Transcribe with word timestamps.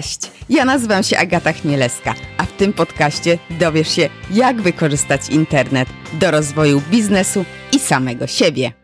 Cześć, 0.00 0.20
ja 0.48 0.64
nazywam 0.64 1.02
się 1.02 1.18
Agata 1.18 1.52
Chmielewska, 1.52 2.14
a 2.38 2.44
w 2.44 2.52
tym 2.52 2.72
podcaście 2.72 3.38
dowiesz 3.50 3.88
się, 3.96 4.08
jak 4.30 4.62
wykorzystać 4.62 5.28
internet 5.28 5.88
do 6.12 6.30
rozwoju 6.30 6.82
biznesu 6.90 7.44
i 7.72 7.78
samego 7.78 8.26
siebie. 8.26 8.79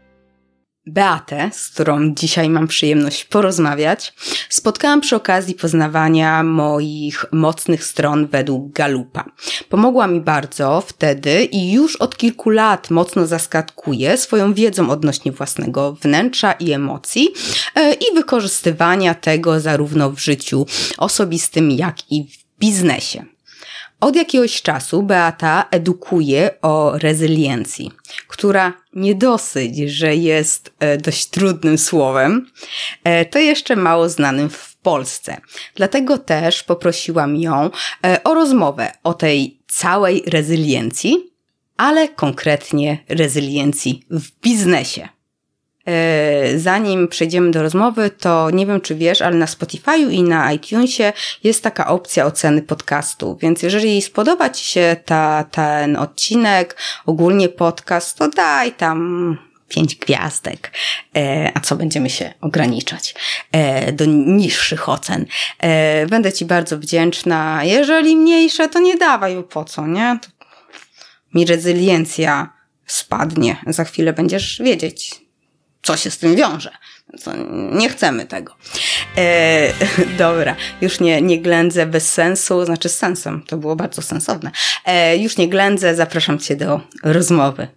Beatę, 0.86 1.50
z 1.52 1.68
którą 1.68 2.14
dzisiaj 2.14 2.48
mam 2.48 2.66
przyjemność 2.66 3.24
porozmawiać, 3.24 4.14
spotkałam 4.48 5.00
przy 5.00 5.16
okazji 5.16 5.54
poznawania 5.54 6.42
moich 6.42 7.24
mocnych 7.32 7.84
stron 7.84 8.26
według 8.26 8.72
Galupa. 8.72 9.24
Pomogła 9.68 10.06
mi 10.06 10.20
bardzo 10.20 10.80
wtedy 10.80 11.44
i 11.44 11.72
już 11.72 11.96
od 11.96 12.16
kilku 12.16 12.50
lat 12.50 12.90
mocno 12.90 13.26
zaskakuje 13.26 14.16
swoją 14.16 14.54
wiedzą 14.54 14.90
odnośnie 14.90 15.32
własnego 15.32 15.92
wnętrza 15.92 16.52
i 16.52 16.72
emocji 16.72 17.28
e, 17.74 17.92
i 17.94 18.14
wykorzystywania 18.14 19.14
tego 19.14 19.60
zarówno 19.60 20.10
w 20.10 20.18
życiu 20.18 20.66
osobistym, 20.98 21.70
jak 21.70 22.12
i 22.12 22.24
w 22.24 22.58
biznesie. 22.60 23.35
Od 24.00 24.16
jakiegoś 24.16 24.62
czasu 24.62 25.02
Beata 25.02 25.64
edukuje 25.70 26.50
o 26.62 26.98
rezyliencji, 26.98 27.92
która 28.28 28.72
nie 28.92 29.14
dosyć, 29.14 29.78
że 29.78 30.16
jest 30.16 30.72
e, 30.78 30.96
dość 30.96 31.26
trudnym 31.26 31.78
słowem, 31.78 32.50
e, 33.04 33.24
to 33.24 33.38
jeszcze 33.38 33.76
mało 33.76 34.08
znanym 34.08 34.50
w 34.50 34.76
Polsce. 34.76 35.36
Dlatego 35.74 36.18
też 36.18 36.62
poprosiłam 36.62 37.36
ją 37.36 37.70
e, 38.06 38.24
o 38.24 38.34
rozmowę 38.34 38.92
o 39.04 39.14
tej 39.14 39.58
całej 39.66 40.22
rezyliencji, 40.26 41.32
ale 41.76 42.08
konkretnie 42.08 42.98
rezyliencji 43.08 44.06
w 44.10 44.30
biznesie. 44.40 45.08
E, 45.86 46.58
zanim 46.58 47.08
przejdziemy 47.08 47.50
do 47.50 47.62
rozmowy, 47.62 48.10
to 48.10 48.50
nie 48.50 48.66
wiem, 48.66 48.80
czy 48.80 48.94
wiesz, 48.94 49.22
ale 49.22 49.36
na 49.36 49.46
Spotify'u 49.46 50.10
i 50.10 50.22
na 50.22 50.52
iTunesie 50.52 51.12
jest 51.44 51.62
taka 51.62 51.86
opcja 51.86 52.26
oceny 52.26 52.62
podcastu, 52.62 53.38
więc 53.40 53.62
jeżeli 53.62 54.02
spodoba 54.02 54.50
Ci 54.50 54.64
się 54.64 54.96
ta, 55.04 55.44
ten 55.50 55.96
odcinek, 55.96 56.76
ogólnie 57.06 57.48
podcast, 57.48 58.18
to 58.18 58.28
daj 58.28 58.72
tam 58.72 59.38
pięć 59.68 59.96
gwiazdek. 59.96 60.72
E, 61.16 61.52
a 61.54 61.60
co 61.60 61.76
będziemy 61.76 62.10
się 62.10 62.32
ograniczać 62.40 63.14
e, 63.52 63.92
do 63.92 64.04
niższych 64.04 64.88
ocen? 64.88 65.26
Będę 66.08 66.32
Ci 66.32 66.44
bardzo 66.44 66.78
wdzięczna. 66.78 67.60
Jeżeli 67.64 68.16
mniejsze, 68.16 68.68
to 68.68 68.78
nie 68.78 68.96
dawaj, 68.96 69.34
bo 69.34 69.42
po 69.42 69.64
co, 69.64 69.86
nie? 69.86 70.18
To 70.22 70.28
mi 71.34 71.46
rezyliencja 71.46 72.52
spadnie. 72.86 73.56
Za 73.66 73.84
chwilę 73.84 74.12
będziesz 74.12 74.62
wiedzieć, 74.64 75.25
co 75.86 75.96
się 75.96 76.10
z 76.10 76.18
tym 76.18 76.36
wiąże. 76.36 76.70
Więc 77.08 77.24
nie 77.72 77.88
chcemy 77.88 78.26
tego. 78.26 78.56
E, 79.16 79.72
dobra, 80.18 80.56
już 80.80 81.00
nie, 81.00 81.22
nie 81.22 81.40
ględzę 81.40 81.86
bez 81.86 82.12
sensu, 82.12 82.64
znaczy 82.64 82.88
z 82.88 82.98
sensem, 82.98 83.42
to 83.46 83.56
było 83.56 83.76
bardzo 83.76 84.02
sensowne. 84.02 84.50
E, 84.84 85.16
już 85.16 85.36
nie 85.36 85.48
ględzę, 85.48 85.94
zapraszam 85.94 86.38
Cię 86.38 86.56
do 86.56 86.80
rozmowy. 87.02 87.68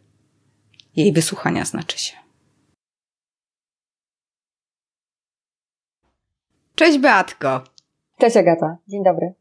Jej 0.96 1.14
wysłuchania 1.14 1.66
znaczy 1.66 2.00
się. 2.00 2.14
Cześć 6.76 6.98
Beatko. 6.98 7.64
Cześć 8.20 8.38
Agata, 8.38 8.78
dzień 8.88 9.04
dobry. 9.04 9.34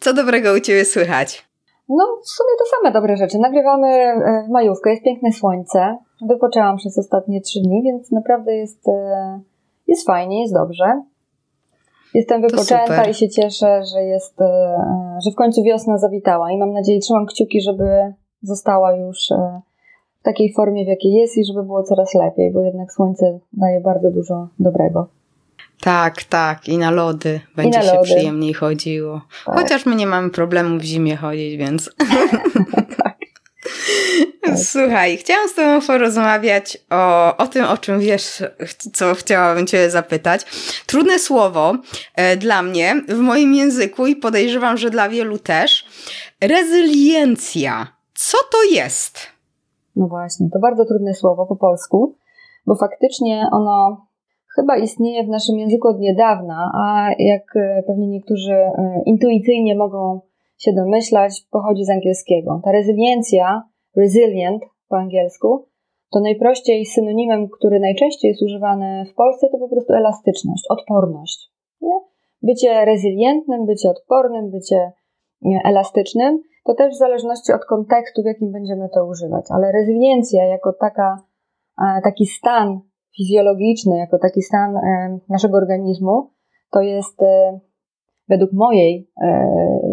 Co 0.00 0.14
dobrego 0.14 0.52
u 0.52 0.60
Ciebie 0.60 0.84
słychać? 0.84 1.45
No, 1.88 2.04
w 2.24 2.28
sumie 2.28 2.50
to 2.58 2.64
same 2.76 2.92
dobre 2.92 3.16
rzeczy. 3.16 3.38
Nagrywamy 3.38 3.88
e, 3.88 4.44
w 4.48 4.50
majówkę, 4.50 4.90
jest 4.90 5.02
piękne 5.02 5.32
słońce. 5.32 5.96
Wypoczęłam 6.28 6.76
przez 6.76 6.98
ostatnie 6.98 7.40
trzy 7.40 7.60
dni, 7.60 7.82
więc 7.82 8.12
naprawdę 8.12 8.56
jest, 8.56 8.88
e, 8.88 9.40
jest 9.86 10.06
fajnie, 10.06 10.42
jest 10.42 10.54
dobrze. 10.54 11.02
Jestem 12.14 12.42
wypoczęta 12.42 13.04
i 13.04 13.14
się 13.14 13.28
cieszę, 13.28 13.82
że 13.94 14.02
jest, 14.02 14.40
e, 14.40 14.78
że 15.24 15.30
w 15.30 15.34
końcu 15.34 15.62
wiosna 15.62 15.98
zawitała 15.98 16.52
i 16.52 16.58
mam 16.58 16.72
nadzieję, 16.72 17.00
trzymam 17.00 17.26
kciuki, 17.26 17.60
żeby 17.60 18.14
została 18.42 18.96
już 18.96 19.18
w 20.20 20.22
takiej 20.22 20.52
formie, 20.52 20.84
w 20.84 20.88
jakiej 20.88 21.12
jest 21.12 21.38
i 21.38 21.44
żeby 21.44 21.62
było 21.62 21.82
coraz 21.82 22.14
lepiej, 22.14 22.52
bo 22.52 22.62
jednak 22.62 22.92
słońce 22.92 23.38
daje 23.52 23.80
bardzo 23.80 24.10
dużo 24.10 24.48
dobrego. 24.58 25.15
Tak, 25.80 26.24
tak. 26.24 26.68
I 26.68 26.78
na 26.78 26.90
lody 26.90 27.40
będzie 27.56 27.78
na 27.78 27.84
się 27.84 27.92
lody. 27.92 28.04
przyjemniej 28.04 28.54
chodziło. 28.54 29.20
Tak. 29.46 29.54
Chociaż 29.54 29.86
my 29.86 29.96
nie 29.96 30.06
mamy 30.06 30.30
problemu 30.30 30.78
w 30.78 30.82
zimie 30.82 31.16
chodzić, 31.16 31.56
więc. 31.56 31.90
tak. 33.02 33.16
Słuchaj, 34.56 35.16
chciałam 35.16 35.48
z 35.48 35.54
Tobą 35.54 35.86
porozmawiać 35.86 36.78
o, 36.90 37.36
o 37.36 37.46
tym, 37.46 37.64
o 37.64 37.76
czym 37.76 38.00
wiesz, 38.00 38.42
co 38.92 39.14
chciałabym 39.14 39.66
Cię 39.66 39.90
zapytać. 39.90 40.46
Trudne 40.86 41.18
słowo 41.18 41.74
e, 42.14 42.36
dla 42.36 42.62
mnie 42.62 42.94
w 43.08 43.18
moim 43.18 43.54
języku 43.54 44.06
i 44.06 44.16
podejrzewam, 44.16 44.76
że 44.76 44.90
dla 44.90 45.08
wielu 45.08 45.38
też. 45.38 45.86
Rezyliencja. 46.40 47.86
Co 48.14 48.38
to 48.52 48.62
jest? 48.74 49.18
No 49.96 50.06
właśnie, 50.06 50.48
to 50.52 50.58
bardzo 50.58 50.84
trudne 50.84 51.14
słowo 51.14 51.46
po 51.46 51.56
polsku, 51.56 52.16
bo 52.66 52.76
faktycznie 52.76 53.48
ono 53.52 54.05
chyba 54.56 54.76
istnieje 54.76 55.24
w 55.24 55.28
naszym 55.28 55.58
języku 55.58 55.88
od 55.88 55.98
niedawna, 55.98 56.70
a 56.74 57.10
jak 57.18 57.56
e, 57.56 57.82
pewnie 57.86 58.06
niektórzy 58.06 58.54
e, 58.54 59.02
intuicyjnie 59.06 59.76
mogą 59.76 60.20
się 60.58 60.72
domyślać, 60.72 61.46
pochodzi 61.50 61.84
z 61.84 61.90
angielskiego. 61.90 62.60
Ta 62.64 62.72
rezyliencja, 62.72 63.62
resilient 63.96 64.62
po 64.88 64.96
angielsku, 64.96 65.66
to 66.12 66.20
najprościej 66.20 66.86
synonimem, 66.86 67.48
który 67.48 67.80
najczęściej 67.80 68.28
jest 68.28 68.42
używany 68.42 69.04
w 69.04 69.14
Polsce, 69.14 69.48
to 69.52 69.58
po 69.58 69.68
prostu 69.68 69.92
elastyczność, 69.92 70.64
odporność. 70.68 71.50
Nie? 71.80 72.00
Bycie 72.42 72.84
rezylientnym, 72.84 73.66
bycie 73.66 73.90
odpornym, 73.90 74.50
bycie 74.50 74.92
elastycznym, 75.64 76.42
to 76.64 76.74
też 76.74 76.94
w 76.94 76.98
zależności 76.98 77.52
od 77.52 77.64
kontekstu, 77.64 78.22
w 78.22 78.26
jakim 78.26 78.52
będziemy 78.52 78.88
to 78.94 79.06
używać. 79.06 79.44
Ale 79.50 79.72
rezyliencja 79.72 80.44
jako 80.44 80.72
taka, 80.72 81.22
e, 81.82 82.00
taki 82.04 82.26
stan 82.26 82.80
fizjologiczny, 83.16 83.98
jako 83.98 84.18
taki 84.18 84.42
stan 84.42 84.76
e, 84.76 85.18
naszego 85.28 85.56
organizmu, 85.56 86.30
to 86.72 86.80
jest 86.80 87.22
e, 87.22 87.60
według 88.28 88.52
mojej 88.52 89.10
e, 89.22 89.48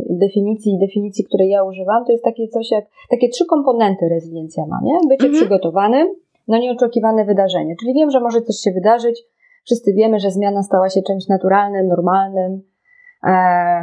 definicji, 0.09 0.79
definicji, 0.79 1.25
której 1.25 1.49
ja 1.49 1.63
używam, 1.63 2.05
to 2.05 2.11
jest 2.11 2.23
takie 2.23 2.47
coś 2.47 2.71
jak, 2.71 2.85
takie 3.09 3.29
trzy 3.29 3.45
komponenty 3.45 4.09
rezyliencja 4.09 4.65
ma, 4.65 4.79
nie? 4.83 4.93
Bycie 5.09 5.25
mhm. 5.25 5.33
przygotowanym 5.33 6.07
na 6.47 6.59
nieoczekiwane 6.59 7.25
wydarzenie. 7.25 7.75
Czyli 7.79 7.93
wiem, 7.93 8.11
że 8.11 8.19
może 8.19 8.41
coś 8.41 8.55
się 8.55 8.71
wydarzyć, 8.71 9.23
wszyscy 9.65 9.93
wiemy, 9.93 10.19
że 10.19 10.31
zmiana 10.31 10.63
stała 10.63 10.89
się 10.89 11.01
czymś 11.01 11.27
naturalnym, 11.27 11.87
normalnym, 11.87 12.61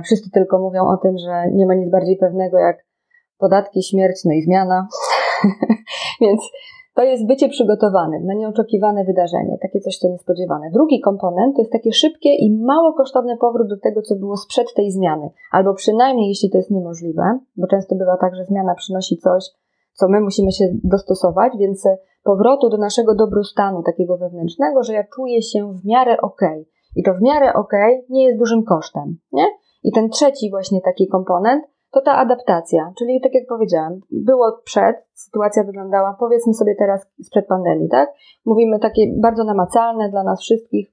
wszyscy 0.04 0.30
tylko 0.30 0.58
mówią 0.58 0.86
o 0.88 0.96
tym, 0.96 1.18
że 1.18 1.50
nie 1.52 1.66
ma 1.66 1.74
nic 1.74 1.90
bardziej 1.90 2.16
pewnego 2.16 2.58
jak 2.58 2.86
podatki, 3.38 3.82
śmierć, 3.82 4.24
no 4.24 4.32
i 4.32 4.42
zmiana. 4.42 4.88
Więc 6.20 6.40
to 7.00 7.04
jest 7.04 7.26
bycie 7.26 7.48
przygotowanym 7.48 8.26
na 8.26 8.34
nieoczekiwane 8.34 9.04
wydarzenie, 9.04 9.58
takie 9.62 9.80
coś, 9.80 9.98
co 9.98 10.08
niespodziewane. 10.08 10.70
Drugi 10.70 11.00
komponent 11.00 11.56
to 11.56 11.62
jest 11.62 11.72
takie 11.72 11.92
szybkie 11.92 12.34
i 12.34 12.56
mało 12.56 12.92
kosztowny 12.92 13.36
powrót 13.36 13.68
do 13.68 13.76
tego, 13.76 14.02
co 14.02 14.16
było 14.16 14.36
sprzed 14.36 14.74
tej 14.74 14.90
zmiany, 14.90 15.30
albo 15.52 15.74
przynajmniej 15.74 16.28
jeśli 16.28 16.50
to 16.50 16.56
jest 16.58 16.70
niemożliwe, 16.70 17.38
bo 17.56 17.66
często 17.66 17.96
bywa 17.96 18.16
tak, 18.16 18.36
że 18.36 18.44
zmiana 18.44 18.74
przynosi 18.74 19.16
coś, 19.16 19.44
co 19.92 20.08
my 20.08 20.20
musimy 20.20 20.52
się 20.52 20.64
dostosować, 20.84 21.52
więc 21.58 21.88
powrotu 22.24 22.68
do 22.68 22.76
naszego 22.76 23.14
dobrostanu 23.14 23.82
takiego 23.82 24.16
wewnętrznego, 24.16 24.82
że 24.82 24.92
ja 24.92 25.04
czuję 25.14 25.42
się 25.42 25.72
w 25.72 25.84
miarę 25.84 26.16
ok. 26.22 26.40
I 26.96 27.02
to 27.02 27.14
w 27.14 27.22
miarę 27.22 27.52
ok 27.52 27.72
nie 28.08 28.24
jest 28.24 28.38
dużym 28.38 28.64
kosztem, 28.64 29.18
nie? 29.32 29.46
I 29.82 29.92
ten 29.92 30.10
trzeci 30.10 30.50
właśnie 30.50 30.80
taki 30.80 31.08
komponent 31.08 31.64
to 31.92 32.00
ta 32.00 32.16
adaptacja, 32.16 32.92
czyli 32.98 33.20
tak 33.20 33.34
jak 33.34 33.46
powiedziałam, 33.48 34.00
było 34.10 34.60
przed, 34.64 34.96
sytuacja 35.14 35.64
wyglądała, 35.64 36.16
powiedzmy 36.20 36.54
sobie 36.54 36.74
teraz 36.78 37.06
sprzed 37.22 37.46
pandemii, 37.46 37.88
tak? 37.88 38.12
Mówimy 38.44 38.78
takie 38.78 39.02
bardzo 39.16 39.44
namacalne 39.44 40.10
dla 40.10 40.22
nas 40.22 40.40
wszystkich. 40.40 40.92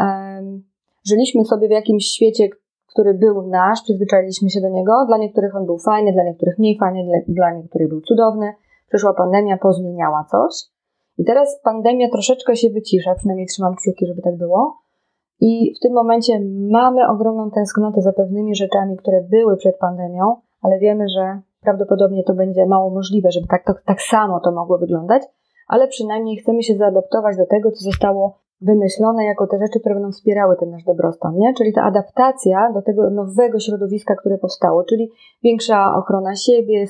Um, 0.00 0.64
żyliśmy 1.08 1.44
sobie 1.44 1.68
w 1.68 1.70
jakimś 1.70 2.06
świecie, 2.06 2.48
który 2.94 3.14
był 3.14 3.42
nasz, 3.42 3.82
przyzwyczailiśmy 3.82 4.50
się 4.50 4.60
do 4.60 4.68
niego. 4.68 4.92
Dla 5.06 5.18
niektórych 5.18 5.56
on 5.56 5.66
był 5.66 5.78
fajny, 5.78 6.12
dla 6.12 6.24
niektórych 6.24 6.58
mniej 6.58 6.78
fajny, 6.78 7.24
dla, 7.28 7.52
niektórych 7.52 7.88
był 7.88 8.00
cudowny. 8.00 8.52
Przyszła 8.88 9.14
pandemia, 9.14 9.58
pozmieniała 9.58 10.24
coś. 10.30 10.54
I 11.18 11.24
teraz 11.24 11.60
pandemia 11.64 12.08
troszeczkę 12.08 12.56
się 12.56 12.70
wycisza, 12.70 13.14
przynajmniej 13.14 13.46
trzymam 13.46 13.74
kciuki, 13.74 14.06
żeby 14.06 14.22
tak 14.22 14.36
było. 14.36 14.83
I 15.40 15.74
w 15.76 15.80
tym 15.80 15.92
momencie 15.92 16.32
mamy 16.70 17.08
ogromną 17.08 17.50
tęsknotę 17.50 18.02
za 18.02 18.12
pewnymi 18.12 18.54
rzeczami, 18.54 18.96
które 18.96 19.20
były 19.30 19.56
przed 19.56 19.78
pandemią, 19.78 20.36
ale 20.62 20.78
wiemy, 20.78 21.04
że 21.08 21.40
prawdopodobnie 21.60 22.24
to 22.24 22.34
będzie 22.34 22.66
mało 22.66 22.90
możliwe, 22.90 23.30
żeby 23.30 23.46
tak, 23.46 23.64
tak, 23.64 23.82
tak 23.86 24.02
samo 24.02 24.40
to 24.40 24.52
mogło 24.52 24.78
wyglądać, 24.78 25.22
ale 25.68 25.88
przynajmniej 25.88 26.36
chcemy 26.36 26.62
się 26.62 26.76
zaadaptować 26.76 27.36
do 27.36 27.46
tego, 27.46 27.70
co 27.70 27.84
zostało 27.84 28.44
wymyślone 28.60 29.24
jako 29.24 29.46
te 29.46 29.58
rzeczy, 29.58 29.80
które 29.80 29.94
będą 29.94 30.12
wspierały 30.12 30.56
ten 30.56 30.70
nasz 30.70 30.84
dobrostan, 30.84 31.36
nie? 31.36 31.54
Czyli 31.54 31.72
ta 31.72 31.82
adaptacja 31.82 32.72
do 32.74 32.82
tego 32.82 33.10
nowego 33.10 33.60
środowiska, 33.60 34.14
które 34.14 34.38
powstało, 34.38 34.84
czyli 34.84 35.10
większa 35.42 35.94
ochrona 35.96 36.36
siebie, 36.36 36.84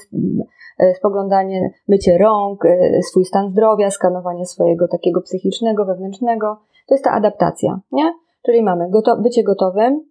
e, 0.79 0.95
spoglądanie, 0.95 1.71
mycie 1.89 2.19
rąk, 2.19 2.65
e, 2.65 3.03
swój 3.03 3.25
stan 3.25 3.49
zdrowia, 3.49 3.91
skanowanie 3.91 4.47
swojego 4.47 4.89
takiego 4.89 5.21
psychicznego, 5.21 5.85
wewnętrznego. 5.85 6.57
To 6.87 6.95
jest 6.95 7.05
ta 7.05 7.11
adaptacja, 7.11 7.81
nie? 7.93 8.13
Czyli 8.47 8.63
mamy 8.63 8.91
goto 8.91 9.17
bycie 9.17 9.43
gotowym, 9.43 10.05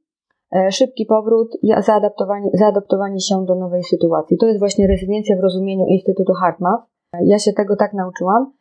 e, 0.56 0.72
szybki 0.72 1.06
powrót 1.06 1.58
i 1.62 1.74
zaadaptowanie, 1.80 2.50
zaadaptowanie 2.54 3.20
się 3.20 3.46
do 3.46 3.56
nowej 3.56 3.84
sytuacji. 3.84 4.38
To 4.38 4.46
jest 4.46 4.60
właśnie 4.60 4.88
rezydencja 4.88 5.38
w 5.38 5.40
rozumieniu 5.40 5.86
Instytutu 5.86 6.34
HeartMath. 6.34 6.84
Ja 7.22 7.40
się 7.40 7.54
tego 7.54 7.76
tak 7.76 7.94
nauczyłam. 7.94 8.54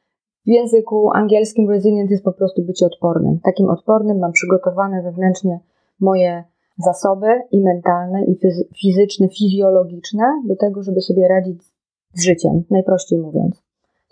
W 0.46 0.48
języku 0.48 1.10
angielskim 1.14 1.70
resilient 1.70 2.10
jest 2.10 2.24
po 2.24 2.32
prostu 2.32 2.62
być 2.62 2.82
odpornym. 2.82 3.40
Takim 3.44 3.70
odpornym 3.70 4.18
mam 4.18 4.32
przygotowane 4.32 5.02
wewnętrznie 5.02 5.60
moje 6.00 6.44
zasoby 6.78 7.26
i 7.50 7.60
mentalne, 7.60 8.24
i 8.24 8.38
fizyczne, 8.82 9.28
fizjologiczne 9.28 10.24
do 10.48 10.56
tego, 10.56 10.82
żeby 10.82 11.00
sobie 11.00 11.28
radzić 11.28 11.62
z 12.14 12.24
życiem, 12.24 12.64
najprościej 12.70 13.18
mówiąc. 13.18 13.62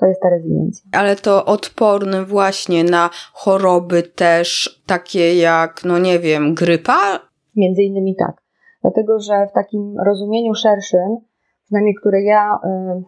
To 0.01 0.07
jest 0.07 0.21
ta 0.23 0.31
rezyliencja. 0.31 0.91
Ale 0.93 1.17
to 1.17 1.45
odporny 1.45 2.25
właśnie 2.25 2.85
na 2.85 3.11
choroby 3.33 4.03
też 4.03 4.81
takie 4.87 5.35
jak, 5.35 5.85
no 5.85 5.99
nie 5.99 6.19
wiem, 6.19 6.55
grypa? 6.55 7.21
Między 7.57 7.83
innymi 7.83 8.17
tak. 8.17 8.43
Dlatego, 8.83 9.21
że 9.21 9.47
w 9.51 9.53
takim 9.53 9.95
rozumieniu 10.07 10.55
szerszym, 10.55 11.17
przynajmniej 11.65 11.95
które 11.95 12.23
ja 12.23 12.59
y, 12.65 13.03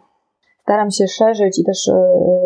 staram 0.62 0.90
się 0.90 1.08
szerzyć 1.08 1.58
i 1.58 1.64
też 1.64 1.88
y, 1.88 1.92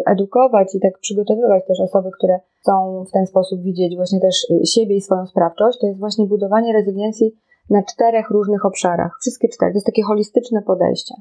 edukować 0.06 0.74
i 0.74 0.80
tak 0.80 0.98
przygotowywać 0.98 1.66
też 1.68 1.80
osoby, 1.80 2.10
które 2.18 2.40
chcą 2.60 3.04
w 3.08 3.12
ten 3.12 3.26
sposób 3.26 3.62
widzieć 3.62 3.96
właśnie 3.96 4.20
też 4.20 4.50
y, 4.50 4.66
siebie 4.66 4.96
i 4.96 5.00
swoją 5.00 5.26
sprawczość, 5.26 5.78
to 5.80 5.86
jest 5.86 6.00
właśnie 6.00 6.26
budowanie 6.26 6.72
rezyliencji 6.72 7.32
na 7.70 7.82
czterech 7.82 8.30
różnych 8.30 8.64
obszarach. 8.64 9.12
Wszystkie 9.20 9.48
cztery. 9.48 9.72
To 9.72 9.76
jest 9.76 9.86
takie 9.86 10.02
holistyczne 10.02 10.62
podejście. 10.62 11.14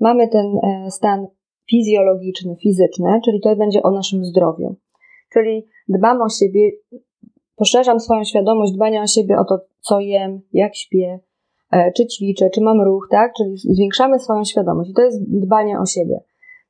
Mamy 0.00 0.28
ten 0.28 0.46
e, 0.46 0.90
stan 0.90 1.26
fizjologiczny, 1.70 2.56
fizyczny, 2.56 3.20
czyli 3.24 3.40
to 3.40 3.56
będzie 3.56 3.82
o 3.82 3.90
naszym 3.90 4.24
zdrowiu. 4.24 4.76
Czyli 5.32 5.66
dbam 5.88 6.22
o 6.22 6.28
siebie, 6.28 6.70
poszerzam 7.56 8.00
swoją 8.00 8.24
świadomość 8.24 8.72
dbania 8.72 9.02
o 9.02 9.06
siebie, 9.06 9.38
o 9.38 9.44
to, 9.44 9.58
co 9.80 10.00
jem, 10.00 10.40
jak 10.52 10.76
śpię, 10.76 11.20
e, 11.70 11.92
czy 11.92 12.06
ćwiczę, 12.06 12.50
czy 12.50 12.60
mam 12.60 12.80
ruch, 12.80 13.08
tak? 13.10 13.32
Czyli 13.36 13.56
zwiększamy 13.56 14.18
swoją 14.18 14.44
świadomość 14.44 14.90
i 14.90 14.94
to 14.94 15.02
jest 15.02 15.30
dbanie 15.40 15.80
o 15.80 15.86
siebie. 15.86 16.20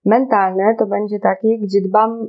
Mentalne 0.04 0.75
to 0.78 0.87
będzie 0.87 1.19
takie, 1.20 1.58
gdzie 1.58 1.81
dbam 1.81 2.28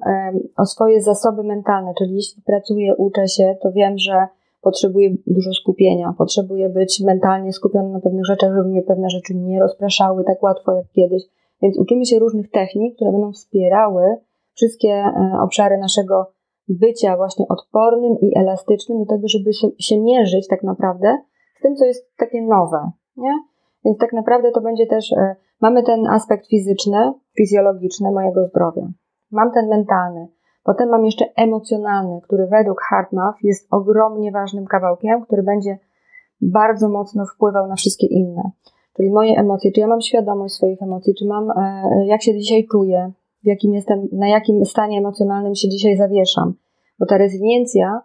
o 0.57 0.65
swoje 0.65 1.01
zasoby 1.01 1.43
mentalne, 1.43 1.93
czyli 1.97 2.15
jeśli 2.15 2.41
pracuję, 2.41 2.95
uczę 2.95 3.27
się, 3.27 3.55
to 3.61 3.71
wiem, 3.71 3.97
że 3.97 4.27
potrzebuję 4.61 5.09
dużo 5.27 5.53
skupienia, 5.53 6.13
potrzebuję 6.17 6.69
być 6.69 7.01
mentalnie 7.05 7.53
skupiony 7.53 7.89
na 7.89 7.99
pewnych 7.99 8.25
rzeczach, 8.25 8.53
żeby 8.55 8.69
mnie 8.69 8.81
pewne 8.81 9.09
rzeczy 9.09 9.35
nie 9.35 9.59
rozpraszały 9.59 10.23
tak 10.23 10.43
łatwo 10.43 10.75
jak 10.75 10.85
kiedyś. 10.91 11.23
Więc 11.61 11.79
uczymy 11.79 12.05
się 12.05 12.19
różnych 12.19 12.51
technik, 12.51 12.95
które 12.95 13.11
będą 13.11 13.31
wspierały 13.31 14.03
wszystkie 14.53 14.89
e, 14.89 15.31
obszary 15.41 15.77
naszego 15.77 16.31
bycia 16.69 17.17
właśnie 17.17 17.45
odpornym 17.49 18.15
i 18.21 18.37
elastycznym 18.37 18.97
do 18.97 19.05
tego, 19.05 19.27
żeby 19.27 19.49
się 19.79 20.01
mierzyć 20.01 20.47
tak 20.47 20.63
naprawdę 20.63 21.17
z 21.55 21.61
tym, 21.61 21.75
co 21.75 21.85
jest 21.85 22.15
takie 22.17 22.41
nowe, 22.41 22.91
nie? 23.17 23.33
Więc 23.85 23.97
tak 23.97 24.13
naprawdę 24.13 24.51
to 24.51 24.61
będzie 24.61 24.87
też, 24.87 25.11
e, 25.11 25.35
mamy 25.61 25.83
ten 25.83 26.07
aspekt 26.07 26.47
fizyczny, 26.47 27.13
fizjologiczny 27.37 28.11
mojego 28.11 28.45
zdrowia. 28.45 28.87
Mam 29.31 29.51
ten 29.51 29.67
mentalny. 29.67 30.27
Potem 30.63 30.89
mam 30.89 31.05
jeszcze 31.05 31.25
emocjonalny, 31.35 32.21
który 32.21 32.47
według 32.47 32.81
HeartMath 32.89 33.43
jest 33.43 33.67
ogromnie 33.71 34.31
ważnym 34.31 34.65
kawałkiem, 34.65 35.21
który 35.21 35.43
będzie 35.43 35.79
bardzo 36.41 36.89
mocno 36.89 37.25
wpływał 37.25 37.67
na 37.67 37.75
wszystkie 37.75 38.07
inne. 38.07 38.51
Czyli 38.97 39.11
moje 39.11 39.39
emocje, 39.39 39.71
czy 39.71 39.79
ja 39.79 39.87
mam 39.87 40.01
świadomość 40.01 40.55
swoich 40.55 40.81
emocji, 40.81 41.13
czy 41.15 41.25
mam, 41.25 41.51
e, 41.51 42.05
jak 42.05 42.21
się 42.21 42.37
dzisiaj 42.37 42.67
czuję, 42.71 43.11
w 43.43 43.47
jakim 43.47 43.73
jestem, 43.73 44.07
na 44.11 44.27
jakim 44.27 44.65
stanie 44.65 44.97
emocjonalnym 44.97 45.55
się 45.55 45.69
dzisiaj 45.69 45.97
zawieszam. 45.97 46.53
Bo 46.99 47.05
ta 47.05 47.17
rezyliencja, 47.17 48.01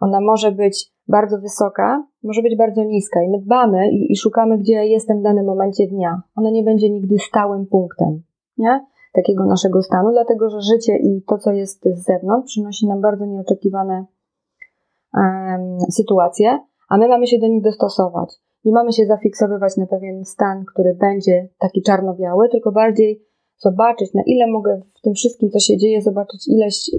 ona 0.00 0.20
może 0.20 0.52
być 0.52 0.92
bardzo 1.08 1.38
wysoka, 1.38 2.06
może 2.22 2.42
być 2.42 2.56
bardzo 2.56 2.84
niska 2.84 3.22
i 3.22 3.28
my 3.28 3.38
dbamy 3.38 3.90
i, 3.90 4.12
i 4.12 4.16
szukamy, 4.16 4.58
gdzie 4.58 4.72
ja 4.72 4.82
jestem 4.82 5.20
w 5.20 5.22
danym 5.22 5.46
momencie 5.46 5.86
dnia. 5.86 6.22
Ona 6.36 6.50
nie 6.50 6.62
będzie 6.62 6.90
nigdy 6.90 7.18
stałym 7.18 7.66
punktem, 7.66 8.22
nie? 8.58 8.86
Takiego 9.12 9.46
naszego 9.46 9.82
stanu, 9.82 10.10
dlatego 10.12 10.50
że 10.50 10.60
życie 10.60 10.96
i 10.96 11.22
to, 11.22 11.38
co 11.38 11.52
jest 11.52 11.84
z 11.84 12.04
zewnątrz, 12.04 12.52
przynosi 12.52 12.86
nam 12.86 13.00
bardzo 13.00 13.26
nieoczekiwane 13.26 14.04
um, 15.14 15.80
sytuacje, 15.90 16.58
a 16.88 16.96
my 16.96 17.08
mamy 17.08 17.26
się 17.26 17.38
do 17.38 17.46
nich 17.46 17.62
dostosować. 17.62 18.47
Nie 18.64 18.72
mamy 18.72 18.92
się 18.92 19.06
zafiksowywać 19.06 19.76
na 19.76 19.86
pewien 19.86 20.24
stan, 20.24 20.64
który 20.64 20.94
będzie 20.94 21.48
taki 21.58 21.82
czarno-biały, 21.82 22.48
tylko 22.48 22.72
bardziej 22.72 23.28
zobaczyć, 23.56 24.14
na 24.14 24.22
ile 24.26 24.46
mogę 24.46 24.80
w 24.94 25.00
tym 25.00 25.14
wszystkim, 25.14 25.50
co 25.50 25.58
się 25.58 25.76
dzieje, 25.76 26.02
zobaczyć 26.02 26.48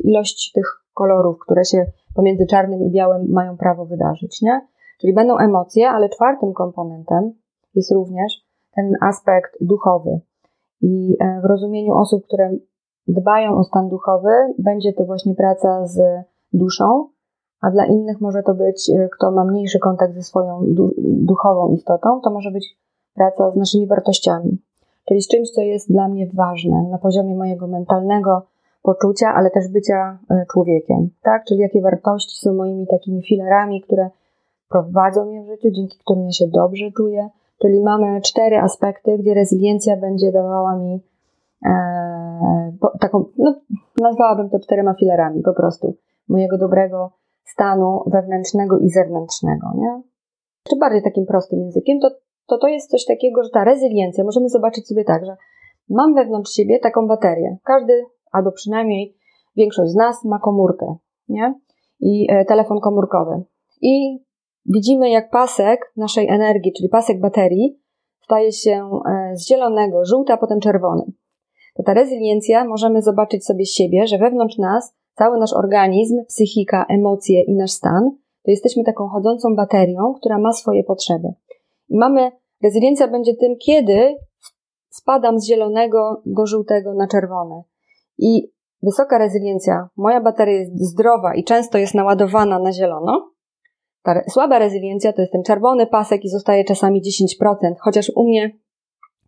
ilość, 0.04 0.52
tych 0.52 0.66
kolorów, 0.94 1.40
które 1.40 1.66
się 1.66 1.86
pomiędzy 2.16 2.46
czarnym 2.46 2.84
i 2.84 2.92
białym 2.92 3.32
mają 3.32 3.58
prawo 3.58 3.86
wydarzyć, 3.86 4.42
nie? 4.42 4.62
Czyli 5.02 5.14
będą 5.14 5.38
emocje, 5.38 5.90
ale 5.90 6.10
czwartym 6.10 6.54
komponentem 6.54 7.32
jest 7.76 7.92
również 7.92 8.34
ten 8.76 8.94
aspekt 9.02 9.52
duchowy. 9.62 10.20
I 10.82 11.18
e, 11.20 11.42
w 11.42 11.46
rozumieniu 11.46 11.94
osób, 11.94 12.26
które 12.26 12.52
dbają 13.08 13.58
o 13.58 13.64
stan 13.64 13.90
duchowy, 13.90 14.32
będzie 14.58 14.94
to 14.94 15.06
właśnie 15.06 15.36
praca 15.36 15.86
z 15.86 16.02
duszą, 16.54 17.10
a 17.62 17.72
dla 17.72 17.86
innych 17.86 18.22
może 18.22 18.44
to 18.44 18.54
być, 18.54 18.90
e, 18.90 19.10
kto 19.10 19.32
ma 19.32 19.46
mniejszy 19.46 19.80
kontakt 19.80 20.14
ze 20.14 20.24
swoją 20.24 20.62
duchową 20.98 21.74
istotą, 21.74 22.22
to 22.22 22.30
może 22.30 22.52
być 22.52 22.78
praca 23.14 23.52
z 23.52 23.56
naszymi 23.56 23.88
wartościami, 23.88 24.58
czyli 25.06 25.22
z 25.22 25.28
czymś, 25.28 25.52
co 25.52 25.62
jest 25.62 25.92
dla 25.92 26.08
mnie 26.08 26.28
ważne 26.34 26.88
na 26.92 26.98
poziomie 26.98 27.36
mojego 27.36 27.68
mentalnego 27.68 28.42
poczucia, 28.82 29.34
ale 29.36 29.52
też 29.52 29.68
bycia 29.68 30.20
e, 30.30 30.46
człowiekiem, 30.52 31.10
tak? 31.22 31.46
Czyli 31.46 31.60
jakie 31.60 31.82
wartości 31.82 32.40
są 32.40 32.54
moimi 32.54 32.88
takimi 32.88 33.22
filarami, 33.24 33.82
które 33.82 34.10
prowadzą 34.70 35.26
mnie 35.26 35.44
w 35.44 35.48
życiu, 35.48 35.72
dzięki 35.72 35.98
którym 35.98 36.26
ja 36.26 36.32
się 36.32 36.48
dobrze 36.48 36.92
czuję. 36.98 37.30
Czyli 37.62 37.82
mamy 37.82 38.22
cztery 38.22 38.58
aspekty, 38.58 39.18
gdzie 39.18 39.34
rezyliencja 39.34 39.98
będzie 39.98 40.32
dawała 40.32 40.76
mi 40.76 41.00
e, 41.66 42.72
taką, 43.00 43.26
no, 43.38 43.56
nazwałabym 44.02 44.50
to 44.50 44.60
czterema 44.60 44.94
filarami 44.94 45.42
po 45.42 45.54
prostu 45.54 45.96
mojego 46.30 46.58
dobrego 46.58 47.12
stanu 47.44 48.04
wewnętrznego 48.06 48.80
i 48.80 48.90
zewnętrznego, 48.90 49.68
nie? 49.76 50.02
Czy 50.70 50.76
bardziej 50.80 51.04
takim 51.04 51.26
prostym 51.26 51.60
językiem, 51.60 52.00
to, 52.00 52.10
to 52.48 52.58
to 52.58 52.68
jest 52.68 52.90
coś 52.90 53.06
takiego, 53.06 53.44
że 53.44 53.50
ta 53.50 53.64
rezyliencja, 53.64 54.24
możemy 54.24 54.50
zobaczyć 54.50 54.88
sobie 54.88 55.04
tak, 55.04 55.26
że 55.26 55.36
mam 55.90 56.16
wewnątrz 56.16 56.52
siebie 56.52 56.80
taką 56.80 57.08
baterię. 57.08 57.58
Każdy, 57.64 58.04
albo 58.32 58.52
przynajmniej 58.52 59.18
większość 59.56 59.92
z 59.92 59.96
nas 59.96 60.26
ma 60.26 60.40
komórkę, 60.40 60.96
nie? 61.30 61.60
I 62.00 62.28
e, 62.32 62.46
telefon 62.46 62.80
komórkowy. 62.80 63.44
I 63.82 64.24
widzimy, 64.66 65.10
jak 65.10 65.30
pasek 65.30 65.94
naszej 65.98 66.28
energii, 66.28 66.74
czyli 66.78 66.90
pasek 66.90 67.20
baterii, 67.20 67.80
staje 68.22 68.52
się 68.52 68.90
e, 69.06 69.36
z 69.36 69.48
zielonego, 69.48 70.06
żółty, 70.06 70.34
a 70.34 70.38
potem 70.38 70.60
czerwony. 70.60 71.04
To 71.76 71.84
ta 71.84 71.94
rezyliencja 71.94 72.66
możemy 72.66 73.02
zobaczyć 73.02 73.46
sobie 73.46 73.66
siebie, 73.66 74.08
że 74.08 74.18
wewnątrz 74.18 74.58
nas 74.58 74.96
cały 75.20 75.38
nasz 75.38 75.54
organizm, 75.54 76.16
psychika, 76.28 76.86
emocje 76.90 77.42
i 77.42 77.56
nasz 77.56 77.72
stan, 77.72 78.12
to 78.44 78.52
jesteśmy 78.52 78.84
taką 78.84 79.08
chodzącą 79.08 79.56
baterią, 79.56 80.14
która 80.14 80.38
ma 80.38 80.54
swoje 80.54 80.84
potrzeby. 80.84 81.28
I 81.90 81.98
mamy, 81.98 82.32
rezyliencja 82.64 83.08
będzie 83.08 83.34
tym, 83.34 83.56
kiedy 83.58 84.16
spadam 84.90 85.40
z 85.40 85.48
zielonego 85.48 86.22
do 86.26 86.46
żółtego 86.46 86.94
na 86.94 87.08
czerwone. 87.08 87.64
I 88.18 88.52
wysoka 88.84 89.18
rezyliencja, 89.18 89.90
moja 89.98 90.22
bateria 90.22 90.60
jest 90.60 90.90
zdrowa 90.90 91.36
i 91.36 91.44
często 91.44 91.78
jest 91.78 91.94
naładowana 91.94 92.60
na 92.60 92.74
zielono. 92.74 93.32
Ta 94.04 94.22
słaba 94.30 94.60
rezyliencja 94.60 95.14
to 95.14 95.22
jest 95.22 95.32
ten 95.32 95.44
czerwony 95.44 95.88
pasek 95.88 96.26
i 96.26 96.30
zostaje 96.30 96.64
czasami 96.64 97.02
10%, 97.02 97.56
chociaż 97.80 98.12
u 98.16 98.24
mnie 98.28 98.52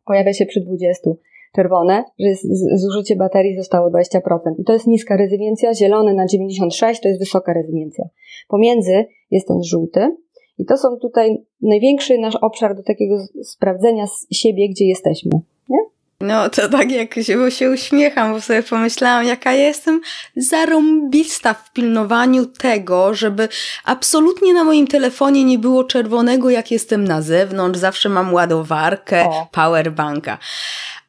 pojawia 0.06 0.34
się 0.34 0.46
przy 0.46 0.62
20% 0.62 1.14
czerwone, 1.56 2.04
że 2.20 2.30
zużycie 2.74 3.16
baterii 3.16 3.58
zostało 3.58 3.90
20%. 3.90 4.20
I 4.58 4.64
to 4.64 4.74
jest 4.74 4.88
niska 4.88 5.18
rezyliencja, 5.18 5.74
zielony 5.74 6.14
na 6.14 6.26
96 6.26 7.02
to 7.02 7.08
jest 7.08 7.20
wysoka 7.20 7.54
rezyliencja. 7.54 8.06
Pomiędzy 8.48 9.06
jest 9.32 9.48
ten 9.48 9.64
żółty 9.64 10.16
i 10.58 10.66
to 10.66 10.78
są 10.78 10.98
tutaj 11.02 11.38
największy 11.62 12.18
nasz 12.18 12.36
obszar 12.36 12.76
do 12.76 12.84
takiego 12.84 13.16
sprawdzenia 13.44 14.06
siebie, 14.32 14.70
gdzie 14.70 14.86
jesteśmy. 14.86 15.32
Nie? 15.70 15.78
No 16.22 16.50
to 16.50 16.70
tak 16.70 16.92
jak 16.92 17.16
się, 17.16 17.52
się 17.52 17.70
uśmiecham, 17.70 18.34
bo 18.34 18.42
sobie 18.42 18.64
pomyślałam, 18.64 19.26
jaka 19.26 19.54
jestem 19.54 20.02
zarąbista 20.36 21.54
w 21.54 21.74
pilnowaniu 21.74 22.46
tego, 22.46 23.14
żeby 23.14 23.50
absolutnie 23.86 24.54
na 24.54 24.64
moim 24.64 24.88
telefonie 24.88 25.44
nie 25.44 25.60
było 25.60 25.84
czerwonego, 25.84 26.50
jak 26.50 26.72
jestem 26.72 27.04
na 27.04 27.22
zewnątrz. 27.22 27.80
Zawsze 27.80 28.10
mam 28.10 28.34
ładowarkę, 28.34 29.26
o. 29.26 29.48
powerbanka. 29.52 30.38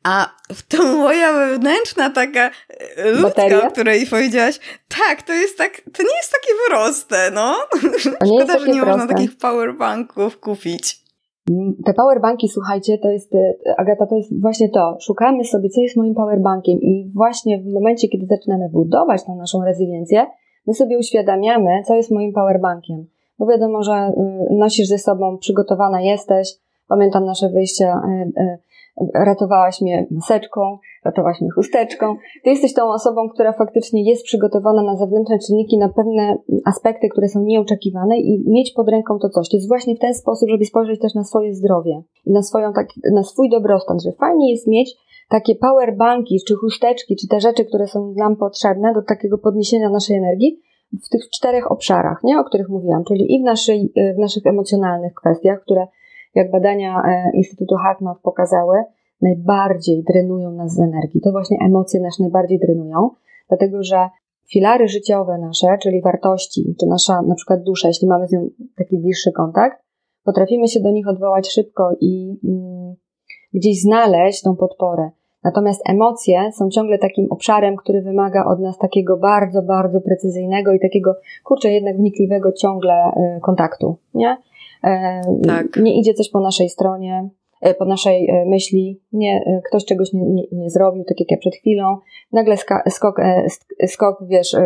A 0.05 0.29
to 0.69 0.97
moja 0.97 1.33
wewnętrzna 1.33 2.11
taka 2.11 2.51
e, 2.97 3.11
ludzka, 3.11 3.29
Bateria? 3.29 3.69
o 3.69 3.71
której 3.71 4.07
powiedziałaś, 4.07 4.61
tak, 4.99 5.23
to 5.23 5.33
jest 5.33 5.59
tak, 5.59 5.71
to 5.93 6.03
nie 6.03 6.17
jest 6.17 6.33
takie 6.33 6.55
proste, 6.69 7.31
no. 7.35 7.55
Szkoda, 7.99 8.59
że 8.59 8.67
nie 8.67 8.81
proste. 8.81 8.87
można 8.87 9.07
takich 9.07 9.39
powerbanków 9.39 10.41
kupić. 10.41 11.03
Mm, 11.51 11.75
te 11.85 11.95
powerbanki, 11.95 12.49
słuchajcie, 12.49 12.99
to 12.99 13.09
jest, 13.09 13.35
e, 13.35 13.55
Agata, 13.77 14.07
to 14.07 14.17
jest 14.17 14.41
właśnie 14.41 14.69
to. 14.69 14.97
Szukamy 15.01 15.45
sobie, 15.45 15.69
co 15.69 15.81
jest 15.81 15.97
moim 15.97 16.15
powerbankiem 16.15 16.79
i 16.81 17.11
właśnie 17.15 17.59
w 17.59 17.73
momencie, 17.73 18.09
kiedy 18.09 18.27
zaczynamy 18.27 18.69
budować 18.73 19.25
tą 19.25 19.37
naszą 19.37 19.65
rezyliencję, 19.65 20.27
my 20.67 20.75
sobie 20.75 20.99
uświadamiamy, 20.99 21.83
co 21.87 21.95
jest 21.95 22.11
moim 22.11 22.33
powerbankiem. 22.33 23.07
bo 23.39 23.47
wiadomo, 23.47 23.83
że 23.83 23.93
y, 23.93 24.55
nosisz 24.55 24.89
ze 24.89 24.99
sobą, 24.99 25.39
przygotowana 25.39 26.01
jesteś. 26.01 26.49
Pamiętam 26.89 27.25
nasze 27.25 27.49
wyjścia, 27.49 28.03
ratowałaś 29.15 29.81
mnie 29.81 30.07
maseczką, 30.11 30.79
ratowałaś 31.05 31.41
mnie 31.41 31.51
chusteczką. 31.51 32.17
Ty 32.45 32.51
jesteś 32.51 32.75
tą 32.75 32.89
osobą, 32.89 33.29
która 33.29 33.53
faktycznie 33.53 34.11
jest 34.11 34.25
przygotowana 34.25 34.83
na 34.83 34.97
zewnętrzne 34.97 35.39
czynniki, 35.39 35.79
na 35.79 35.89
pewne 35.89 36.37
aspekty, 36.65 37.09
które 37.09 37.29
są 37.29 37.43
nieoczekiwane 37.43 38.19
i 38.19 38.45
mieć 38.47 38.73
pod 38.73 38.89
ręką 38.89 39.19
to 39.19 39.29
coś. 39.29 39.49
To 39.49 39.57
jest 39.57 39.69
właśnie 39.69 39.97
w 39.97 39.99
ten 39.99 40.15
sposób, 40.15 40.49
żeby 40.49 40.65
spojrzeć 40.65 41.01
też 41.01 41.15
na 41.15 41.25
swoje 41.25 41.55
zdrowie 41.55 42.03
i 42.27 42.33
na, 42.33 42.43
swoją, 42.43 42.73
tak, 42.73 42.87
na 43.13 43.23
swój 43.23 43.51
dobrostan, 43.51 44.01
że 44.01 44.13
fajnie 44.13 44.51
jest 44.51 44.67
mieć 44.67 44.97
takie 45.29 45.55
powerbanki, 45.55 46.39
czy 46.49 46.55
chusteczki, 46.55 47.17
czy 47.17 47.29
te 47.29 47.41
rzeczy, 47.41 47.65
które 47.65 47.87
są 47.87 48.15
nam 48.17 48.37
potrzebne 48.37 48.95
do 48.95 49.03
takiego 49.03 49.39
podniesienia 49.39 49.91
naszej 49.91 50.17
energii, 50.17 50.61
w 51.07 51.09
tych 51.09 51.31
czterech 51.31 51.73
obszarach, 51.73 52.21
nie, 52.25 52.41
o 52.41 52.45
których 52.45 52.69
mówiłam, 52.69 53.05
czyli 53.05 53.35
i 53.35 53.43
w, 53.43 53.45
naszej, 53.45 53.93
w 54.17 54.19
naszych 54.19 54.47
emocjonalnych 54.47 55.15
kwestiach, 55.15 55.61
które 55.61 55.87
jak 56.35 56.51
badania 56.51 57.03
e, 57.07 57.31
Instytutu 57.35 57.75
Hartman 57.75 58.15
pokazały, 58.23 58.85
najbardziej 59.21 60.05
drenują 60.05 60.51
nas 60.51 60.75
z 60.75 60.81
energii. 60.81 61.21
To 61.21 61.33
właśnie 61.33 61.57
emocje 61.67 62.01
nas 62.01 62.19
najbardziej 62.19 62.59
drenują, 62.59 63.11
dlatego 63.49 63.83
że 63.83 64.09
filary 64.53 64.89
życiowe 64.89 65.39
nasze, 65.39 65.79
czyli 65.83 66.03
wartości, 66.03 66.75
czy 66.81 66.87
nasza 66.87 67.23
na 67.23 67.35
przykład 67.35 67.63
dusza, 67.63 67.89
jeśli 67.89 68.09
mamy 68.09 68.29
z 68.29 68.33
nią 68.33 68.49
taki 68.77 68.99
bliższy 68.99 69.33
kontakt, 69.33 69.83
potrafimy 70.25 70.69
się 70.69 70.81
do 70.81 70.91
nich 70.91 71.09
odwołać 71.09 71.53
szybko 71.53 71.91
i 72.01 72.41
mm, 72.45 72.95
gdzieś 73.55 73.81
znaleźć 73.81 74.43
tą 74.43 74.57
podporę. 74.57 75.11
Natomiast 75.45 75.83
emocje 75.89 76.53
są 76.53 76.71
ciągle 76.71 76.99
takim 76.99 77.27
obszarem, 77.31 77.77
który 77.77 78.03
wymaga 78.03 78.45
od 78.45 78.61
nas 78.61 78.79
takiego 78.79 79.17
bardzo, 79.17 79.63
bardzo 79.63 80.01
precyzyjnego 80.01 80.73
i 80.73 80.81
takiego, 80.81 81.15
kurczę, 81.45 81.71
jednak 81.71 81.97
wnikliwego 81.97 82.53
ciągle 82.53 83.13
y, 83.37 83.41
kontaktu, 83.41 83.97
nie? 84.15 84.37
E, 84.85 85.23
tak. 85.47 85.77
Nie 85.77 86.01
idzie 86.01 86.15
coś 86.15 86.31
po 86.31 86.41
naszej 86.41 86.69
stronie, 86.69 87.29
e, 87.61 87.75
po 87.75 87.85
naszej 87.85 88.31
e, 88.31 88.45
myśli, 88.47 89.01
nie, 89.13 89.61
ktoś 89.69 89.85
czegoś 89.85 90.13
nie, 90.13 90.23
nie, 90.23 90.43
nie 90.53 90.71
zrobił, 90.71 91.05
tak 91.05 91.21
jak 91.21 91.31
ja 91.31 91.37
przed 91.37 91.55
chwilą, 91.55 91.97
nagle 92.33 92.57
skok, 92.91 93.17
skok, 93.87 94.25
wiesz, 94.29 94.57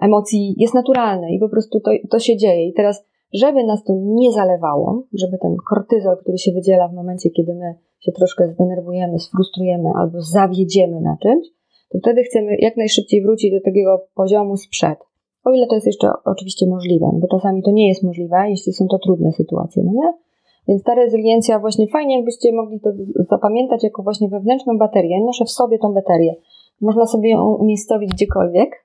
emocji 0.00 0.54
jest 0.58 0.74
naturalny 0.74 1.32
i 1.32 1.38
po 1.38 1.48
prostu 1.48 1.80
to, 1.80 1.90
to 2.10 2.18
się 2.18 2.36
dzieje. 2.36 2.68
I 2.68 2.72
teraz, 2.72 3.04
żeby 3.34 3.64
nas 3.64 3.84
to 3.84 3.92
nie 4.02 4.32
zalewało, 4.32 5.02
żeby 5.12 5.38
ten 5.38 5.56
kortyzol, 5.68 6.16
który 6.16 6.38
się 6.38 6.52
wydziela 6.52 6.88
w 6.88 6.94
momencie, 6.94 7.30
kiedy 7.30 7.54
my 7.54 7.74
się 8.00 8.12
troszkę 8.12 8.48
zdenerwujemy, 8.48 9.18
sfrustrujemy 9.18 9.88
albo 9.96 10.20
zawiedziemy 10.20 11.00
na 11.00 11.16
czymś, 11.22 11.46
to 11.90 11.98
wtedy 11.98 12.22
chcemy 12.22 12.56
jak 12.58 12.76
najszybciej 12.76 13.22
wrócić 13.22 13.52
do 13.52 13.60
takiego 13.60 14.06
poziomu 14.14 14.56
sprzed. 14.56 15.07
O 15.48 15.52
ile 15.52 15.66
to 15.66 15.74
jest 15.74 15.86
jeszcze 15.86 16.10
oczywiście 16.24 16.66
możliwe, 16.66 17.10
bo 17.14 17.28
czasami 17.28 17.62
to 17.62 17.70
nie 17.70 17.88
jest 17.88 18.02
możliwe, 18.02 18.50
jeśli 18.50 18.72
są 18.72 18.86
to 18.88 18.98
trudne 18.98 19.32
sytuacje, 19.32 19.82
no 19.86 19.92
nie? 19.92 20.12
Więc 20.68 20.82
ta 20.82 20.94
rezyliencja 20.94 21.58
właśnie 21.58 21.86
fajnie, 21.86 22.16
jakbyście 22.16 22.52
mogli 22.52 22.80
to 22.80 22.90
zapamiętać 23.30 23.84
jako 23.84 24.02
właśnie 24.02 24.28
wewnętrzną 24.28 24.78
baterię. 24.78 25.24
Noszę 25.24 25.44
w 25.44 25.50
sobie 25.50 25.78
tą 25.78 25.94
baterię. 25.94 26.34
Można 26.80 27.06
sobie 27.06 27.30
ją 27.30 27.54
umiejscowić 27.54 28.10
gdziekolwiek. 28.12 28.84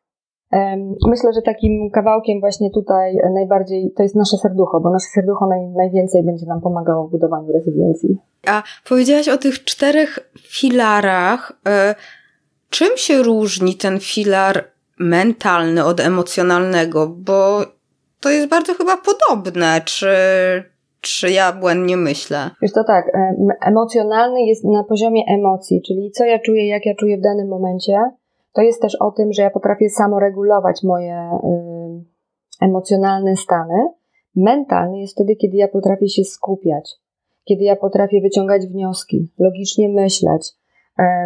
Myślę, 1.08 1.34
że 1.34 1.42
takim 1.42 1.90
kawałkiem 1.92 2.40
właśnie 2.40 2.72
tutaj 2.72 3.18
najbardziej 3.34 3.92
to 3.92 4.04
jest 4.04 4.16
nasze 4.16 4.38
serducho, 4.38 4.80
bo 4.80 4.90
nasze 4.90 5.08
serducho 5.14 5.48
naj, 5.48 5.68
najwięcej 5.68 6.24
będzie 6.24 6.46
nam 6.46 6.62
pomagało 6.62 7.08
w 7.08 7.12
budowaniu 7.12 7.54
rezyliencji. 7.54 8.18
A 8.48 8.64
powiedziałaś 8.90 9.30
o 9.30 9.38
tych 9.38 9.64
czterech 9.64 10.32
filarach. 10.40 11.52
E, 11.68 11.96
czym 12.70 12.98
się 12.98 13.24
różni 13.24 13.76
ten 13.76 14.00
filar 14.00 14.73
mentalny 15.00 15.86
od 15.86 16.00
emocjonalnego? 16.00 17.08
Bo 17.08 17.62
to 18.20 18.30
jest 18.30 18.50
bardzo 18.50 18.74
chyba 18.74 18.98
podobne. 18.98 19.82
Czy, 19.86 20.08
czy 21.02 21.32
ja 21.32 21.54
błędnie 21.54 21.98
myślę? 21.98 22.50
Wiesz 22.62 22.74
to 22.74 22.84
tak, 22.84 23.06
emocjonalny 23.62 24.42
jest 24.42 24.64
na 24.64 24.84
poziomie 24.84 25.24
emocji, 25.28 25.82
czyli 25.88 26.12
co 26.12 26.26
ja 26.26 26.40
czuję, 26.40 26.68
jak 26.68 26.86
ja 26.86 26.96
czuję 26.96 27.18
w 27.18 27.22
danym 27.22 27.48
momencie. 27.48 28.00
To 28.54 28.62
jest 28.62 28.82
też 28.82 28.96
o 29.02 29.12
tym, 29.12 29.34
że 29.34 29.42
ja 29.42 29.50
potrafię 29.50 29.90
samoregulować 29.90 30.84
moje 30.84 31.30
y, 31.44 32.66
emocjonalne 32.66 33.36
stany. 33.36 33.88
Mentalny 34.36 35.00
jest 35.00 35.14
wtedy, 35.14 35.36
kiedy 35.36 35.58
ja 35.58 35.68
potrafię 35.68 36.10
się 36.10 36.24
skupiać 36.24 37.04
kiedy 37.46 37.64
ja 37.64 37.76
potrafię 37.76 38.22
wyciągać 38.22 38.68
wnioski, 38.68 39.28
logicznie 39.40 39.90
myśleć, 39.90 40.52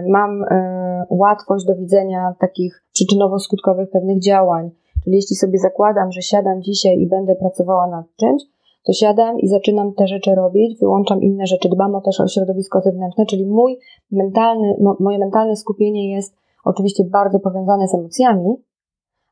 mam 0.08 0.44
e, 0.44 1.06
łatwość 1.10 1.66
do 1.66 1.76
widzenia 1.76 2.36
takich 2.40 2.84
przyczynowo-skutkowych 2.94 3.88
pewnych 3.92 4.20
działań. 4.20 4.72
Czyli 5.04 5.16
jeśli 5.16 5.36
sobie 5.36 5.60
zakładam, 5.60 6.12
że 6.12 6.22
siadam 6.22 6.64
dzisiaj 6.64 7.00
i 7.00 7.08
będę 7.08 7.36
pracowała 7.36 7.88
nad 7.88 8.06
czymś, 8.16 8.42
to 8.86 8.94
siadam 8.94 9.40
i 9.40 9.48
zaczynam 9.48 9.94
te 9.94 10.08
rzeczy 10.08 10.36
robić, 10.36 10.80
wyłączam 10.80 11.22
inne 11.22 11.48
rzeczy, 11.48 11.70
dbam 11.70 12.02
też 12.02 12.20
o 12.20 12.28
środowisko 12.28 12.82
zewnętrzne, 12.82 13.26
czyli 13.26 13.46
mój 13.46 13.80
mentalny, 14.12 14.76
moje 15.00 15.20
mentalne 15.20 15.56
skupienie 15.56 16.12
jest 16.12 16.38
oczywiście 16.66 17.04
bardzo 17.04 17.40
powiązane 17.40 17.88
z 17.88 17.96
emocjami, 17.96 18.56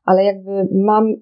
ale 0.04 0.24
jakby 0.24 0.68
mam 0.72 1.14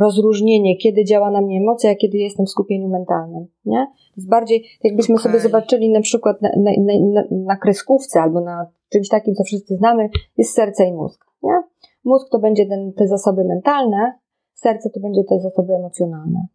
rozróżnienie, 0.00 0.76
kiedy 0.76 1.04
działa 1.04 1.30
na 1.30 1.40
mnie 1.40 1.58
emocja, 1.58 1.90
a 1.90 1.94
kiedy 1.94 2.18
jestem 2.18 2.46
w 2.46 2.50
skupieniu 2.50 2.88
mentalnym. 2.88 3.46
Nie? 3.64 3.86
Bardziej, 4.16 4.64
jakbyśmy 4.84 5.14
okay. 5.14 5.22
sobie 5.22 5.40
zobaczyli 5.40 5.90
na 5.90 6.00
przykład 6.00 6.42
na, 6.42 6.48
na, 6.56 6.70
na, 7.12 7.24
na, 7.30 7.56
kreskówce 7.56 8.20
albo 8.20 8.40
na 8.40 8.66
czymś 8.92 9.08
takim, 9.08 9.34
co 9.34 9.44
wszyscy 9.44 9.76
znamy, 9.76 10.08
jest 10.36 10.54
serce 10.54 10.84
i 10.84 10.92
mózg. 10.92 11.26
Nie? 11.42 11.62
Mózg 12.04 12.28
to 12.30 12.38
będzie 12.38 12.66
ten, 12.66 12.92
te 12.92 13.08
zasoby 13.08 13.44
mentalne, 13.44 14.18
serce 14.54 14.90
to 14.90 15.00
będzie 15.00 15.24
te 15.24 15.40
zasoby 15.40 15.74
emocjonalne. 15.74 16.46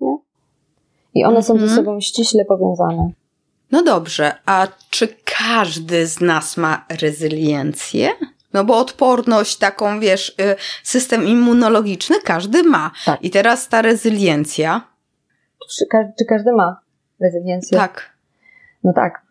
Nie? 0.00 0.18
I 1.14 1.24
one 1.24 1.42
są 1.42 1.54
ze 1.54 1.62
mhm. 1.62 1.76
sobą 1.76 2.00
ściśle 2.00 2.44
powiązane. 2.44 3.10
No 3.72 3.82
dobrze, 3.82 4.32
a 4.46 4.68
czy 4.90 5.08
każdy 5.24 6.06
z 6.06 6.20
nas 6.20 6.56
ma 6.56 6.86
rezyliencję? 7.00 8.08
No 8.56 8.64
bo 8.64 8.78
odporność, 8.78 9.58
taką 9.58 10.00
wiesz, 10.00 10.28
y, 10.28 10.56
system 10.82 11.24
immunologiczny 11.24 12.16
każdy 12.24 12.62
ma. 12.62 12.90
Tak. 13.06 13.22
I 13.22 13.30
teraz 13.30 13.68
ta 13.68 13.82
rezyliencja. 13.82 14.80
Czy, 15.70 15.84
czy 16.18 16.24
każdy 16.24 16.52
ma 16.52 16.80
rezyliencję? 17.20 17.78
Tak. 17.78 18.10
No 18.84 18.92
tak. 18.92 19.22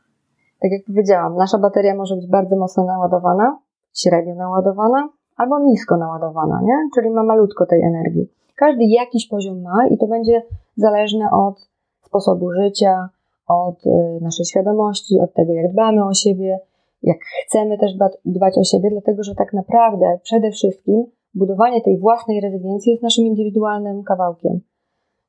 Tak 0.62 0.72
jak 0.72 0.82
powiedziałam, 0.88 1.36
nasza 1.36 1.58
bateria 1.58 1.96
może 1.96 2.16
być 2.16 2.28
bardzo 2.28 2.56
mocno 2.56 2.86
naładowana, 2.86 3.58
średnio 3.94 4.36
naładowana, 4.36 5.10
albo 5.38 5.60
nisko 5.60 5.98
naładowana, 5.98 6.60
nie? 6.64 6.90
Czyli 6.96 7.10
ma 7.10 7.24
malutko 7.24 7.66
tej 7.66 7.82
energii. 7.82 8.30
Każdy 8.56 8.84
jakiś 8.84 9.28
poziom 9.28 9.62
ma 9.62 9.88
i 9.88 9.98
to 9.98 10.08
będzie 10.08 10.42
zależne 10.78 11.32
od 11.32 11.70
sposobu 12.02 12.52
życia, 12.52 13.10
od 13.48 13.86
y, 13.86 13.90
naszej 14.22 14.46
świadomości, 14.46 15.20
od 15.20 15.34
tego, 15.34 15.54
jak 15.54 15.72
dbamy 15.72 16.06
o 16.06 16.14
siebie, 16.14 16.60
jak 17.02 17.18
chcemy 17.48 17.78
też 17.78 17.92
dbać 18.26 18.58
o 18.58 18.64
siebie, 18.64 18.90
dlatego 18.92 19.24
że 19.24 19.36
tak 19.36 19.54
naprawdę 19.54 20.20
przede 20.24 20.52
wszystkim 20.52 21.04
budowanie 21.34 21.82
tej 21.82 22.00
własnej 22.00 22.42
rezydencji 22.42 22.92
jest 22.92 23.04
naszym 23.04 23.26
indywidualnym 23.26 24.04
kawałkiem. 24.04 24.60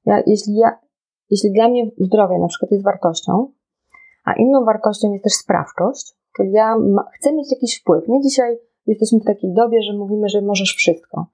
Ja, 0.07 0.23
jeśli, 0.27 0.57
ja, 0.57 0.79
jeśli 1.31 1.53
dla 1.53 1.69
mnie 1.69 1.87
zdrowie 1.99 2.39
na 2.39 2.49
przykład 2.49 2.71
jest 2.71 2.85
wartością, 2.85 3.53
a 4.25 4.33
inną 4.33 4.65
wartością 4.65 5.13
jest 5.13 5.25
też 5.25 5.33
sprawczość, 5.33 6.15
czyli 6.37 6.53
ja 6.53 6.79
ma, 6.79 7.05
chcę 7.15 7.33
mieć 7.33 7.53
jakiś 7.53 7.81
wpływ. 7.81 8.09
Nie 8.09 8.21
dzisiaj 8.21 8.59
jesteśmy 8.87 9.21
w 9.21 9.25
takiej 9.25 9.55
dobie, 9.55 9.83
że 9.83 9.99
mówimy, 9.99 10.29
że 10.29 10.43
możesz 10.43 10.75
wszystko. 10.75 11.27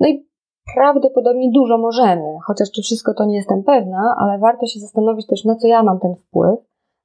No 0.00 0.08
i 0.08 0.28
prawdopodobnie 0.74 1.50
dużo 1.54 1.78
możemy, 1.78 2.38
chociaż 2.46 2.70
czy 2.70 2.82
wszystko 2.82 3.14
to 3.14 3.24
nie 3.24 3.36
jestem 3.36 3.64
pewna, 3.64 4.14
ale 4.18 4.38
warto 4.38 4.66
się 4.66 4.80
zastanowić 4.80 5.26
też, 5.26 5.44
na 5.44 5.56
co 5.56 5.68
ja 5.68 5.82
mam 5.82 6.00
ten 6.00 6.14
wpływ 6.16 6.58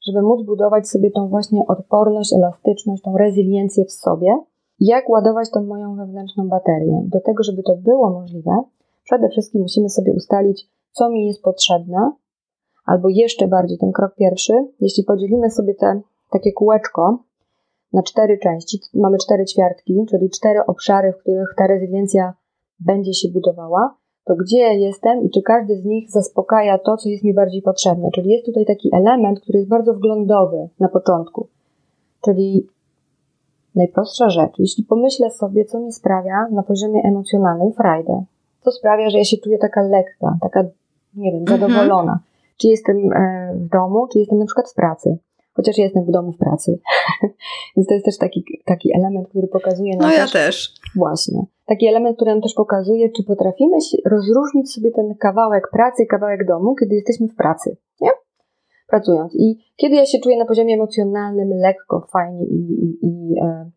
żeby 0.07 0.21
móc 0.21 0.45
budować 0.45 0.89
sobie 0.89 1.11
tą 1.11 1.27
właśnie 1.27 1.67
odporność, 1.67 2.33
elastyczność, 2.33 3.03
tą 3.03 3.17
rezyliencję 3.17 3.85
w 3.85 3.91
sobie, 3.91 4.37
jak 4.79 5.09
ładować 5.09 5.51
tą 5.51 5.63
moją 5.63 5.95
wewnętrzną 5.95 6.47
baterię. 6.49 7.01
Do 7.05 7.19
tego, 7.19 7.43
żeby 7.43 7.63
to 7.63 7.75
było 7.75 8.09
możliwe, 8.09 8.63
przede 9.03 9.29
wszystkim 9.29 9.61
musimy 9.61 9.89
sobie 9.89 10.13
ustalić, 10.13 10.67
co 10.91 11.09
mi 11.09 11.27
jest 11.27 11.41
potrzebne, 11.41 12.11
albo 12.85 13.09
jeszcze 13.09 13.47
bardziej 13.47 13.77
ten 13.77 13.91
krok 13.91 14.15
pierwszy, 14.15 14.53
jeśli 14.79 15.03
podzielimy 15.03 15.51
sobie 15.51 15.75
te 15.75 16.01
takie 16.31 16.51
kółeczko 16.51 17.23
na 17.93 18.03
cztery 18.03 18.37
części, 18.37 18.79
mamy 18.93 19.17
cztery 19.17 19.45
ćwiartki, 19.45 20.05
czyli 20.09 20.29
cztery 20.29 20.59
obszary, 20.67 21.13
w 21.13 21.17
których 21.17 21.53
ta 21.57 21.67
rezyliencja 21.67 22.33
będzie 22.79 23.13
się 23.13 23.29
budowała, 23.29 23.95
to 24.25 24.35
gdzie 24.35 24.57
jestem 24.57 25.23
i 25.23 25.29
czy 25.29 25.41
każdy 25.41 25.75
z 25.75 25.85
nich 25.85 26.11
zaspokaja 26.11 26.77
to, 26.77 26.97
co 26.97 27.09
jest 27.09 27.23
mi 27.23 27.33
bardziej 27.33 27.61
potrzebne. 27.61 28.09
Czyli 28.15 28.29
jest 28.29 28.45
tutaj 28.45 28.65
taki 28.65 28.89
element, 28.95 29.39
który 29.39 29.59
jest 29.59 29.69
bardzo 29.69 29.93
wglądowy 29.93 30.69
na 30.79 30.89
początku. 30.89 31.47
Czyli 32.25 32.67
najprostsza 33.75 34.29
rzecz, 34.29 34.59
jeśli 34.59 34.83
pomyślę 34.83 35.31
sobie, 35.31 35.65
co 35.65 35.79
mi 35.79 35.91
sprawia 35.91 36.47
na 36.51 36.63
poziomie 36.63 37.01
emocjonalnym 37.03 37.73
frajdę, 37.73 38.23
co 38.61 38.71
sprawia, 38.71 39.09
że 39.09 39.17
ja 39.17 39.23
się 39.23 39.37
czuję 39.37 39.57
taka 39.57 39.81
lekka, 39.81 40.37
taka, 40.41 40.63
nie 41.15 41.31
wiem, 41.31 41.41
mhm. 41.41 41.59
zadowolona. 41.59 42.19
Czy 42.57 42.67
jestem 42.67 43.13
e, 43.13 43.53
w 43.55 43.69
domu, 43.69 44.07
czy 44.07 44.19
jestem 44.19 44.39
na 44.39 44.45
przykład 44.45 44.69
w 44.69 44.73
pracy. 44.73 45.17
Chociaż 45.53 45.77
jestem 45.77 46.05
w 46.05 46.11
domu 46.11 46.31
w 46.31 46.37
pracy. 46.37 46.79
Więc 47.77 47.87
to 47.87 47.93
jest 47.93 48.05
też 48.05 48.17
taki, 48.17 48.45
taki 48.65 48.89
element, 48.95 49.27
który 49.29 49.47
pokazuje 49.47 49.97
nam. 49.97 50.09
No 50.09 50.15
ja 50.15 50.23
też, 50.23 50.31
też. 50.31 50.73
Właśnie. 50.95 51.45
Taki 51.65 51.87
element, 51.87 52.15
który 52.15 52.31
nam 52.31 52.41
też 52.41 52.53
pokazuje, 52.53 53.09
czy 53.09 53.23
potrafimy 53.23 53.77
rozróżnić 54.05 54.73
sobie 54.73 54.91
ten 54.91 55.15
kawałek 55.15 55.69
pracy 55.71 56.03
i 56.03 56.07
kawałek 56.07 56.47
domu, 56.47 56.75
kiedy 56.75 56.95
jesteśmy 56.95 57.27
w 57.27 57.35
pracy. 57.35 57.77
Nie? 58.01 58.09
Pracując. 58.87 59.35
I 59.35 59.57
kiedy 59.75 59.95
ja 59.95 60.05
się 60.05 60.19
czuję 60.19 60.37
na 60.37 60.45
poziomie 60.45 60.73
emocjonalnym 60.73 61.49
lekko, 61.49 62.07
fajnie 62.11 62.45
i, 62.45 62.85
i, 62.85 62.97
i 63.01 63.39
e, 63.41 63.71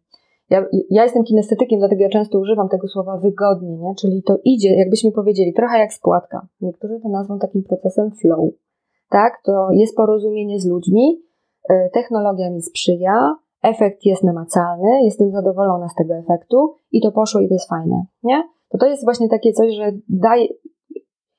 ja, 0.50 0.66
ja 0.90 1.02
jestem 1.02 1.24
kinestetykiem, 1.24 1.78
dlatego 1.78 2.02
ja 2.02 2.08
często 2.08 2.38
używam 2.38 2.68
tego 2.68 2.88
słowa 2.88 3.16
wygodnie, 3.16 3.76
nie? 3.76 3.94
czyli 4.00 4.22
to 4.22 4.38
idzie, 4.44 4.74
jakbyśmy 4.74 5.12
powiedzieli, 5.12 5.52
trochę 5.52 5.78
jak 5.78 5.92
spłatka. 5.92 6.46
Niektórzy 6.60 7.00
to 7.02 7.08
nazwą 7.08 7.38
takim 7.38 7.62
procesem 7.62 8.10
flow. 8.10 8.50
Tak, 9.10 9.40
to 9.44 9.68
jest 9.72 9.96
porozumienie 9.96 10.60
z 10.60 10.66
ludźmi, 10.66 11.23
technologia 11.92 12.50
mi 12.50 12.62
sprzyja, 12.62 13.36
efekt 13.62 14.04
jest 14.04 14.24
namacalny, 14.24 15.04
jestem 15.04 15.30
zadowolona 15.30 15.88
z 15.88 15.94
tego 15.94 16.14
efektu 16.14 16.74
i 16.92 17.00
to 17.00 17.12
poszło 17.12 17.40
i 17.40 17.48
to 17.48 17.54
jest 17.54 17.68
fajne, 17.68 18.04
nie? 18.22 18.42
To 18.68 18.78
to 18.78 18.86
jest 18.86 19.04
właśnie 19.04 19.28
takie 19.28 19.52
coś, 19.52 19.74
że 19.74 19.92
daje, 20.08 20.46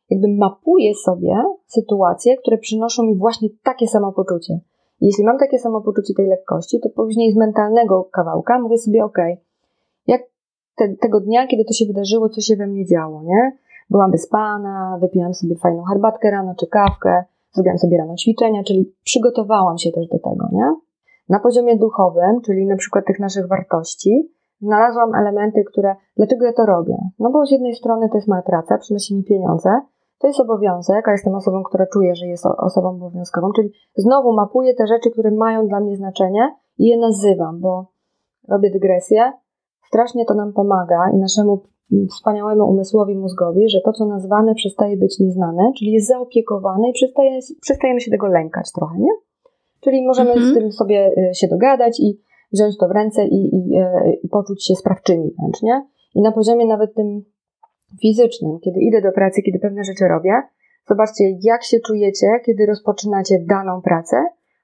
jakby 0.10 0.28
mapuję 0.28 0.96
sobie 0.96 1.44
sytuacje, 1.66 2.38
które 2.38 2.58
przynoszą 2.58 3.04
mi 3.04 3.16
właśnie 3.16 3.50
takie 3.64 3.88
samopoczucie. 3.88 4.60
Jeśli 5.02 5.24
mam 5.24 5.38
takie 5.38 5.60
samopoczucie 5.60 6.14
tej 6.14 6.28
lekkości, 6.28 6.80
to 6.80 6.90
później 6.90 7.34
z 7.34 7.38
mentalnego 7.38 8.04
kawałka 8.04 8.60
mówię 8.60 8.78
sobie, 8.78 9.06
ok, 9.06 9.18
jak 10.08 10.22
te, 10.76 10.96
tego 11.02 11.20
dnia, 11.20 11.48
kiedy 11.48 11.66
to 11.66 11.74
się 11.74 11.86
wydarzyło, 11.86 12.30
co 12.30 12.42
się 12.42 12.56
we 12.56 12.68
mnie 12.68 12.86
działo, 12.86 13.24
nie? 13.24 13.58
Byłam 13.90 14.12
wyspana, 14.12 14.98
wypiłam 15.02 15.34
sobie 15.34 15.56
fajną 15.56 15.84
herbatkę 15.84 16.32
rano 16.32 16.56
czy 16.60 16.68
kawkę, 16.68 17.24
zrobiłam 17.56 17.78
sobie 17.78 17.98
rano 17.98 18.16
ćwiczenia, 18.16 18.64
czyli 18.64 18.94
przygotowałam 19.04 19.78
się 19.78 19.92
też 19.92 20.08
do 20.08 20.20
tego, 20.20 20.50
nie? 20.52 20.76
Na 21.30 21.40
poziomie 21.40 21.78
duchowym, 21.78 22.42
czyli 22.46 22.66
na 22.66 22.76
przykład 22.76 23.06
tych 23.06 23.20
naszych 23.20 23.48
wartości, 23.48 24.32
znalazłam 24.62 25.16
elementy, 25.16 25.64
które, 25.64 25.96
dlaczego 26.18 26.46
ja 26.46 26.54
to 26.54 26.66
robię? 26.66 26.98
No 27.20 27.32
bo 27.32 27.46
z 27.46 27.52
jednej 27.52 27.76
strony 27.76 28.10
to 28.10 28.18
jest 28.18 28.28
moja 28.28 28.42
praca, 28.42 28.78
przynosi 28.78 29.16
mi 29.16 29.24
pieniądze, 29.24 29.70
to 30.20 30.28
jest 30.28 30.40
obowiązek, 30.40 31.08
a 31.08 31.12
jestem 31.12 31.36
osobą, 31.36 31.64
która 31.64 31.86
czuje, 31.94 32.16
że 32.16 32.26
jest 32.26 32.46
osobą 32.46 32.90
obowiązkową, 32.90 33.52
czyli 33.56 33.72
znowu 33.96 34.34
mapuję 34.34 34.74
te 34.74 34.88
rzeczy, 34.88 35.12
które 35.12 35.32
mają 35.32 35.68
dla 35.68 35.80
mnie 35.80 35.98
znaczenie 35.98 36.56
i 36.78 36.88
je 36.88 36.98
nazywam, 36.98 37.60
bo 37.60 37.86
robię 38.50 38.72
dygresję. 38.72 39.32
Strasznie 39.88 40.26
to 40.26 40.34
nam 40.34 40.54
pomaga 40.54 41.10
i 41.14 41.18
naszemu 41.18 41.64
wspaniałemu 42.10 42.70
umysłowi 42.70 43.16
mózgowi, 43.16 43.70
że 43.70 43.82
to, 43.86 43.94
co 43.94 44.06
nazwane, 44.06 44.56
przestaje 44.56 44.98
być 44.98 45.20
nieznane, 45.20 45.72
czyli 45.78 45.92
jest 45.92 46.08
zaopiekowane 46.08 46.90
i 46.90 46.94
przestaje, 46.94 47.40
przestajemy 47.62 48.02
się 48.02 48.12
tego 48.12 48.28
lękać 48.28 48.72
trochę, 48.72 49.00
nie? 49.00 49.12
Czyli 49.82 50.08
możemy 50.08 50.32
mhm. 50.32 50.52
z 50.52 50.58
tym 50.58 50.72
sobie 50.72 51.12
e, 51.18 51.34
się 51.34 51.48
dogadać 51.48 52.00
i 52.00 52.20
wziąć 52.54 52.78
to 52.78 52.88
w 52.88 52.92
ręce 52.92 53.26
i, 53.26 53.56
i, 53.56 53.78
e, 53.78 54.14
i 54.24 54.30
poczuć 54.30 54.66
się 54.66 54.76
sprawczymi 54.76 55.32
wręcz, 55.40 55.62
nie? 55.62 55.88
I 56.16 56.22
na 56.22 56.32
poziomie 56.32 56.66
nawet 56.66 56.94
tym 56.94 57.24
fizycznym, 58.02 58.60
kiedy 58.60 58.80
idę 58.80 59.02
do 59.02 59.12
pracy, 59.12 59.42
kiedy 59.42 59.60
pewne 59.60 59.84
rzeczy 59.84 60.08
robię, 60.08 60.42
zobaczcie, 60.90 61.24
jak 61.42 61.64
się 61.64 61.80
czujecie, 61.80 62.28
kiedy 62.46 62.66
rozpoczynacie 62.66 63.40
daną 63.50 63.82
pracę, 63.82 64.18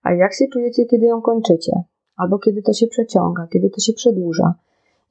a 0.04 0.14
jak 0.14 0.34
się 0.34 0.46
czujecie, 0.54 0.86
kiedy 0.86 1.06
ją 1.06 1.22
kończycie, 1.22 1.72
albo 2.18 2.40
kiedy 2.40 2.62
to 2.62 2.74
się 2.74 2.88
przeciąga, 2.88 3.48
kiedy 3.54 3.70
to 3.70 3.80
się 3.80 3.94
przedłuża. 3.94 4.54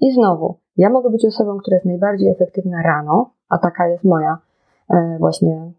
I 0.00 0.12
znowu, 0.12 0.59
ja 0.76 0.90
mogę 0.90 1.11
być 1.11 1.25
osobą, 1.25 1.59
która 1.59 1.75
jest 1.75 1.87
najbardziej 1.87 2.28
efektywna 2.28 2.83
rano, 2.83 3.30
a 3.49 3.59
taka 3.59 3.88
jest 3.88 4.04
moja 4.04 4.38
e, 4.90 5.16
właśnie, 5.19 5.73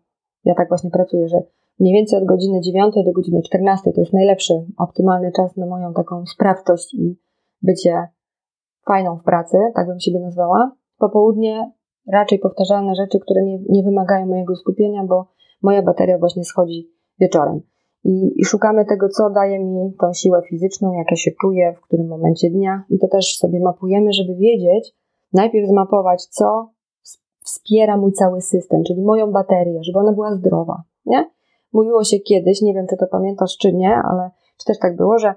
ja 0.46 0.56
tak 0.56 0.70
właśnie 0.70 0.92
pracuję, 0.92 1.28
że 1.28 1.38
mniej 1.80 1.94
więcej 1.94 2.20
od 2.20 2.26
godziny 2.26 2.62
9 2.62 2.96
do 3.06 3.12
godziny 3.12 3.42
14 3.42 3.92
to 3.94 4.02
jest 4.02 4.14
najlepszy, 4.14 4.54
optymalny 4.78 5.32
czas 5.32 5.58
na 5.58 5.66
moją 5.66 5.94
taką 5.94 6.26
sprawczość 6.26 6.94
i 6.94 7.20
bycie 7.62 8.08
fajną 8.86 9.18
w 9.18 9.24
pracy, 9.24 9.58
tak 9.76 9.88
bym 9.88 10.00
siebie 10.00 10.20
nazwała. 10.20 10.72
Popołudnie 10.98 11.72
raczej 12.12 12.40
powtarzalne 12.40 12.96
rzeczy, 12.96 13.20
które 13.20 13.44
nie, 13.44 13.60
nie 13.70 13.84
wymagają 13.84 14.26
mojego 14.26 14.56
skupienia, 14.56 15.04
bo 15.04 15.28
moja 15.62 15.82
bateria 15.82 16.18
właśnie 16.18 16.44
schodzi 16.44 16.92
wieczorem. 17.20 17.62
I, 18.04 18.42
I, 18.42 18.46
szukamy 18.46 18.86
tego, 18.86 19.10
co 19.10 19.30
daje 19.30 19.60
mi 19.60 19.94
tą 20.00 20.14
siłę 20.14 20.42
fizyczną, 20.50 20.94
jak 20.94 21.12
ja 21.12 21.18
się 21.18 21.32
czuję, 21.42 21.74
w 21.74 21.82
którym 21.82 22.08
momencie 22.08 22.50
dnia. 22.50 22.84
I 22.90 23.00
to 23.00 23.08
też 23.08 23.38
sobie 23.38 23.60
mapujemy, 23.60 24.14
żeby 24.14 24.36
wiedzieć, 24.36 24.94
najpierw 25.34 25.70
zmapować, 25.70 26.26
co 26.26 26.70
wspiera 27.44 27.98
mój 27.98 28.12
cały 28.12 28.42
system, 28.42 28.84
czyli 28.84 29.02
moją 29.02 29.32
baterię, 29.32 29.84
żeby 29.84 30.00
ona 30.00 30.14
była 30.14 30.36
zdrowa. 30.36 30.84
Nie? 31.06 31.30
Mówiło 31.74 32.04
się 32.04 32.20
kiedyś, 32.20 32.62
nie 32.62 32.74
wiem, 32.74 32.86
czy 32.90 32.98
to 32.98 33.08
pamiętasz, 33.08 33.58
czy 33.58 33.74
nie, 33.74 33.96
ale 34.12 34.32
czy 34.58 34.66
też 34.66 34.80
tak 34.80 34.96
było, 34.96 35.20
że 35.20 35.34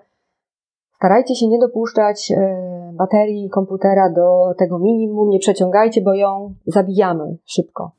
starajcie 0.96 1.34
się 1.34 1.48
nie 1.48 1.58
dopuszczać 1.58 2.32
e, 2.32 2.92
baterii 2.94 3.50
komputera 3.50 4.10
do 4.10 4.54
tego 4.58 4.78
minimum, 4.78 5.28
nie 5.28 5.38
przeciągajcie, 5.38 6.02
bo 6.02 6.14
ją 6.14 6.54
zabijamy 6.66 7.36
szybko. 7.44 7.90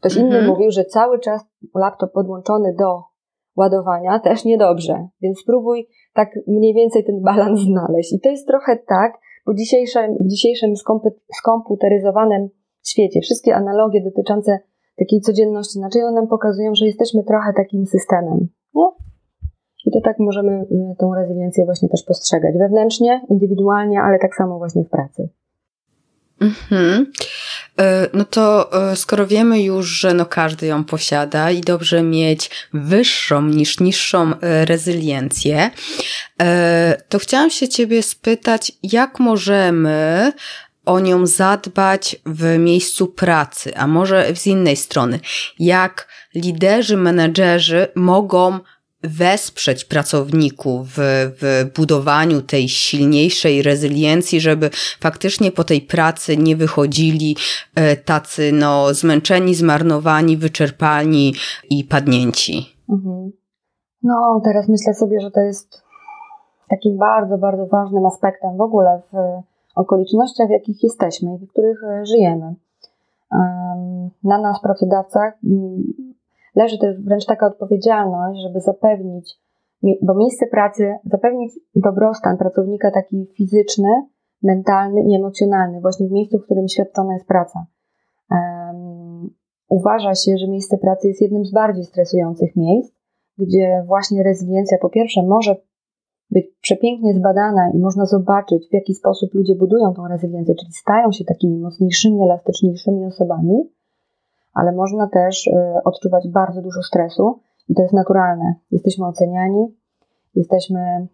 Ktoś 0.00 0.16
inny 0.16 0.36
mhm. 0.38 0.46
mówił, 0.46 0.70
że 0.70 0.84
cały 0.84 1.18
czas 1.18 1.42
laptop 1.74 2.12
podłączony 2.12 2.74
do 2.74 3.09
ładowania 3.56 4.18
też 4.18 4.44
niedobrze, 4.44 5.08
więc 5.22 5.38
spróbuj 5.38 5.88
tak 6.14 6.38
mniej 6.46 6.74
więcej 6.74 7.04
ten 7.04 7.20
balans 7.20 7.60
znaleźć. 7.70 8.12
I 8.12 8.20
to 8.20 8.30
jest 8.30 8.46
trochę 8.46 8.76
tak, 8.88 9.12
bo 9.46 9.54
dzisiejszym, 9.54 10.16
w 10.20 10.26
dzisiejszym 10.26 10.74
skomputeryzowanym 11.32 12.48
świecie 12.86 13.20
wszystkie 13.20 13.54
analogie 13.56 14.02
dotyczące 14.04 14.58
takiej 14.98 15.20
codzienności, 15.20 15.78
znaczy 15.78 15.98
one 16.04 16.12
nam 16.12 16.28
pokazują, 16.28 16.74
że 16.74 16.86
jesteśmy 16.86 17.24
trochę 17.24 17.52
takim 17.56 17.86
systemem. 17.86 18.48
Nie? 18.74 18.88
I 19.86 19.90
to 19.90 20.00
tak 20.00 20.18
możemy 20.18 20.52
y, 20.52 20.96
tą 20.98 21.14
rezyliencję 21.14 21.64
właśnie 21.64 21.88
też 21.88 22.02
postrzegać 22.02 22.54
wewnętrznie, 22.58 23.20
indywidualnie, 23.30 24.00
ale 24.00 24.18
tak 24.18 24.34
samo 24.34 24.58
właśnie 24.58 24.84
w 24.84 24.88
pracy. 24.88 25.28
Mhm. 26.40 27.12
E, 27.80 28.08
no 28.12 28.24
to 28.24 28.72
e, 28.92 28.96
skoro 28.96 29.26
wiemy 29.26 29.62
już, 29.62 29.86
że 29.86 30.14
no 30.14 30.26
każdy 30.26 30.66
ją 30.66 30.84
posiada 30.84 31.50
i 31.50 31.60
dobrze 31.60 32.02
mieć 32.02 32.50
wyższą 32.72 33.42
niż 33.42 33.80
niższą 33.80 34.40
e, 34.40 34.64
rezyliencję, 34.64 35.70
to 37.08 37.18
chciałam 37.18 37.50
się 37.50 37.68
Ciebie 37.68 38.02
spytać, 38.02 38.72
jak 38.82 39.18
możemy 39.18 40.32
o 40.84 41.00
nią 41.00 41.26
zadbać 41.26 42.16
w 42.26 42.58
miejscu 42.58 43.06
pracy, 43.06 43.76
a 43.76 43.86
może 43.86 44.36
z 44.36 44.46
innej 44.46 44.76
strony, 44.76 45.20
jak 45.58 46.08
liderzy, 46.34 46.96
menedżerzy 46.96 47.88
mogą 47.94 48.60
wesprzeć 49.02 49.84
pracowników 49.84 50.88
w, 50.88 50.98
w 51.40 51.70
budowaniu 51.76 52.42
tej 52.42 52.68
silniejszej 52.68 53.62
rezyliencji, 53.62 54.40
żeby 54.40 54.70
faktycznie 55.00 55.52
po 55.52 55.64
tej 55.64 55.80
pracy 55.80 56.36
nie 56.36 56.56
wychodzili 56.56 57.36
e, 57.74 57.96
tacy 57.96 58.52
no, 58.52 58.94
zmęczeni, 58.94 59.54
zmarnowani, 59.54 60.36
wyczerpani 60.36 61.34
i 61.70 61.84
padnięci. 61.84 62.76
Mhm. 62.88 63.32
No, 64.02 64.40
teraz 64.44 64.68
myślę 64.68 64.94
sobie, 64.94 65.20
że 65.20 65.30
to 65.30 65.40
jest 65.40 65.82
takim 66.68 66.98
bardzo, 66.98 67.38
bardzo 67.38 67.66
ważnym 67.66 68.06
aspektem 68.06 68.56
w 68.56 68.60
ogóle 68.60 69.02
w 69.12 69.16
okolicznościach, 69.74 70.48
w 70.48 70.50
jakich 70.50 70.82
jesteśmy 70.82 71.34
i 71.34 71.46
w 71.46 71.50
których 71.50 71.84
e, 71.84 72.06
żyjemy. 72.06 72.54
Na 74.24 74.38
nas, 74.38 74.60
pracodawcach, 74.62 75.34
leży 76.56 76.78
też 76.78 76.96
wręcz 77.04 77.26
taka 77.26 77.46
odpowiedzialność, 77.46 78.40
żeby 78.42 78.60
zapewnić, 78.60 79.40
bo 80.02 80.14
miejsce 80.14 80.46
pracy, 80.46 80.94
zapewnić 81.04 81.52
dobrostan 81.74 82.36
pracownika 82.36 82.90
taki 82.90 83.26
fizyczny, 83.36 83.88
mentalny 84.42 85.00
i 85.00 85.14
emocjonalny, 85.14 85.80
właśnie 85.80 86.08
w 86.08 86.12
miejscu, 86.12 86.38
w 86.38 86.44
którym 86.44 86.68
świadczona 86.68 87.12
jest 87.12 87.26
praca. 87.26 87.66
Um, 88.30 89.30
uważa 89.68 90.14
się, 90.14 90.38
że 90.38 90.48
miejsce 90.48 90.78
pracy 90.78 91.08
jest 91.08 91.20
jednym 91.20 91.44
z 91.44 91.52
bardziej 91.52 91.84
stresujących 91.84 92.56
miejsc, 92.56 92.94
gdzie 93.38 93.84
właśnie 93.86 94.22
rezyliencja 94.22 94.78
po 94.78 94.88
pierwsze 94.88 95.22
może 95.22 95.56
być 96.30 96.46
przepięknie 96.60 97.14
zbadana 97.14 97.70
i 97.74 97.78
można 97.78 98.06
zobaczyć, 98.06 98.68
w 98.68 98.74
jaki 98.74 98.94
sposób 98.94 99.34
ludzie 99.34 99.54
budują 99.54 99.94
tą 99.94 100.08
rezyliencję, 100.08 100.54
czyli 100.54 100.72
stają 100.72 101.12
się 101.12 101.24
takimi 101.24 101.58
mocniejszymi, 101.58 102.22
elastyczniejszymi 102.22 103.04
osobami, 103.04 103.70
ale 104.54 104.72
można 104.72 105.08
też 105.08 105.46
y, 105.46 105.52
odczuwać 105.84 106.28
bardzo 106.28 106.62
dużo 106.62 106.82
stresu 106.82 107.40
i 107.68 107.74
to 107.74 107.82
jest 107.82 107.94
naturalne. 107.94 108.54
Jesteśmy 108.70 109.06
oceniani, 109.06 109.76
jesteśmy, 110.34 111.06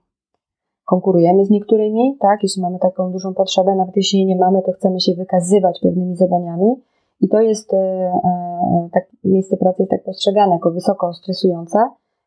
konkurujemy 0.85 1.45
z 1.45 1.51
niektórymi, 1.51 2.17
tak? 2.21 2.43
Jeśli 2.43 2.63
mamy 2.63 2.79
taką 2.79 3.13
dużą 3.13 3.35
potrzebę, 3.35 3.75
nawet 3.75 3.97
jeśli 3.97 4.19
jej 4.19 4.27
nie 4.27 4.37
mamy, 4.37 4.63
to 4.63 4.73
chcemy 4.73 5.01
się 5.01 5.15
wykazywać 5.15 5.81
pewnymi 5.83 6.17
zadaniami 6.17 6.75
i 7.21 7.29
to 7.29 7.41
jest, 7.41 7.73
y, 7.73 7.77
y, 7.77 8.91
tak, 8.93 9.05
miejsce 9.25 9.57
pracy 9.57 9.83
jest 9.83 9.91
tak 9.91 10.05
postrzegane 10.05 10.53
jako 10.53 10.71
wysoko 10.71 11.13
stresujące, 11.13 11.79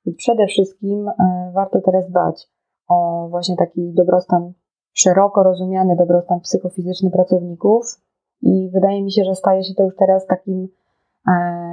więc 0.06 0.17
przede 0.17 0.48
wszystkim 0.48 1.10
warto 1.54 1.82
teraz 1.82 2.10
dbać 2.10 2.48
o 2.89 3.28
właśnie 3.30 3.56
taki 3.56 3.93
dobrostan, 3.93 4.54
szeroko 4.93 5.43
rozumiany 5.43 5.95
dobrostan 5.95 6.39
psychofizyczny 6.39 7.12
pracowników 7.12 8.02
i 8.41 8.69
wydaje 8.74 9.04
mi 9.04 9.12
się, 9.12 9.24
że 9.24 9.36
staje 9.36 9.63
się 9.63 9.74
to 9.74 9.84
już 9.84 9.95
teraz 9.95 10.28
takim 10.28 10.67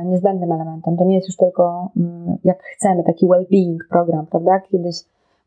niezbędnym 0.05 0.53
elementem. 0.53 0.97
To 0.97 1.05
nie 1.05 1.15
jest 1.15 1.29
już 1.29 1.37
tylko 1.37 1.91
mm, 1.97 2.37
jak 2.45 2.63
chcemy, 2.63 3.05
taki 3.05 3.27
well-being 3.27 3.79
program, 3.91 4.27
prawda? 4.27 4.61
Kiedyś 4.61 4.97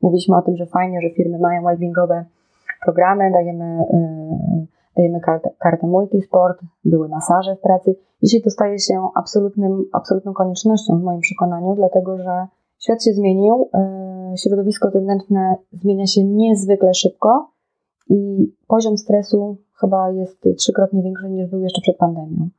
mówiliśmy 0.01 0.37
o 0.37 0.41
tym, 0.41 0.57
że 0.57 0.65
fajnie, 0.65 1.01
że 1.01 1.09
firmy 1.09 1.39
mają 1.39 1.63
wellbeingowe 1.63 2.25
programy, 2.83 3.31
dajemy, 3.31 3.85
dajemy 4.97 5.19
kartę, 5.19 5.49
kartę 5.59 5.87
multisport, 5.87 6.61
były 6.85 7.09
masaże 7.09 7.55
w 7.55 7.59
pracy. 7.59 7.95
Dzisiaj 8.23 8.41
to 8.41 8.49
staje 8.49 8.79
się 8.79 9.07
absolutnym, 9.15 9.85
absolutną 9.93 10.33
koniecznością 10.33 10.99
w 10.99 11.03
moim 11.03 11.21
przekonaniu, 11.21 11.75
dlatego 11.75 12.17
że 12.17 12.47
świat 12.79 13.03
się 13.03 13.13
zmienił, 13.13 13.69
środowisko 14.35 14.91
zewnętrzne 14.91 15.55
zmienia 15.71 16.07
się 16.07 16.23
niezwykle 16.23 16.93
szybko 16.93 17.51
i 18.09 18.51
poziom 18.67 18.97
stresu 18.97 19.57
chyba 19.79 20.11
jest 20.11 20.43
trzykrotnie 20.57 21.03
większy 21.03 21.29
niż 21.29 21.49
był 21.49 21.61
jeszcze 21.61 21.81
przed 21.81 21.97
pandemią. 21.97 22.49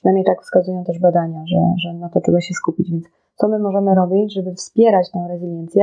Przynajmniej 0.00 0.24
tak 0.24 0.42
wskazują 0.42 0.84
też 0.84 0.98
badania, 0.98 1.42
że, 1.46 1.74
że 1.78 1.94
na 1.94 2.08
to 2.08 2.20
trzeba 2.20 2.40
się 2.40 2.54
skupić. 2.54 2.90
Więc 2.90 3.04
co 3.34 3.48
my 3.48 3.58
możemy 3.58 3.94
robić, 3.94 4.34
żeby 4.34 4.54
wspierać 4.54 5.10
tę 5.10 5.26
rezyliencję? 5.28 5.82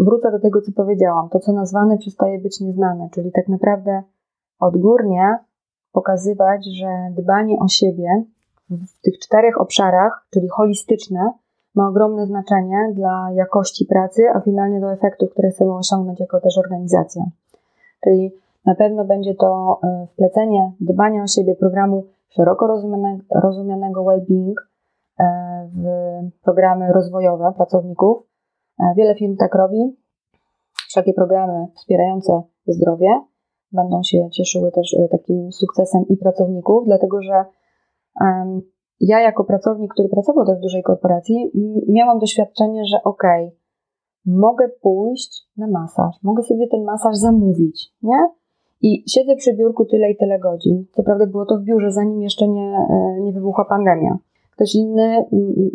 Wrócę 0.00 0.30
do 0.32 0.40
tego, 0.40 0.60
co 0.60 0.72
powiedziałam. 0.72 1.28
To, 1.28 1.38
co 1.38 1.52
nazwane, 1.52 1.98
przestaje 1.98 2.38
być 2.38 2.60
nieznane, 2.60 3.08
czyli 3.12 3.32
tak 3.32 3.48
naprawdę 3.48 4.02
odgórnie 4.60 5.38
pokazywać, 5.92 6.66
że 6.80 7.22
dbanie 7.22 7.58
o 7.60 7.68
siebie 7.68 8.24
w 8.70 9.00
tych 9.02 9.18
czterech 9.18 9.60
obszarach, 9.60 10.26
czyli 10.30 10.48
holistyczne, 10.48 11.32
ma 11.74 11.88
ogromne 11.88 12.26
znaczenie 12.26 12.92
dla 12.94 13.30
jakości 13.34 13.84
pracy, 13.86 14.22
a 14.34 14.40
finalnie 14.40 14.80
do 14.80 14.92
efektów, 14.92 15.30
które 15.30 15.50
chcemy 15.50 15.74
osiągnąć 15.74 16.20
jako 16.20 16.40
też 16.40 16.58
organizacja. 16.58 17.24
Czyli 18.04 18.32
na 18.66 18.74
pewno 18.74 19.04
będzie 19.04 19.34
to 19.34 19.80
e, 19.82 20.06
wplecenie 20.06 20.72
dbania 20.80 21.22
o 21.22 21.26
siebie 21.26 21.54
programu 21.54 22.04
szeroko 22.30 22.66
rozumianego, 23.42 24.04
well-being 24.04 24.54
e, 25.20 25.24
w 25.72 25.84
programy 26.42 26.92
rozwojowe 26.92 27.52
pracowników. 27.56 28.22
E, 28.80 28.94
wiele 28.96 29.14
firm 29.14 29.36
tak 29.36 29.54
robi. 29.54 29.96
Wszelkie 30.88 31.12
programy 31.14 31.66
wspierające 31.74 32.42
zdrowie 32.66 33.08
będą 33.72 34.02
się 34.02 34.30
cieszyły 34.30 34.72
też 34.72 34.96
takim 35.10 35.52
sukcesem 35.52 36.04
i 36.08 36.16
pracowników, 36.16 36.84
dlatego 36.86 37.22
że 37.22 37.44
ja 39.00 39.20
jako 39.20 39.44
pracownik, 39.44 39.92
który 39.92 40.08
pracował 40.08 40.46
też 40.46 40.58
w 40.58 40.62
dużej 40.62 40.82
korporacji, 40.82 41.50
miałam 41.88 42.18
doświadczenie, 42.18 42.84
że 42.84 43.02
okej, 43.04 43.56
mogę 44.26 44.68
pójść 44.82 45.48
na 45.56 45.66
masaż, 45.66 46.22
mogę 46.22 46.42
sobie 46.42 46.68
ten 46.68 46.84
masaż 46.84 47.16
zamówić, 47.16 47.94
nie? 48.02 48.28
I 48.82 49.04
siedzę 49.10 49.36
przy 49.36 49.54
biurku 49.54 49.84
tyle 49.84 50.10
i 50.10 50.16
tyle 50.16 50.38
godzin. 50.38 50.84
Co 50.92 51.02
prawda 51.02 51.26
było 51.26 51.46
to 51.46 51.58
w 51.58 51.62
biurze, 51.62 51.90
zanim 51.90 52.22
jeszcze 52.22 52.48
nie, 52.48 52.86
e, 52.90 53.20
nie 53.20 53.32
wybuchła 53.32 53.64
pandemia. 53.64 54.18
Ktoś 54.52 54.74
inny 54.74 55.24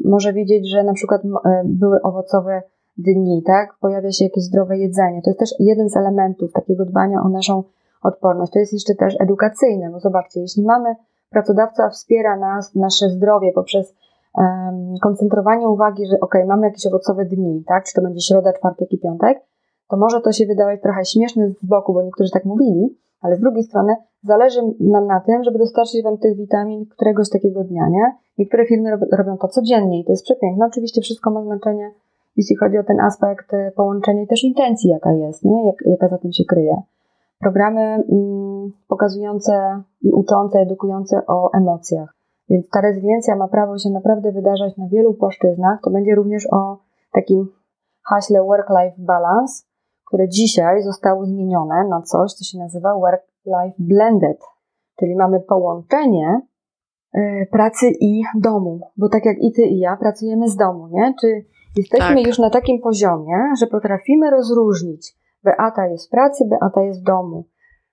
może 0.05 0.33
wiedzieć, 0.33 0.69
że 0.69 0.83
na 0.83 0.93
przykład 0.93 1.21
e, 1.25 1.61
były 1.65 2.01
owocowe 2.01 2.61
dni, 2.97 3.43
tak? 3.45 3.75
Pojawia 3.81 4.11
się 4.11 4.25
jakieś 4.25 4.43
zdrowe 4.43 4.77
jedzenie. 4.77 5.21
To 5.21 5.29
jest 5.29 5.39
też 5.39 5.49
jeden 5.59 5.89
z 5.89 5.97
elementów 5.97 6.51
takiego 6.51 6.85
dbania 6.85 7.21
o 7.21 7.29
naszą 7.29 7.63
odporność. 8.03 8.51
To 8.51 8.59
jest 8.59 8.73
jeszcze 8.73 8.95
też 8.95 9.15
edukacyjne, 9.19 9.89
bo 9.89 9.99
zobaczcie, 9.99 10.39
jeśli 10.39 10.63
mamy 10.63 10.95
pracodawca 11.29 11.89
wspiera 11.89 12.37
nas, 12.37 12.75
nasze 12.75 13.09
zdrowie 13.09 13.51
poprzez 13.51 13.95
um, 14.37 14.93
koncentrowanie 15.01 15.69
uwagi, 15.69 16.07
że 16.07 16.19
ok, 16.21 16.35
mamy 16.47 16.67
jakieś 16.67 16.87
owocowe 16.87 17.25
dni, 17.25 17.63
tak? 17.67 17.83
Czy 17.83 17.93
to 17.93 18.01
będzie 18.01 18.21
środa, 18.21 18.53
czwartek 18.53 18.91
i 18.91 18.97
piątek, 18.97 19.41
to 19.89 19.97
może 19.97 20.21
to 20.21 20.31
się 20.31 20.45
wydawać 20.45 20.81
trochę 20.81 21.05
śmieszne 21.05 21.49
z 21.49 21.65
boku, 21.65 21.93
bo 21.93 22.03
niektórzy 22.03 22.31
tak 22.31 22.45
mówili, 22.45 22.97
ale 23.21 23.35
z 23.35 23.39
drugiej 23.39 23.63
strony 23.63 23.95
zależy 24.23 24.61
nam 24.79 25.07
na 25.07 25.19
tym, 25.19 25.43
żeby 25.43 25.59
dostarczyć 25.59 26.03
Wam 26.03 26.17
tych 26.17 26.37
witamin 26.37 26.85
któregoś 26.85 27.29
takiego 27.29 27.63
dnia, 27.63 27.89
nie? 27.89 28.15
Niektóre 28.37 28.65
firmy 28.65 28.97
robią 29.11 29.37
to 29.37 29.47
codziennie 29.47 29.99
i 29.99 30.05
to 30.05 30.11
jest 30.11 30.23
przepiękne. 30.23 30.65
Oczywiście 30.65 31.01
wszystko 31.01 31.31
ma 31.31 31.43
znaczenie, 31.43 31.91
jeśli 32.37 32.55
chodzi 32.55 32.77
o 32.77 32.83
ten 32.83 32.99
aspekt 32.99 33.53
e, 33.53 33.71
połączenia 33.71 34.21
i 34.21 34.27
też 34.27 34.43
intencji, 34.43 34.89
jaka 34.89 35.11
jest, 35.11 35.43
nie? 35.43 35.65
Jak, 35.65 35.75
jaka 35.85 36.07
za 36.07 36.17
tym 36.17 36.33
się 36.33 36.45
kryje. 36.45 36.81
Programy 37.39 37.81
mm, 37.81 38.71
pokazujące 38.87 39.81
i 40.01 40.11
uczące, 40.11 40.59
edukujące 40.59 41.21
o 41.27 41.53
emocjach. 41.53 42.15
Więc 42.49 42.69
ta 42.69 42.81
rezyliencja 42.81 43.35
ma 43.35 43.47
prawo 43.47 43.77
się 43.77 43.89
naprawdę 43.89 44.31
wydarzać 44.31 44.77
na 44.77 44.87
wielu 44.87 45.13
płaszczyznach. 45.13 45.79
To 45.83 45.89
będzie 45.89 46.15
również 46.15 46.47
o 46.51 46.77
takim 47.13 47.47
haśle 48.03 48.43
work-life 48.43 48.95
balance, 48.97 49.63
które 50.07 50.29
dzisiaj 50.29 50.83
zostało 50.83 51.25
zmienione 51.25 51.87
na 51.89 52.01
coś, 52.01 52.33
co 52.33 52.43
się 52.43 52.57
nazywa 52.57 52.93
work-life 52.93 53.75
blended, 53.79 54.37
czyli 54.99 55.15
mamy 55.15 55.39
połączenie 55.39 56.41
y, 57.17 57.47
pracy 57.51 57.91
i 58.01 58.23
domu, 58.35 58.79
bo 58.97 59.09
tak 59.09 59.25
jak 59.25 59.37
i 59.39 59.51
ty 59.51 59.61
i 59.61 59.79
ja 59.79 59.97
pracujemy 59.97 60.49
z 60.49 60.55
domu, 60.55 60.87
nie? 60.87 61.13
Czy 61.21 61.27
jesteśmy 61.77 62.15
tak. 62.15 62.27
już 62.27 62.39
na 62.39 62.49
takim 62.49 62.81
poziomie, 62.81 63.35
że 63.59 63.67
potrafimy 63.67 64.31
rozróżnić 64.31 65.15
Beata 65.43 65.87
jest 65.87 66.07
w 66.07 66.09
pracy, 66.09 66.45
Beata 66.49 66.81
jest 66.81 67.01
w 67.01 67.03
domu, 67.03 67.45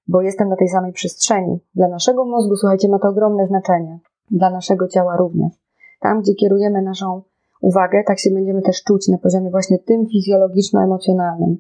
bo 0.08 0.22
jestem 0.22 0.48
na 0.48 0.56
tej 0.56 0.68
samej 0.68 0.92
przestrzeni. 0.92 1.58
Dla 1.74 1.88
naszego 1.88 2.24
mózgu, 2.24 2.56
słuchajcie, 2.56 2.88
ma 2.88 2.98
to 2.98 3.08
ogromne 3.08 3.46
znaczenie. 3.46 3.98
Dla 4.30 4.50
naszego 4.50 4.88
ciała 4.88 5.16
również. 5.16 5.52
Tam, 6.00 6.20
gdzie 6.20 6.34
kierujemy 6.34 6.82
naszą 6.82 7.22
uwagę, 7.60 8.02
tak 8.06 8.18
się 8.18 8.30
będziemy 8.30 8.62
też 8.62 8.82
czuć 8.82 9.08
na 9.08 9.18
poziomie 9.18 9.50
właśnie 9.50 9.78
tym 9.78 10.06
fizjologiczno-emocjonalnym. 10.06 11.56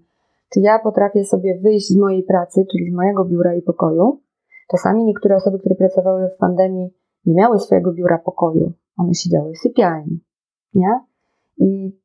Czy 0.52 0.60
ja 0.60 0.78
potrafię 0.78 1.24
sobie 1.24 1.58
wyjść 1.58 1.88
z 1.88 1.96
mojej 1.96 2.22
pracy, 2.22 2.66
czyli 2.72 2.90
z 2.90 2.94
mojego 2.94 3.24
biura 3.24 3.54
i 3.54 3.62
pokoju? 3.62 4.20
Czasami 4.70 5.04
niektóre 5.04 5.36
osoby, 5.36 5.58
które 5.58 5.74
pracowały 5.74 6.28
w 6.28 6.38
pandemii, 6.38 6.94
nie 7.26 7.34
miały 7.34 7.58
swojego 7.58 7.92
biura 7.92 8.18
pokoju. 8.18 8.72
One 8.96 9.14
siedziały 9.14 9.52
w 9.52 9.58
sypialni, 9.58 10.20
nie? 10.74 11.00
I 11.58 11.98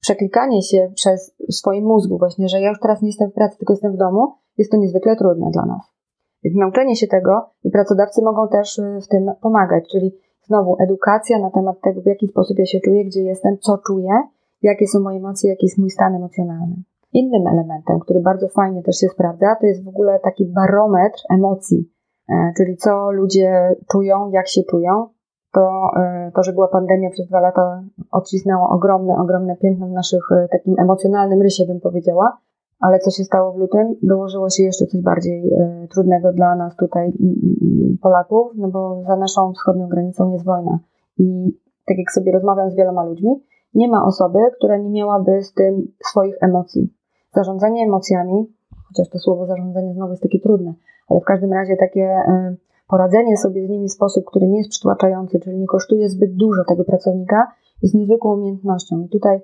przeklikanie 0.00 0.62
się 0.62 0.92
przez 0.94 1.36
swoim 1.50 1.84
mózgu 1.84 2.18
właśnie, 2.18 2.48
że 2.48 2.60
ja 2.60 2.68
już 2.68 2.80
teraz 2.80 3.02
nie 3.02 3.08
jestem 3.08 3.30
w 3.30 3.34
pracy, 3.34 3.58
tylko 3.58 3.72
jestem 3.72 3.92
w 3.92 3.96
domu, 3.96 4.32
jest 4.58 4.70
to 4.70 4.76
niezwykle 4.76 5.16
trudne 5.16 5.50
dla 5.50 5.66
nas. 5.66 5.82
Więc 6.44 6.56
nauczenie 6.56 6.96
się 6.96 7.06
tego 7.06 7.50
i 7.64 7.70
pracodawcy 7.70 8.22
mogą 8.22 8.48
też 8.48 8.78
y, 8.78 8.98
w 9.04 9.08
tym 9.08 9.30
pomagać, 9.40 9.84
czyli 9.92 10.18
znowu 10.46 10.76
edukacja 10.80 11.38
na 11.38 11.50
temat 11.50 11.80
tego, 11.80 12.00
w 12.00 12.06
jaki 12.06 12.28
sposób 12.28 12.58
ja 12.58 12.66
się 12.66 12.80
czuję, 12.84 13.04
gdzie 13.04 13.22
jestem, 13.22 13.58
co 13.58 13.78
czuję, 13.86 14.10
jakie 14.62 14.86
są 14.86 15.00
moje 15.00 15.18
emocje, 15.18 15.50
jaki 15.50 15.66
jest 15.66 15.78
mój 15.78 15.90
stan 15.90 16.14
emocjonalny. 16.14 16.76
Innym 17.20 17.46
elementem, 17.46 18.00
który 18.00 18.20
bardzo 18.20 18.48
fajnie 18.48 18.82
też 18.82 18.96
się 18.96 19.08
sprawdza, 19.08 19.56
to 19.60 19.66
jest 19.66 19.84
w 19.84 19.88
ogóle 19.88 20.20
taki 20.24 20.46
barometr 20.46 21.18
emocji, 21.30 21.90
e, 22.28 22.52
czyli 22.56 22.76
co 22.76 23.10
ludzie 23.10 23.76
czują, 23.92 24.30
jak 24.30 24.48
się 24.48 24.62
czują, 24.70 25.08
to, 25.52 25.90
e, 25.96 26.30
to, 26.34 26.42
że 26.42 26.52
była 26.52 26.68
pandemia 26.68 27.10
przez 27.10 27.28
dwa 27.28 27.40
lata, 27.40 27.82
odcisnęło 28.12 28.68
ogromne, 28.68 29.16
ogromne 29.16 29.56
piętno 29.56 29.86
w 29.86 29.90
naszych 29.90 30.20
e, 30.32 30.48
takim 30.48 30.74
emocjonalnym 30.78 31.42
rysie, 31.42 31.66
bym 31.66 31.80
powiedziała. 31.80 32.38
Ale 32.80 32.98
co 32.98 33.10
się 33.10 33.24
stało 33.24 33.52
w 33.52 33.56
lutym? 33.56 33.94
Dołożyło 34.02 34.50
się 34.50 34.62
jeszcze 34.62 34.86
coś 34.86 35.02
bardziej 35.02 35.52
trudnego 35.90 36.32
dla 36.32 36.56
nas 36.56 36.76
tutaj, 36.76 37.12
Polaków, 38.02 38.52
no 38.56 38.68
bo 38.68 39.02
za 39.02 39.16
naszą 39.16 39.52
wschodnią 39.52 39.88
granicą 39.88 40.32
jest 40.32 40.44
wojna. 40.44 40.78
I 41.18 41.56
tak 41.86 41.98
jak 41.98 42.12
sobie 42.12 42.32
rozmawiam 42.32 42.70
z 42.70 42.76
wieloma 42.76 43.04
ludźmi, 43.04 43.42
nie 43.74 43.88
ma 43.88 44.04
osoby, 44.04 44.38
która 44.56 44.76
nie 44.76 44.90
miałaby 44.90 45.42
z 45.42 45.52
tym 45.54 45.92
swoich 46.10 46.36
emocji. 46.40 46.96
Zarządzanie 47.36 47.84
emocjami, 47.84 48.46
chociaż 48.88 49.08
to 49.08 49.18
słowo 49.18 49.46
zarządzanie 49.46 49.94
znowu 49.94 50.10
jest 50.10 50.22
takie 50.22 50.40
trudne, 50.40 50.74
ale 51.08 51.20
w 51.20 51.24
każdym 51.24 51.52
razie 51.52 51.76
takie 51.76 52.16
poradzenie 52.88 53.36
sobie 53.36 53.66
z 53.66 53.70
nimi 53.70 53.88
w 53.88 53.92
sposób, 53.92 54.24
który 54.24 54.48
nie 54.48 54.58
jest 54.58 54.70
przytłaczający, 54.70 55.40
czyli 55.40 55.58
nie 55.58 55.66
kosztuje 55.66 56.08
zbyt 56.08 56.34
dużo 56.34 56.64
tego 56.68 56.84
pracownika, 56.84 57.52
jest 57.82 57.94
niezwykłą 57.94 58.34
umiejętnością. 58.34 59.00
I 59.00 59.08
tutaj 59.08 59.40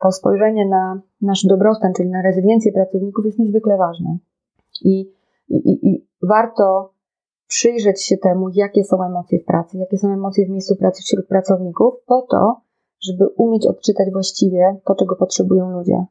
to 0.00 0.12
spojrzenie 0.12 0.68
na 0.68 1.00
nasz 1.20 1.44
dobrostan, 1.46 1.92
czyli 1.92 2.10
na 2.10 2.22
rezyliencję 2.22 2.72
pracowników 2.72 3.24
jest 3.24 3.38
niezwykle 3.38 3.76
ważne. 3.76 4.18
I, 4.84 5.12
i, 5.48 5.88
i 5.88 6.06
warto 6.22 6.92
przyjrzeć 7.46 8.02
się 8.04 8.16
temu, 8.16 8.48
jakie 8.54 8.84
są 8.84 9.02
emocje 9.02 9.38
w 9.38 9.44
pracy, 9.44 9.78
jakie 9.78 9.98
są 9.98 10.12
emocje 10.12 10.46
w 10.46 10.50
miejscu 10.50 10.76
pracy 10.76 11.02
wśród 11.02 11.26
pracowników, 11.26 11.94
po 12.06 12.22
to, 12.22 12.60
żeby 13.00 13.28
umieć 13.28 13.66
odczytać 13.66 14.12
właściwie 14.12 14.76
to, 14.84 14.94
czego 14.94 15.16
potrzebują 15.16 15.70
ludzie. 15.70 16.04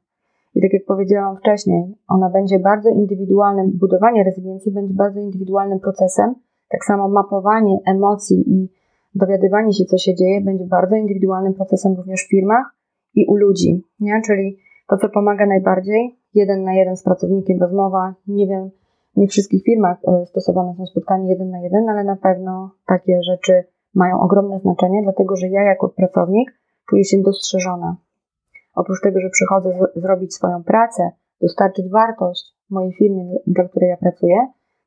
I 0.56 0.62
tak 0.62 0.74
jak 0.74 0.86
powiedziałam 0.86 1.38
wcześniej, 1.38 1.96
ona 2.08 2.30
będzie 2.30 2.60
bardzo 2.60 2.90
indywidualnym, 2.90 3.72
budowanie 3.72 4.24
rezyliencji 4.24 4.72
będzie 4.72 4.94
bardzo 4.94 5.20
indywidualnym 5.20 5.80
procesem, 5.80 6.36
tak 6.70 6.86
samo 6.86 7.10
mapowanie 7.10 7.78
emocji 7.86 8.44
i 8.54 8.70
dowiadywanie 9.16 9.74
się, 9.74 9.86
co 9.86 9.98
się 9.98 10.16
dzieje, 10.16 10.42
będzie 10.42 10.66
bardzo 10.66 10.96
indywidualnym 10.96 11.54
procesem 11.54 11.94
również 11.96 12.24
w 12.24 12.30
firmach 12.30 12.76
i 13.16 13.26
u 13.26 13.36
ludzi. 13.36 13.82
Nie? 14.00 14.22
Czyli 14.26 14.58
to, 14.90 14.98
co 14.98 15.10
pomaga 15.10 15.46
najbardziej, 15.46 16.16
jeden 16.34 16.64
na 16.64 16.74
jeden 16.74 16.98
z 16.98 17.04
pracownikiem 17.04 17.60
rozmowa. 17.60 18.14
Nie 18.28 18.48
wiem, 18.48 18.70
nie 19.16 19.28
w 19.28 19.30
wszystkich 19.30 19.64
firmach 19.64 19.98
e, 20.08 20.26
stosowane 20.26 20.76
są 20.76 20.86
spotkania 20.86 21.30
jeden 21.30 21.50
na 21.50 21.60
jeden, 21.60 21.90
ale 21.90 22.04
na 22.04 22.16
pewno 22.16 22.72
takie 22.88 23.24
rzeczy 23.24 23.64
mają 23.96 24.20
ogromne 24.20 24.60
znaczenie, 24.60 25.04
dlatego 25.04 25.36
że 25.36 25.48
ja 25.48 25.64
jako 25.64 25.90
pracownik 25.90 26.52
czuję 26.90 27.04
się 27.04 27.22
dostrzeżona. 27.22 27.96
Oprócz 28.76 29.02
tego, 29.02 29.20
że 29.20 29.30
przychodzę 29.30 29.70
z- 29.74 30.02
zrobić 30.02 30.36
swoją 30.36 30.64
pracę, 30.64 31.12
dostarczyć 31.42 31.90
wartość 31.90 32.56
mojej 32.70 32.94
firmie, 32.94 33.36
dla 33.48 33.64
której 33.64 33.90
ja 33.90 33.98
pracuję, 33.98 34.36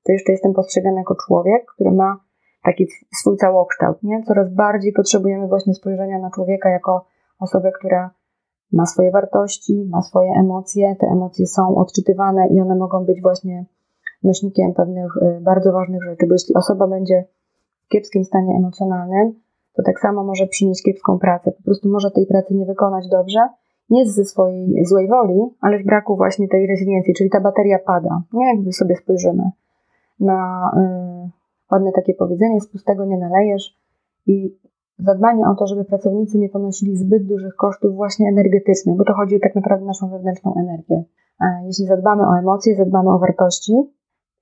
to 0.05 0.13
jeszcze 0.13 0.33
jestem 0.33 0.53
postrzegany 0.53 0.97
jako 0.97 1.15
człowiek, 1.27 1.67
który 1.75 1.91
ma 1.91 2.21
taki 2.65 2.87
swój 3.15 3.37
całokształt, 3.37 4.03
nie? 4.03 4.23
Coraz 4.23 4.55
bardziej 4.55 4.93
potrzebujemy 4.93 5.49
właśnie 5.49 5.75
spojrzenia 5.75 6.19
na 6.19 6.31
człowieka 6.31 6.71
jako 6.71 7.05
osobę, 7.39 7.73
która 7.79 8.11
ma 8.73 8.87
swoje 8.87 9.11
wartości, 9.11 9.89
ma 9.91 10.03
swoje 10.03 10.31
emocje. 10.41 10.97
Te 11.01 11.07
emocje 11.07 11.47
są 11.47 11.77
odczytywane 11.77 12.49
i 12.49 12.61
one 12.61 12.77
mogą 12.77 13.05
być 13.05 13.23
właśnie 13.23 13.65
nośnikiem 14.23 14.75
pewnych 14.75 15.17
y, 15.17 15.41
bardzo 15.41 15.73
ważnych 15.73 16.03
rzeczy, 16.03 16.27
bo 16.27 16.35
jeśli 16.35 16.55
osoba 16.55 16.87
będzie 16.87 17.25
w 17.85 17.89
kiepskim 17.89 18.25
stanie 18.25 18.57
emocjonalnym, 18.59 19.35
to 19.75 19.83
tak 19.83 20.01
samo 20.01 20.25
może 20.25 20.47
przynieść 20.47 20.83
kiepską 20.83 21.19
pracę. 21.19 21.53
Po 21.53 21.63
prostu 21.63 21.89
może 21.89 22.11
tej 22.11 22.27
pracy 22.27 22.55
nie 22.55 22.67
wykonać 22.67 23.09
dobrze, 23.09 23.41
nie 23.91 24.07
ze 24.07 24.25
swojej 24.25 24.85
złej 24.85 25.09
woli, 25.09 25.41
ale 25.61 25.83
z 25.83 25.87
braku 25.87 26.17
właśnie 26.17 26.49
tej 26.49 26.67
rezyliencji, 26.67 27.15
czyli 27.15 27.31
ta 27.31 27.41
bateria 27.41 27.79
pada. 27.79 28.23
Nie 28.33 28.47
jakby 28.47 28.73
sobie 28.73 28.97
spojrzymy 28.97 29.51
na 30.21 30.71
yy, 30.77 31.31
ładne 31.73 31.93
takie 31.93 32.15
powiedzenie, 32.15 32.61
z 32.61 32.69
pustego 32.69 33.05
nie 33.05 33.19
nalejesz 33.19 33.79
i 34.27 34.57
zadbanie 34.99 35.49
o 35.49 35.55
to, 35.55 35.67
żeby 35.67 35.85
pracownicy 35.85 36.39
nie 36.39 36.49
ponosili 36.49 36.97
zbyt 36.97 37.27
dużych 37.27 37.55
kosztów 37.57 37.95
właśnie 37.95 38.29
energetycznych, 38.29 38.97
bo 38.97 39.05
to 39.05 39.15
chodzi 39.15 39.41
tak 39.41 39.55
naprawdę 39.55 39.85
o 39.85 39.87
naszą 39.87 40.11
wewnętrzną 40.11 40.55
energię. 40.55 41.05
Jeśli 41.65 41.87
zadbamy 41.87 42.23
o 42.29 42.39
emocje, 42.39 42.77
zadbamy 42.77 43.11
o 43.11 43.19
wartości, 43.19 43.73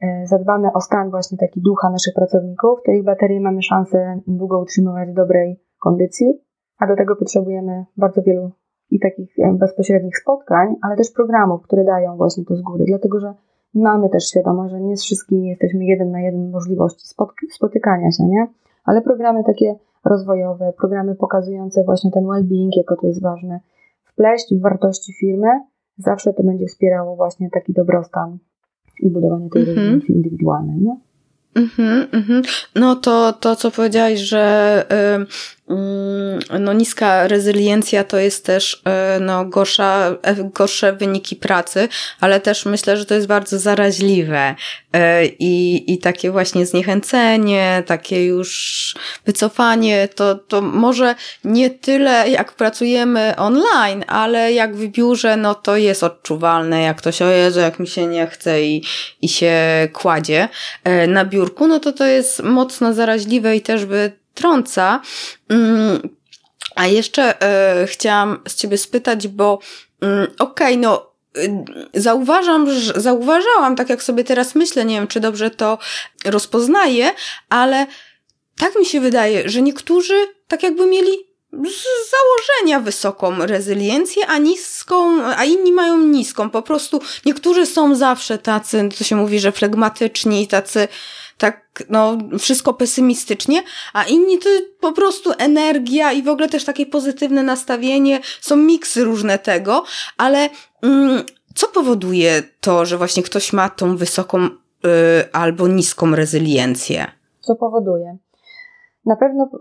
e, 0.00 0.26
zadbamy 0.26 0.72
o 0.72 0.80
stan 0.80 1.10
właśnie 1.10 1.38
taki 1.38 1.60
ducha 1.60 1.90
naszych 1.90 2.14
pracowników, 2.14 2.78
to 2.86 2.92
ich 2.92 3.04
baterie 3.04 3.40
mamy 3.40 3.62
szansę 3.62 4.20
długo 4.26 4.60
utrzymywać 4.60 5.10
w 5.10 5.14
dobrej 5.14 5.60
kondycji, 5.80 6.40
a 6.78 6.86
do 6.86 6.96
tego 6.96 7.16
potrzebujemy 7.16 7.84
bardzo 7.96 8.22
wielu 8.22 8.50
i 8.90 9.00
takich 9.00 9.38
e, 9.38 9.52
bezpośrednich 9.52 10.18
spotkań, 10.18 10.74
ale 10.82 10.96
też 10.96 11.10
programów, 11.10 11.62
które 11.62 11.84
dają 11.84 12.16
właśnie 12.16 12.44
to 12.44 12.56
z 12.56 12.62
góry, 12.62 12.84
dlatego 12.88 13.20
że 13.20 13.34
mamy 13.74 14.08
też 14.08 14.28
świadomość, 14.28 14.72
że 14.72 14.80
nie 14.80 14.96
z 14.96 15.02
wszystkimi 15.02 15.48
jesteśmy 15.48 15.84
jeden 15.84 16.10
na 16.10 16.20
jeden 16.20 16.50
możliwości 16.50 17.06
spotykania 17.50 18.10
się, 18.10 18.24
nie? 18.24 18.46
Ale 18.84 19.02
programy 19.02 19.44
takie 19.44 19.74
rozwojowe, 20.04 20.72
programy 20.78 21.14
pokazujące 21.14 21.84
właśnie 21.84 22.10
ten 22.10 22.24
well-being, 22.24 22.70
jako 22.76 22.96
to 22.96 23.06
jest 23.06 23.22
ważne, 23.22 23.60
wpleść 24.04 24.54
w 24.54 24.62
wartości 24.62 25.12
firmy, 25.20 25.48
zawsze 25.98 26.32
to 26.32 26.42
będzie 26.42 26.66
wspierało 26.66 27.16
właśnie 27.16 27.50
taki 27.50 27.72
dobrostan 27.72 28.38
i 29.00 29.10
budowanie 29.10 29.50
tej 29.50 29.62
mm 29.62 30.00
-hmm. 30.00 30.10
indywidualnej, 30.10 30.80
nie? 30.80 30.96
Mhm, 31.54 32.06
mhm. 32.12 32.42
No 32.74 32.96
to, 32.96 33.32
to, 33.32 33.56
co 33.56 33.70
powiedziałaś, 33.70 34.18
że 34.18 34.84
no, 36.60 36.72
niska 36.72 37.28
rezyliencja 37.28 38.04
to 38.04 38.18
jest 38.18 38.46
też 38.46 38.82
y, 39.16 39.20
no, 39.20 39.44
gorsza, 39.44 40.16
e, 40.22 40.34
gorsze 40.54 40.92
wyniki 40.92 41.36
pracy, 41.36 41.88
ale 42.20 42.40
też 42.40 42.66
myślę, 42.66 42.96
że 42.96 43.06
to 43.06 43.14
jest 43.14 43.26
bardzo 43.26 43.58
zaraźliwe 43.58 44.54
y, 44.96 44.98
i, 45.38 45.84
i 45.92 45.98
takie 45.98 46.30
właśnie 46.30 46.66
zniechęcenie, 46.66 47.82
takie 47.86 48.26
już 48.26 48.94
wycofanie, 49.26 50.08
to, 50.14 50.34
to 50.34 50.60
może 50.62 51.14
nie 51.44 51.70
tyle 51.70 52.30
jak 52.30 52.52
pracujemy 52.52 53.34
online, 53.36 54.04
ale 54.06 54.52
jak 54.52 54.76
w 54.76 54.86
biurze, 54.86 55.36
no 55.36 55.54
to 55.54 55.76
jest 55.76 56.02
odczuwalne, 56.02 56.82
jak 56.82 56.96
ktoś, 56.96 57.22
o 57.22 57.30
Jezu, 57.30 57.60
jak 57.60 57.78
mi 57.78 57.86
się 57.86 58.06
nie 58.06 58.26
chce 58.26 58.62
i, 58.62 58.84
i 59.22 59.28
się 59.28 59.54
kładzie 59.92 60.48
na 61.08 61.24
biurku, 61.24 61.68
no 61.68 61.80
to 61.80 61.92
to 61.92 62.06
jest 62.06 62.42
mocno 62.42 62.94
zaraźliwe 62.94 63.56
i 63.56 63.60
też 63.60 63.84
by 63.84 64.23
trąca. 64.34 65.00
Mm, 65.48 66.08
a 66.74 66.86
jeszcze 66.86 67.42
e, 67.42 67.86
chciałam 67.86 68.42
z 68.48 68.54
ciebie 68.54 68.78
spytać, 68.78 69.28
bo 69.28 69.58
mm, 70.00 70.26
okej, 70.38 70.38
okay, 70.38 70.76
no 70.76 71.10
y, 71.36 71.64
zauważam, 71.94 72.70
że, 72.70 73.00
zauważałam, 73.00 73.76
tak 73.76 73.88
jak 73.90 74.02
sobie 74.02 74.24
teraz 74.24 74.54
myślę, 74.54 74.84
nie 74.84 74.94
wiem, 74.94 75.06
czy 75.06 75.20
dobrze 75.20 75.50
to 75.50 75.78
rozpoznaję, 76.24 77.10
ale 77.48 77.86
tak 78.58 78.76
mi 78.76 78.86
się 78.86 79.00
wydaje, 79.00 79.48
że 79.48 79.62
niektórzy 79.62 80.26
tak 80.48 80.62
jakby 80.62 80.86
mieli 80.86 81.34
z 81.52 82.10
założenia 82.10 82.80
wysoką 82.80 83.46
rezyliencję, 83.46 84.26
a 84.26 84.38
niską, 84.38 85.22
a 85.22 85.44
inni 85.44 85.72
mają 85.72 85.98
niską. 85.98 86.50
Po 86.50 86.62
prostu 86.62 87.00
niektórzy 87.26 87.66
są 87.66 87.94
zawsze 87.94 88.38
tacy, 88.38 88.88
to 88.98 89.04
się 89.04 89.16
mówi, 89.16 89.40
że 89.40 89.52
flegmatyczni 89.52 90.48
tacy 90.48 90.88
tak, 91.38 91.82
no, 91.88 92.16
wszystko 92.38 92.74
pesymistycznie, 92.74 93.62
a 93.92 94.04
inni 94.04 94.38
to 94.38 94.48
po 94.80 94.92
prostu 94.92 95.30
energia 95.38 96.12
i 96.12 96.22
w 96.22 96.28
ogóle 96.28 96.48
też 96.48 96.64
takie 96.64 96.86
pozytywne 96.86 97.42
nastawienie, 97.42 98.20
są 98.40 98.56
miksy 98.56 99.04
różne 99.04 99.38
tego, 99.38 99.84
ale 100.18 100.48
mm, 100.82 101.22
co 101.54 101.68
powoduje 101.68 102.42
to, 102.60 102.86
że 102.86 102.98
właśnie 102.98 103.22
ktoś 103.22 103.52
ma 103.52 103.68
tą 103.68 103.96
wysoką 103.96 104.38
y, 104.44 104.48
albo 105.32 105.68
niską 105.68 106.14
rezyliencję? 106.14 107.06
Co 107.40 107.56
powoduje? 107.56 108.16
Na 109.06 109.16
pewno 109.16 109.44
y, 109.44 109.58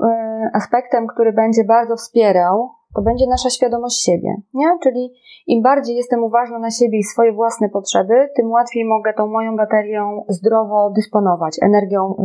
aspektem, 0.53 1.07
który 1.07 1.33
będzie 1.33 1.63
bardzo 1.63 1.95
wspierał 1.95 2.69
to 2.95 3.01
będzie 3.01 3.27
nasza 3.27 3.49
świadomość 3.49 4.05
siebie, 4.05 4.35
nie? 4.53 4.67
Czyli 4.83 5.13
im 5.47 5.63
bardziej 5.63 5.95
jestem 5.95 6.23
uważna 6.23 6.59
na 6.59 6.71
siebie 6.71 6.97
i 6.97 7.03
swoje 7.03 7.33
własne 7.33 7.69
potrzeby, 7.69 8.13
tym 8.35 8.51
łatwiej 8.51 8.85
mogę 8.85 9.13
tą 9.13 9.27
moją 9.27 9.55
baterią 9.55 10.25
zdrowo 10.29 10.89
dysponować, 10.89 11.57
energią, 11.61 12.15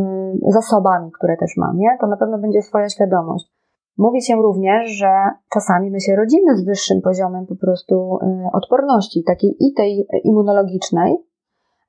y, 0.47 0.51
zasobami, 0.51 1.11
które 1.11 1.37
też 1.37 1.57
mam, 1.57 1.77
nie? 1.77 1.97
To 2.01 2.07
na 2.07 2.17
pewno 2.17 2.37
będzie 2.37 2.61
swoja 2.61 2.89
świadomość. 2.89 3.51
Mówi 3.97 4.21
się 4.21 4.35
również, 4.35 4.91
że 4.91 5.11
czasami 5.53 5.91
my 5.91 5.99
się 5.99 6.15
rodzimy 6.15 6.57
z 6.57 6.65
wyższym 6.65 7.01
poziomem 7.01 7.45
po 7.47 7.55
prostu 7.55 8.19
y, 8.23 8.27
odporności, 8.53 9.23
takiej 9.23 9.55
i 9.59 9.73
tej 9.73 10.07
immunologicznej, 10.23 11.13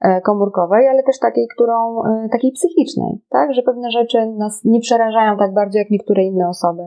y, 0.04 0.20
komórkowej, 0.20 0.88
ale 0.88 1.02
też 1.02 1.18
takiej, 1.18 1.48
którą, 1.54 2.02
takiej 2.32 2.52
psychicznej, 2.52 3.20
tak? 3.30 3.54
Że 3.54 3.62
pewne 3.62 3.90
rzeczy 3.90 4.26
nas 4.26 4.60
nie 4.64 4.80
przerażają 4.80 5.36
tak 5.36 5.54
bardzo 5.54 5.78
jak 5.78 5.90
niektóre 5.90 6.22
inne 6.22 6.48
osoby. 6.48 6.82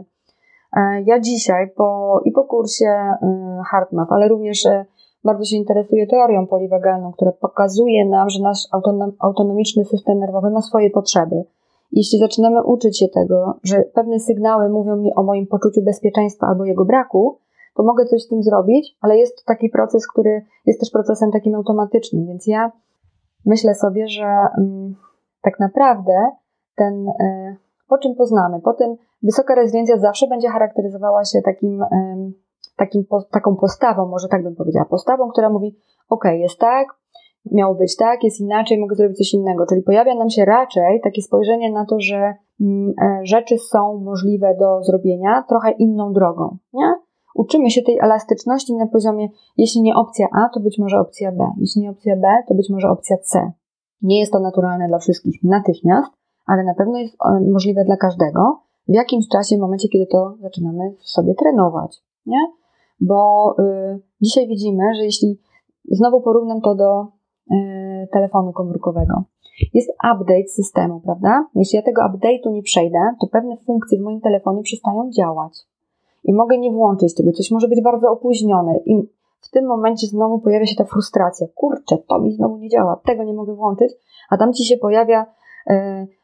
E, 0.77 1.01
ja 1.05 1.19
dzisiaj 1.19 1.69
po, 1.69 2.21
i 2.25 2.31
po 2.31 2.43
kursie 2.43 2.85
e, 2.85 3.17
HeartMath, 3.71 4.11
ale 4.11 4.27
również 4.27 4.65
e, 4.65 4.85
bardzo 5.23 5.45
się 5.45 5.55
interesuję 5.55 6.07
teorią 6.07 6.47
poliwagalną, 6.47 7.11
która 7.11 7.31
pokazuje 7.31 8.05
nam, 8.05 8.29
że 8.29 8.43
nasz 8.43 8.67
autonomiczny 9.19 9.85
system 9.85 10.19
nerwowy 10.19 10.49
ma 10.49 10.61
swoje 10.61 10.89
potrzeby. 10.89 11.43
Jeśli 11.91 12.19
zaczynamy 12.19 12.63
uczyć 12.63 12.99
się 12.99 13.07
tego, 13.07 13.53
że 13.63 13.83
pewne 13.93 14.19
sygnały 14.19 14.69
mówią 14.69 14.95
mi 14.95 15.15
o 15.15 15.23
moim 15.23 15.47
poczuciu 15.47 15.81
bezpieczeństwa 15.81 16.47
albo 16.47 16.65
jego 16.65 16.85
braku, 16.85 17.37
to 17.75 17.83
mogę 17.83 18.05
coś 18.05 18.23
z 18.23 18.27
tym 18.27 18.43
zrobić, 18.43 18.97
ale 19.01 19.17
jest 19.17 19.37
to 19.37 19.43
taki 19.45 19.69
proces, 19.69 20.07
który 20.07 20.45
jest 20.65 20.79
też 20.79 20.89
procesem 20.91 21.31
takim 21.31 21.55
automatycznym, 21.55 22.25
więc 22.27 22.47
ja 22.47 22.71
myślę 23.45 23.75
sobie, 23.75 24.07
że 24.07 24.25
mm, 24.57 24.95
tak 25.41 25.59
naprawdę 25.59 26.13
ten, 26.75 27.05
po 27.93 27.97
czym 27.97 28.15
poznamy, 28.15 28.61
po 28.61 28.73
tym 28.73 28.95
wysoka 29.23 29.55
rezydencja 29.55 29.99
zawsze 29.99 30.27
będzie 30.27 30.49
charakteryzowała 30.49 31.25
się 31.25 31.41
takim, 31.41 31.83
takim, 32.77 33.05
taką 33.31 33.55
postawą, 33.55 34.07
może 34.07 34.27
tak 34.27 34.43
bym 34.43 34.55
powiedziała, 34.55 34.85
postawą, 34.85 35.29
która 35.29 35.49
mówi, 35.49 35.75
ok, 36.09 36.23
jest 36.25 36.59
tak, 36.59 36.87
miało 37.51 37.75
być 37.75 37.95
tak, 37.95 38.23
jest 38.23 38.39
inaczej, 38.39 38.79
mogę 38.79 38.95
zrobić 38.95 39.17
coś 39.17 39.33
innego. 39.33 39.65
Czyli 39.65 39.81
pojawia 39.81 40.15
nam 40.15 40.29
się 40.29 40.45
raczej 40.45 41.01
takie 41.03 41.21
spojrzenie 41.21 41.71
na 41.71 41.85
to, 41.85 41.99
że 41.99 42.33
mm, 42.61 42.93
e, 43.01 43.19
rzeczy 43.23 43.57
są 43.57 43.99
możliwe 43.99 44.55
do 44.59 44.83
zrobienia 44.83 45.43
trochę 45.49 45.71
inną 45.71 46.13
drogą, 46.13 46.57
nie? 46.73 46.93
Uczymy 47.35 47.69
się 47.69 47.81
tej 47.81 47.99
elastyczności 47.99 48.75
na 48.75 48.87
poziomie, 48.87 49.29
jeśli 49.57 49.81
nie 49.81 49.95
opcja 49.95 50.27
A, 50.31 50.49
to 50.53 50.59
być 50.59 50.79
może 50.79 50.99
opcja 50.99 51.31
B. 51.31 51.51
Jeśli 51.57 51.81
nie 51.81 51.89
opcja 51.89 52.15
B, 52.15 52.27
to 52.47 52.53
być 52.53 52.69
może 52.69 52.89
opcja 52.89 53.17
C. 53.17 53.51
Nie 54.01 54.19
jest 54.19 54.31
to 54.33 54.39
naturalne 54.39 54.87
dla 54.87 54.99
wszystkich 54.99 55.43
natychmiast, 55.43 56.22
ale 56.45 56.63
na 56.63 56.73
pewno 56.73 56.97
jest 56.97 57.15
e, 57.25 57.51
możliwe 57.51 57.85
dla 57.85 57.97
każdego 57.97 58.59
w 58.87 58.93
jakimś 58.93 59.27
czasie, 59.27 59.57
w 59.57 59.59
momencie, 59.59 59.87
kiedy 59.87 60.05
to 60.05 60.35
zaczynamy 60.41 60.93
sobie 60.99 61.35
trenować, 61.35 62.03
nie? 62.25 62.47
Bo 62.99 63.55
y, 63.59 63.99
dzisiaj 64.21 64.47
widzimy, 64.47 64.83
że 64.95 65.03
jeśli 65.03 65.39
znowu 65.91 66.21
porównam 66.21 66.61
to 66.61 66.75
do 66.75 67.07
y, 67.51 68.07
telefonu 68.11 68.53
komórkowego, 68.53 69.23
jest 69.73 69.89
update 69.89 70.47
systemu, 70.47 70.99
prawda? 70.99 71.47
Jeśli 71.55 71.75
ja 71.75 71.81
tego 71.81 72.01
update'u 72.01 72.51
nie 72.51 72.63
przejdę, 72.63 72.99
to 73.21 73.27
pewne 73.27 73.57
funkcje 73.57 73.99
w 73.99 74.01
moim 74.01 74.21
telefonie 74.21 74.63
przestają 74.63 75.11
działać. 75.11 75.67
I 76.23 76.33
mogę 76.33 76.57
nie 76.57 76.71
włączyć 76.71 77.15
tego, 77.15 77.31
coś 77.31 77.51
może 77.51 77.67
być 77.67 77.81
bardzo 77.81 78.11
opóźnione. 78.11 78.77
I 78.85 79.09
w 79.39 79.49
tym 79.49 79.65
momencie 79.65 80.07
znowu 80.07 80.39
pojawia 80.39 80.65
się 80.65 80.75
ta 80.75 80.83
frustracja. 80.83 81.47
Kurczę, 81.55 81.97
to 82.07 82.19
mi 82.19 82.31
znowu 82.31 82.57
nie 82.57 82.69
działa, 82.69 83.01
tego 83.05 83.23
nie 83.23 83.33
mogę 83.33 83.55
włączyć, 83.55 83.93
a 84.29 84.37
tam 84.37 84.53
ci 84.53 84.65
się 84.65 84.77
pojawia 84.77 85.25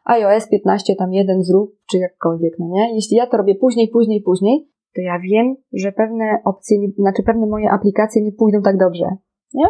iOS 0.05 0.47
15 0.49 0.95
tam 0.95 1.13
jeden 1.13 1.43
zrób, 1.43 1.75
czy 1.91 1.97
jakkolwiek, 1.97 2.59
no 2.59 2.67
nie? 2.67 2.95
Jeśli 2.95 3.17
ja 3.17 3.27
to 3.27 3.37
robię 3.37 3.55
później, 3.55 3.87
później, 3.87 4.21
później, 4.21 4.67
to 4.95 5.01
ja 5.01 5.19
wiem, 5.19 5.55
że 5.73 5.91
pewne 5.91 6.39
opcje, 6.45 6.77
znaczy 6.97 7.23
pewne 7.23 7.47
moje 7.47 7.71
aplikacje 7.71 8.21
nie 8.21 8.31
pójdą 8.31 8.61
tak 8.61 8.77
dobrze, 8.77 9.05
nie? 9.53 9.65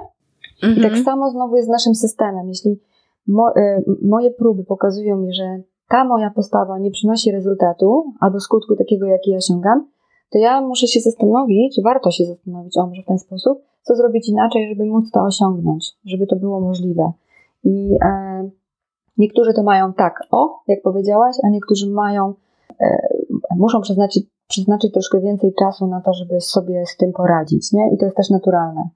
Mhm. 0.64 0.74
I 0.74 0.76
tak 0.76 0.92
mhm. 0.92 1.04
samo 1.04 1.32
znowu 1.32 1.56
jest 1.56 1.68
z 1.68 1.72
naszym 1.72 1.96
systemem. 1.96 2.48
Jeśli 2.48 2.80
mo, 3.28 3.50
y, 3.58 3.84
moje 4.02 4.32
próby 4.32 4.64
pokazują 4.64 5.18
mi, 5.18 5.34
że 5.34 5.62
ta 5.90 6.06
moja 6.06 6.30
postawa 6.30 6.80
nie 6.80 6.92
przynosi 6.92 7.32
rezultatu 7.32 8.14
albo 8.20 8.40
skutku 8.40 8.76
takiego, 8.76 9.06
jaki 9.06 9.32
ja 9.32 9.38
osiągam, 9.38 9.88
to 10.32 10.38
ja 10.38 10.62
muszę 10.62 10.88
się 10.88 11.00
zastanowić, 11.00 11.82
warto 11.84 12.12
się 12.12 12.26
zastanowić, 12.26 12.78
o 12.78 12.88
może 12.88 13.02
w 13.02 13.06
ten 13.06 13.20
sposób, 13.20 13.62
co 13.82 13.96
zrobić 13.96 14.30
inaczej, 14.30 14.70
żeby 14.70 14.86
móc 14.86 15.12
to 15.12 15.22
osiągnąć, 15.22 15.98
żeby 16.06 16.28
to 16.28 16.36
było 16.36 16.60
możliwe. 16.60 17.12
I 17.64 17.98
e, 18.06 18.50
Niektórzy 19.20 19.54
to 19.54 19.64
mają 19.64 19.94
tak, 19.94 20.24
o, 20.32 20.60
jak 20.68 20.82
powiedziałaś, 20.82 21.36
a 21.44 21.50
niektórzy 21.50 21.90
mają, 21.90 22.34
e, 22.82 23.08
muszą 23.56 23.82
przeznaczyć 23.82 24.26
przeznaczyć 24.50 24.94
troszkę 24.94 25.20
więcej 25.20 25.54
czasu 25.60 25.88
na 25.88 26.02
to, 26.02 26.14
żeby 26.14 26.42
sobie 26.42 26.86
z 26.86 26.98
tym 26.98 27.14
poradzić, 27.14 27.72
nie? 27.74 27.94
I 27.94 27.98
to 27.98 28.06
jest 28.06 28.18
też 28.18 28.30
naturalne. 28.30 28.90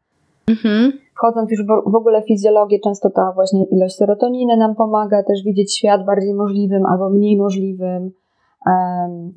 Mhm. 0.48 0.92
Wchodząc 1.16 1.52
już 1.52 1.66
w 1.66 1.96
ogóle 1.96 2.22
w 2.22 2.28
fizjologię, 2.28 2.80
często 2.80 3.10
ta 3.10 3.32
właśnie 3.32 3.66
ilość 3.66 3.96
serotoniny 3.96 4.58
nam 4.58 4.76
pomaga 4.76 5.24
też 5.24 5.44
widzieć 5.44 5.78
świat 5.78 6.06
bardziej 6.06 6.34
możliwym 6.34 6.86
albo 6.86 7.10
mniej 7.10 7.38
możliwym. 7.38 8.12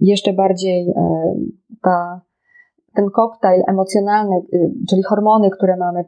Jeszcze 0.00 0.32
bardziej 0.32 0.86
um, 0.86 1.52
ta, 1.82 2.20
ten 2.94 3.10
koktajl 3.10 3.62
emocjonalny, 3.66 4.36
y, 4.52 4.70
czyli 4.88 5.02
hormony, 5.02 5.50
które 5.50 5.76
mamy. 5.76 6.04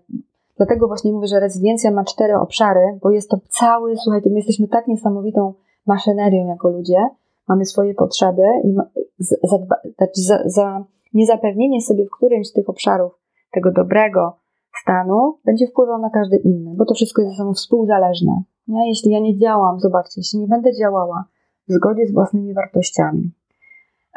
Dlatego 0.59 0.89
właśnie 0.89 1.13
mówię, 1.13 1.27
że 1.27 1.41
rezydencja 1.41 1.91
ma 1.91 2.05
cztery 2.05 2.37
obszary, 2.37 2.99
bo 3.03 3.11
jest 3.11 3.31
to 3.31 3.39
cały, 3.49 3.97
słuchajcie, 3.97 4.31
my 4.31 4.37
jesteśmy 4.37 4.69
tak 4.69 4.87
niesamowitą 4.87 5.55
maszynerią 5.87 6.47
jako 6.47 6.69
ludzie, 6.69 7.09
mamy 7.49 7.65
swoje 7.65 7.95
potrzeby 7.95 8.43
i 8.65 8.77
zadba, 9.43 9.77
znaczy 9.97 10.21
za, 10.21 10.43
za 10.45 10.85
niezapewnienie 11.15 11.81
sobie 11.81 12.07
w 12.07 12.11
którymś 12.11 12.49
z 12.49 12.53
tych 12.53 12.69
obszarów 12.69 13.13
tego 13.53 13.73
dobrego 13.73 14.37
stanu 14.83 15.39
będzie 15.45 15.67
wpływał 15.67 15.99
na 15.99 16.11
każdy 16.11 16.37
inny, 16.37 16.75
bo 16.77 16.85
to 16.85 16.95
wszystko 16.95 17.23
jest 17.23 17.35
ze 17.35 17.39
sobą 17.39 17.55
współzależne. 17.55 18.43
Jeśli 18.69 19.11
ja 19.11 19.21
nie 19.21 19.39
działam, 19.39 19.81
zobaczcie, 19.81 20.21
jeśli 20.21 20.39
nie 20.39 20.47
będę 20.47 20.71
działała 20.75 21.25
w 21.69 21.73
zgodzie 21.73 22.07
z 22.07 22.15
własnymi 22.15 22.55
wartościami, 22.55 23.31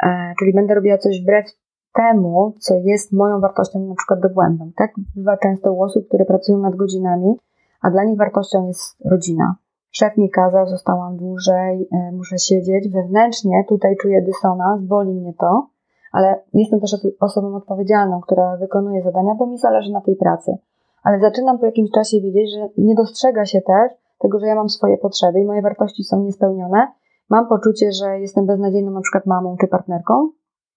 e, 0.02 0.34
czyli 0.38 0.52
będę 0.52 0.74
robiła 0.74 0.98
coś 0.98 1.22
wbrew 1.22 1.46
temu, 1.94 2.54
co 2.58 2.74
jest 2.74 3.12
moją 3.12 3.40
wartością 3.40 3.80
na 3.80 3.94
przykład 3.94 4.20
dogłębną. 4.20 4.70
Tak 4.76 4.90
bywa 5.16 5.36
często 5.36 5.72
u 5.72 5.82
osób, 5.82 6.08
które 6.08 6.24
pracują 6.24 6.58
nad 6.58 6.76
godzinami, 6.76 7.36
a 7.82 7.90
dla 7.90 8.04
nich 8.04 8.18
wartością 8.18 8.66
jest 8.66 9.04
rodzina. 9.04 9.54
Szef 9.90 10.16
mi 10.16 10.30
kazał, 10.30 10.66
zostałam 10.66 11.16
dłużej, 11.16 11.88
e, 11.92 12.12
muszę 12.12 12.38
siedzieć. 12.38 12.88
Wewnętrznie 12.88 13.64
tutaj 13.68 13.96
czuję 14.02 14.22
dysonans, 14.22 14.82
boli 14.82 15.14
mnie 15.14 15.32
to, 15.40 15.66
ale 16.12 16.40
jestem 16.54 16.80
też 16.80 16.96
osobą 17.20 17.54
odpowiedzialną, 17.54 18.20
która 18.20 18.56
wykonuje 18.56 19.02
zadania, 19.02 19.34
bo 19.34 19.46
mi 19.46 19.58
zależy 19.58 19.92
na 19.92 20.00
tej 20.00 20.16
pracy. 20.16 20.56
Ale 21.02 21.20
zaczynam 21.20 21.58
po 21.58 21.66
jakimś 21.66 21.90
czasie 21.90 22.20
widzieć, 22.20 22.54
że 22.54 22.68
nie 22.78 22.94
dostrzega 22.94 23.46
się 23.46 23.60
też 23.60 23.92
tego, 24.18 24.40
że 24.40 24.46
ja 24.46 24.54
mam 24.54 24.68
swoje 24.68 24.98
potrzeby 24.98 25.40
i 25.40 25.44
moje 25.44 25.62
wartości 25.62 26.04
są 26.04 26.22
niespełnione. 26.24 26.92
Mam 27.30 27.48
poczucie, 27.48 27.92
że 27.92 28.20
jestem 28.20 28.46
beznadziejną 28.46 28.90
na 28.90 29.00
przykład 29.00 29.26
mamą 29.26 29.56
czy 29.60 29.66
partnerką, 29.68 30.30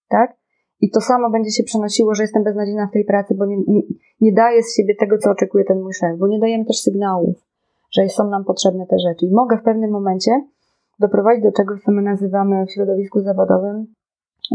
tak? 0.08 0.36
I 0.80 0.90
to 0.90 1.00
samo 1.00 1.30
będzie 1.30 1.50
się 1.50 1.62
przenosiło, 1.62 2.14
że 2.14 2.22
jestem 2.22 2.44
beznadziejna 2.44 2.86
w 2.86 2.92
tej 2.92 3.04
pracy, 3.04 3.34
bo 3.34 3.46
nie, 3.46 3.56
nie, 3.56 3.82
nie 4.20 4.32
daję 4.32 4.62
z 4.62 4.76
siebie 4.76 4.94
tego, 5.00 5.18
co 5.18 5.30
oczekuje 5.30 5.64
ten 5.64 5.82
mój 5.82 5.92
szef, 5.92 6.18
bo 6.18 6.28
nie 6.28 6.38
dajemy 6.38 6.64
też 6.64 6.76
sygnałów, 6.76 7.36
że 7.92 8.08
są 8.08 8.30
nam 8.30 8.44
potrzebne 8.44 8.86
te 8.86 8.96
rzeczy. 8.98 9.26
I 9.26 9.30
mogę 9.30 9.58
w 9.58 9.62
pewnym 9.62 9.90
momencie 9.90 10.30
doprowadzić 11.00 11.44
do 11.44 11.52
czegoś, 11.52 11.82
co 11.82 11.92
my 11.92 12.02
nazywamy 12.02 12.66
w 12.66 12.70
środowisku 12.70 13.20
zawodowym 13.20 13.86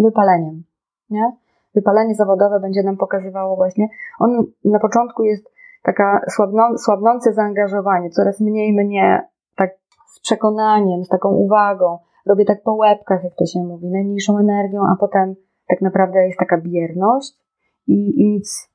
wypaleniem 0.03 0.63
nie? 1.11 1.31
Wypalenie 1.75 2.15
zawodowe 2.15 2.59
będzie 2.59 2.83
nam 2.83 2.97
pokazywało 2.97 3.55
właśnie, 3.55 3.87
on 4.19 4.45
na 4.65 4.79
początku 4.79 5.23
jest 5.23 5.51
taka 5.83 6.21
słabną, 6.29 6.77
słabnące 6.77 7.33
zaangażowanie, 7.33 8.09
coraz 8.09 8.39
mniej 8.39 8.73
mnie 8.73 9.27
tak 9.55 9.69
z 10.07 10.19
przekonaniem, 10.19 11.03
z 11.03 11.07
taką 11.07 11.29
uwagą, 11.29 11.97
robię 12.25 12.45
tak 12.45 12.63
po 12.63 12.73
łebkach, 12.73 13.23
jak 13.23 13.35
to 13.35 13.45
się 13.45 13.59
mówi, 13.59 13.87
najmniejszą 13.87 14.37
energią, 14.37 14.81
a 14.81 14.95
potem 14.99 15.35
tak 15.71 15.81
naprawdę 15.81 16.27
jest 16.27 16.39
taka 16.39 16.57
bierność 16.57 17.33
i, 17.87 18.21
i 18.21 18.25
nic, 18.29 18.69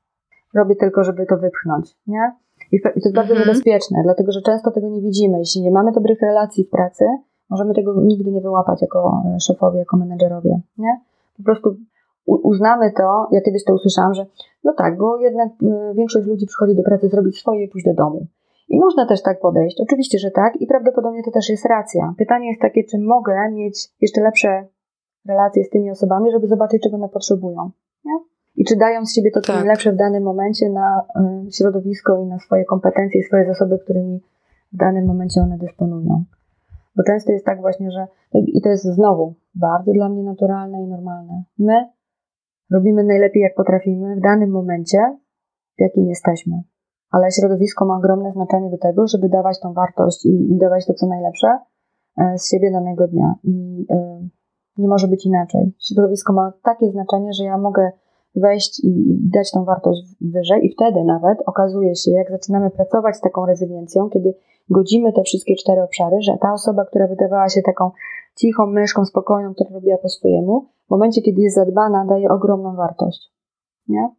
robię 0.53 0.75
tylko, 0.75 1.03
żeby 1.03 1.25
to 1.25 1.37
wypchnąć, 1.37 1.95
nie? 2.07 2.31
I, 2.71 2.81
to 2.81 2.89
jest 2.95 3.15
bardzo 3.15 3.33
mhm. 3.33 3.39
niebezpieczne, 3.39 4.01
dlatego 4.03 4.31
że 4.31 4.41
często 4.41 4.71
tego 4.71 4.89
nie 4.89 5.01
widzimy. 5.01 5.39
Jeśli 5.39 5.61
nie 5.61 5.71
mamy 5.71 5.91
dobrych 5.91 6.21
relacji 6.21 6.63
w 6.63 6.69
pracy, 6.69 7.05
możemy 7.49 7.73
tego 7.73 8.01
nigdy 8.01 8.31
nie 8.31 8.41
wyłapać 8.41 8.81
jako 8.81 9.23
e, 9.35 9.39
szefowie, 9.39 9.79
jako 9.79 9.97
menedżerowie, 9.97 10.59
nie? 10.77 10.99
Po 11.37 11.43
prostu 11.43 11.75
uznamy 12.27 12.91
to, 12.97 13.27
ja 13.31 13.41
kiedyś 13.41 13.63
to 13.63 13.73
usłyszałam, 13.73 14.13
że 14.13 14.25
no 14.63 14.73
tak, 14.73 14.97
bo 14.97 15.17
jednak 15.17 15.49
y, 15.49 15.93
większość 15.95 16.27
ludzi 16.27 16.45
przychodzi 16.45 16.75
do 16.75 16.83
pracy 16.83 17.07
zrobić 17.07 17.39
swoje 17.39 17.63
i 17.63 17.67
pójść 17.67 17.85
do 17.85 17.93
domu. 17.93 18.25
I 18.69 18.79
można 18.79 19.05
też 19.05 19.21
tak 19.21 19.39
podejść, 19.39 19.81
oczywiście, 19.81 20.19
że 20.19 20.31
tak, 20.31 20.61
i 20.61 20.67
prawdopodobnie 20.67 21.23
to 21.23 21.31
też 21.31 21.49
jest 21.49 21.65
racja. 21.65 22.13
Pytanie 22.17 22.47
jest 22.49 22.61
takie, 22.61 22.83
czy 22.83 22.99
mogę 22.99 23.51
mieć 23.51 23.89
jeszcze 24.01 24.21
lepsze 24.21 24.67
relacje 25.27 25.63
z 25.63 25.69
tymi 25.69 25.91
osobami, 25.91 26.31
żeby 26.31 26.47
zobaczyć, 26.47 26.83
czego 26.83 26.95
one 26.95 27.09
potrzebują. 27.09 27.71
Nie? 28.05 28.11
I 28.55 28.65
czy 28.65 28.75
dają 28.75 29.05
z 29.05 29.13
siebie 29.13 29.31
to, 29.31 29.41
co 29.41 29.47
tak. 29.47 29.55
najlepsze 29.55 29.91
w 29.91 29.95
danym 29.95 30.23
momencie 30.23 30.69
na 30.69 31.03
y, 31.47 31.51
środowisko 31.51 32.21
i 32.23 32.25
na 32.25 32.39
swoje 32.39 32.65
kompetencje 32.65 33.21
i 33.21 33.23
swoje 33.23 33.45
zasoby, 33.45 33.79
którymi 33.79 34.21
w 34.73 34.77
danym 34.77 35.05
momencie 35.05 35.41
one 35.41 35.57
dysponują. 35.57 36.23
Bo 36.95 37.03
często 37.03 37.31
jest 37.31 37.45
tak 37.45 37.61
właśnie, 37.61 37.91
że 37.91 38.07
i 38.33 38.61
to 38.61 38.69
jest 38.69 38.83
znowu 38.83 39.33
bardzo 39.55 39.91
dla 39.91 40.09
mnie 40.09 40.23
naturalne 40.23 40.83
i 40.83 40.87
normalne. 40.87 41.43
My 41.59 41.85
Robimy 42.71 43.03
najlepiej, 43.03 43.43
jak 43.43 43.55
potrafimy 43.55 44.15
w 44.15 44.19
danym 44.21 44.49
momencie, 44.49 44.97
w 45.77 45.81
jakim 45.81 46.07
jesteśmy. 46.07 46.61
Ale 47.11 47.31
środowisko 47.31 47.85
ma 47.85 47.97
ogromne 47.97 48.31
znaczenie 48.31 48.69
do 48.69 48.77
tego, 48.77 49.07
żeby 49.07 49.29
dawać 49.29 49.59
tą 49.59 49.73
wartość 49.73 50.25
i, 50.25 50.53
i 50.53 50.57
dawać 50.57 50.85
to, 50.85 50.93
co 50.93 51.07
najlepsze 51.07 51.47
e, 52.17 52.37
z 52.37 52.49
siebie 52.49 52.71
danego 52.71 53.07
dnia. 53.07 53.35
I 53.43 53.85
y, 53.91 54.29
nie 54.77 54.87
może 54.87 55.07
być 55.07 55.25
inaczej. 55.25 55.73
Środowisko 55.79 56.33
ma 56.33 56.53
takie 56.63 56.91
znaczenie, 56.91 57.33
że 57.33 57.43
ja 57.43 57.57
mogę 57.57 57.91
wejść 58.35 58.83
i 58.83 59.17
dać 59.33 59.51
tą 59.51 59.65
wartość 59.65 60.01
wyżej, 60.21 60.65
i 60.65 60.69
wtedy 60.69 61.03
nawet 61.03 61.37
okazuje 61.45 61.95
się, 61.95 62.11
jak 62.11 62.31
zaczynamy 62.31 62.69
pracować 62.69 63.15
z 63.17 63.21
taką 63.21 63.45
rezyliencją, 63.45 64.09
kiedy 64.09 64.33
godzimy 64.69 65.13
te 65.13 65.23
wszystkie 65.23 65.55
cztery 65.55 65.81
obszary, 65.81 66.21
że 66.21 66.37
ta 66.41 66.53
osoba, 66.53 66.85
która 66.85 67.07
wydawała 67.07 67.49
się 67.49 67.61
taką 67.61 67.91
cichą 68.35 68.65
myszką, 68.65 69.05
spokojną, 69.05 69.53
która 69.53 69.69
robiła 69.73 69.97
po 69.97 70.09
swojemu, 70.09 70.65
w 70.87 70.89
momencie, 70.89 71.21
kiedy 71.21 71.41
jest 71.41 71.55
zadbana, 71.55 72.05
daje 72.05 72.29
ogromną 72.29 72.75
wartość. 72.75 73.31
Nie? 73.87 74.09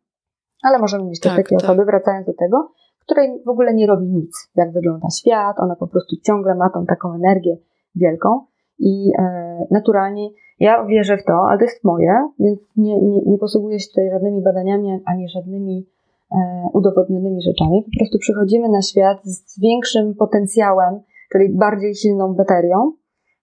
Ale 0.62 0.78
możemy 0.78 1.04
mieć 1.04 1.20
też 1.20 1.32
tak, 1.32 1.44
takie 1.44 1.56
tak. 1.56 1.64
osoby, 1.64 1.84
wracając 1.84 2.26
do 2.26 2.34
tego, 2.34 2.72
której 3.00 3.42
w 3.46 3.48
ogóle 3.48 3.74
nie 3.74 3.86
robi 3.86 4.06
nic, 4.06 4.50
jak 4.56 4.72
wygląda 4.72 5.10
świat, 5.10 5.60
ona 5.60 5.76
po 5.76 5.86
prostu 5.86 6.16
ciągle 6.22 6.54
ma 6.54 6.70
tą 6.70 6.86
taką 6.86 7.14
energię 7.14 7.56
wielką 7.94 8.40
i 8.78 9.12
e, 9.18 9.66
naturalnie 9.70 10.28
ja 10.60 10.84
wierzę 10.84 11.16
w 11.16 11.24
to, 11.24 11.32
ale 11.48 11.58
to 11.58 11.64
jest 11.64 11.84
moje, 11.84 12.28
więc 12.38 12.60
nie, 12.76 13.00
nie, 13.00 13.20
nie 13.26 13.38
posługuję 13.38 13.80
się 13.80 13.88
tutaj 13.88 14.10
żadnymi 14.10 14.42
badaniami 14.42 15.00
ani 15.04 15.28
żadnymi 15.28 15.86
e, 16.32 16.68
udowodnionymi 16.72 17.42
rzeczami. 17.42 17.82
Po 17.82 17.98
prostu 17.98 18.18
przychodzimy 18.18 18.68
na 18.68 18.82
świat 18.82 19.24
z 19.24 19.60
większym 19.60 20.14
potencjałem, 20.14 21.00
czyli 21.32 21.48
bardziej 21.48 21.94
silną 21.94 22.34
baterią 22.34 22.92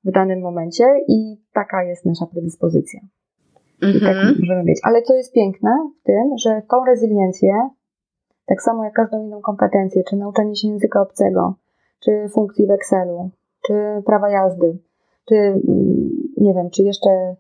w 0.04 0.12
danym 0.12 0.42
momencie 0.42 0.84
i 1.08 1.38
taka 1.54 1.84
jest 1.84 2.06
nasza 2.06 2.26
predyspozycja. 2.26 3.00
I 3.82 4.00
tak 4.00 4.16
mhm. 4.16 4.36
możemy 4.40 4.64
mieć. 4.64 4.80
Ale 4.84 5.02
co 5.02 5.14
jest 5.14 5.34
piękne 5.34 5.72
w 6.02 6.04
tym, 6.04 6.38
że 6.38 6.62
tą 6.70 6.86
rezyliencję, 6.86 7.70
tak 8.46 8.62
samo 8.62 8.84
jak 8.84 8.94
każdą 8.94 9.24
inną 9.24 9.42
kompetencję, 9.42 10.04
czy 10.04 10.16
nauczenie 10.16 10.56
się 10.56 10.68
języka 10.68 11.02
obcego, 11.02 11.56
czy 12.00 12.30
funkcji 12.30 12.68
w 12.68 12.72
Excelu, 12.72 13.30
czy 13.68 13.74
prawa 14.06 14.30
jazdy, 14.30 14.78
czy 15.30 15.36
mm, 15.36 16.05
nie 16.38 16.54
wiem, 16.54 16.70
czy 16.70 16.84
jeszcze 16.84 17.36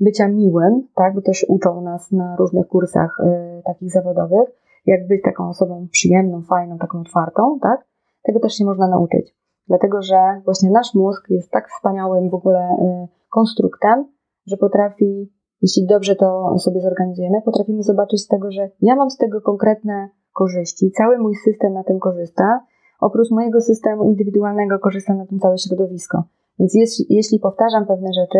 bycia 0.00 0.28
miłym, 0.28 0.88
tak, 0.94 1.14
bo 1.14 1.22
też 1.22 1.46
uczą 1.48 1.80
nas 1.80 2.12
na 2.12 2.36
różnych 2.36 2.66
kursach 2.66 3.20
y, 3.20 3.62
takich 3.64 3.90
zawodowych, 3.90 4.48
jak 4.86 5.06
być 5.06 5.22
taką 5.22 5.48
osobą 5.48 5.88
przyjemną, 5.92 6.42
fajną, 6.42 6.78
taką 6.78 7.00
otwartą, 7.00 7.58
tak, 7.62 7.84
tego 8.22 8.40
też 8.40 8.52
się 8.52 8.64
można 8.64 8.88
nauczyć. 8.88 9.34
Dlatego, 9.68 10.02
że 10.02 10.40
właśnie 10.44 10.70
nasz 10.70 10.94
mózg 10.94 11.30
jest 11.30 11.50
tak 11.50 11.68
wspaniałym 11.68 12.30
w 12.30 12.34
ogóle 12.34 12.76
y, 12.80 13.08
konstruktem, 13.30 14.04
że 14.46 14.56
potrafi, 14.56 15.32
jeśli 15.62 15.86
dobrze 15.86 16.16
to 16.16 16.58
sobie 16.58 16.80
zorganizujemy, 16.80 17.42
potrafimy 17.44 17.82
zobaczyć 17.82 18.20
z 18.22 18.28
tego, 18.28 18.52
że 18.52 18.70
ja 18.80 18.96
mam 18.96 19.10
z 19.10 19.16
tego 19.16 19.40
konkretne 19.40 20.08
korzyści, 20.32 20.90
cały 20.90 21.18
mój 21.18 21.34
system 21.44 21.72
na 21.72 21.84
tym 21.84 22.00
korzysta, 22.00 22.60
oprócz 23.00 23.30
mojego 23.30 23.60
systemu 23.60 24.04
indywidualnego 24.04 24.78
korzysta 24.78 25.14
na 25.14 25.26
tym 25.26 25.38
całe 25.38 25.58
środowisko. 25.58 26.22
Więc 26.58 26.74
jest, 26.74 27.10
jeśli 27.10 27.38
powtarzam 27.38 27.86
pewne 27.86 28.08
rzeczy, 28.20 28.38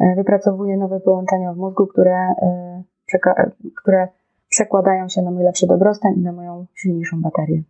y, 0.00 0.14
wypracowuję 0.16 0.76
nowe 0.76 1.00
połączenia 1.00 1.52
w 1.52 1.56
mózgu, 1.56 1.86
które, 1.86 2.34
y, 3.12 3.18
które 3.82 4.08
przekładają 4.48 5.08
się 5.08 5.22
na 5.22 5.30
mój 5.30 5.44
lepszy 5.44 5.66
dobrostan 5.66 6.12
i 6.16 6.20
na 6.20 6.32
moją 6.32 6.66
silniejszą 6.74 7.22
baterię. 7.22 7.62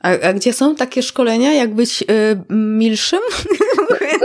A, 0.00 0.08
a, 0.28 0.32
gdzie 0.32 0.52
są 0.52 0.74
takie 0.74 1.02
szkolenia, 1.02 1.52
jak 1.52 1.74
być 1.74 2.04
milszym? 2.50 3.20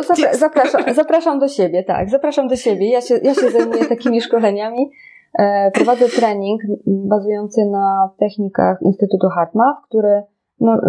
Zapra 0.07 0.33
zapraszam, 0.33 0.93
zapraszam 0.93 1.39
do 1.39 1.47
siebie, 1.47 1.83
tak, 1.83 2.09
zapraszam 2.09 2.47
do 2.47 2.55
siebie. 2.55 2.89
Ja 2.89 3.01
się, 3.01 3.19
ja 3.23 3.33
się 3.33 3.51
zajmuję 3.51 3.85
takimi 3.95 4.21
szkoleniami. 4.21 4.91
E, 5.39 5.71
prowadzę 5.71 6.09
trening 6.09 6.61
bazujący 6.87 7.65
na 7.65 8.09
technikach 8.19 8.81
Instytutu 8.81 9.29
Hartma, 9.29 9.81
który 9.87 10.23
no, 10.59 10.81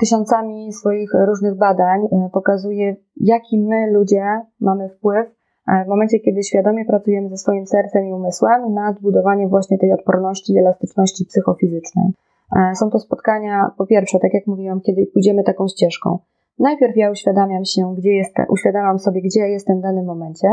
tysiącami 0.00 0.72
swoich 0.72 1.10
różnych 1.26 1.56
badań 1.56 2.00
e, 2.04 2.30
pokazuje, 2.32 2.96
jaki 3.16 3.58
my 3.58 3.92
ludzie 3.92 4.24
mamy 4.60 4.88
wpływ 4.88 5.26
w 5.84 5.88
momencie, 5.88 6.20
kiedy 6.20 6.42
świadomie 6.42 6.84
pracujemy 6.84 7.28
ze 7.28 7.36
swoim 7.36 7.66
sercem 7.66 8.04
i 8.04 8.12
umysłem 8.12 8.74
nad 8.74 9.00
budowaniem 9.00 9.48
właśnie 9.48 9.78
tej 9.78 9.92
odporności 9.92 10.52
i 10.52 10.58
elastyczności 10.58 11.24
psychofizycznej. 11.24 12.06
E, 12.56 12.74
są 12.74 12.90
to 12.90 12.98
spotkania, 12.98 13.70
po 13.78 13.86
pierwsze, 13.86 14.18
tak 14.18 14.34
jak 14.34 14.46
mówiłam, 14.46 14.80
kiedy 14.80 15.06
pójdziemy 15.06 15.44
taką 15.44 15.68
ścieżką. 15.68 16.18
Najpierw 16.58 16.96
ja 16.96 17.10
uświadamiam 17.10 17.64
się, 17.64 17.94
gdzie 17.98 18.12
jestem, 18.14 18.46
uświadamiam 18.48 18.98
sobie, 18.98 19.22
gdzie 19.22 19.40
jestem 19.40 19.78
w 19.78 19.82
danym 19.82 20.04
momencie, 20.04 20.48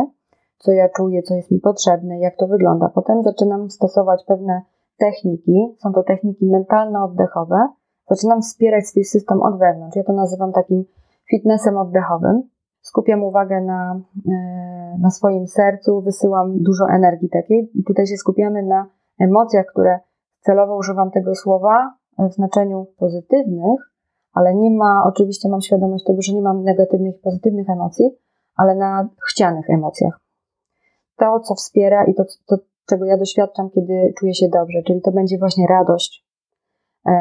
co 0.57 0.71
ja 0.71 0.89
czuję, 0.89 1.23
co 1.23 1.35
jest 1.35 1.51
mi 1.51 1.59
potrzebne, 1.59 2.19
jak 2.19 2.37
to 2.37 2.47
wygląda. 2.47 2.89
Potem 2.89 3.23
zaczynam 3.23 3.69
stosować 3.69 4.23
pewne 4.27 4.61
techniki, 4.97 5.75
są 5.77 5.93
to 5.93 6.03
techniki 6.03 6.45
mentalno-oddechowe. 6.45 7.67
Zaczynam 8.11 8.41
wspierać 8.41 8.87
swój 8.87 9.03
system 9.03 9.41
od 9.41 9.59
wewnątrz. 9.59 9.95
Ja 9.95 10.03
to 10.03 10.13
nazywam 10.13 10.51
takim 10.51 10.85
fitnessem 11.29 11.77
oddechowym. 11.77 12.41
Skupiam 12.81 13.23
uwagę 13.23 13.61
na, 13.61 14.01
e, 14.31 14.97
na 14.99 15.09
swoim 15.09 15.47
sercu, 15.47 16.01
wysyłam 16.01 16.63
dużo 16.63 16.85
energii 16.89 17.29
takiej 17.29 17.71
i 17.73 17.83
tutaj 17.83 18.07
się 18.07 18.17
skupiamy 18.17 18.63
na 18.63 18.85
emocjach, 19.19 19.65
które 19.65 19.99
celowo 20.39 20.77
używam 20.77 21.11
tego 21.11 21.35
słowa 21.35 21.93
w 22.29 22.33
znaczeniu 22.33 22.87
pozytywnych, 22.97 23.79
ale 24.33 24.55
nie 24.55 24.71
ma, 24.71 25.03
oczywiście 25.05 25.49
mam 25.49 25.61
świadomość 25.61 26.05
tego, 26.05 26.21
że 26.21 26.33
nie 26.33 26.41
mam 26.41 26.63
negatywnych 26.63 27.15
i 27.15 27.19
pozytywnych 27.19 27.69
emocji, 27.69 28.17
ale 28.55 28.75
na 28.75 29.09
chcianych 29.29 29.69
emocjach. 29.69 30.19
To, 31.17 31.39
co 31.39 31.55
wspiera 31.55 32.05
i 32.05 32.15
to, 32.15 32.23
to, 32.47 32.57
czego 32.89 33.05
ja 33.05 33.17
doświadczam, 33.17 33.69
kiedy 33.69 34.13
czuję 34.17 34.33
się 34.33 34.49
dobrze, 34.49 34.83
czyli 34.87 35.01
to 35.01 35.11
będzie 35.11 35.37
właśnie 35.37 35.67
radość, 35.69 36.25
e, 36.27 36.30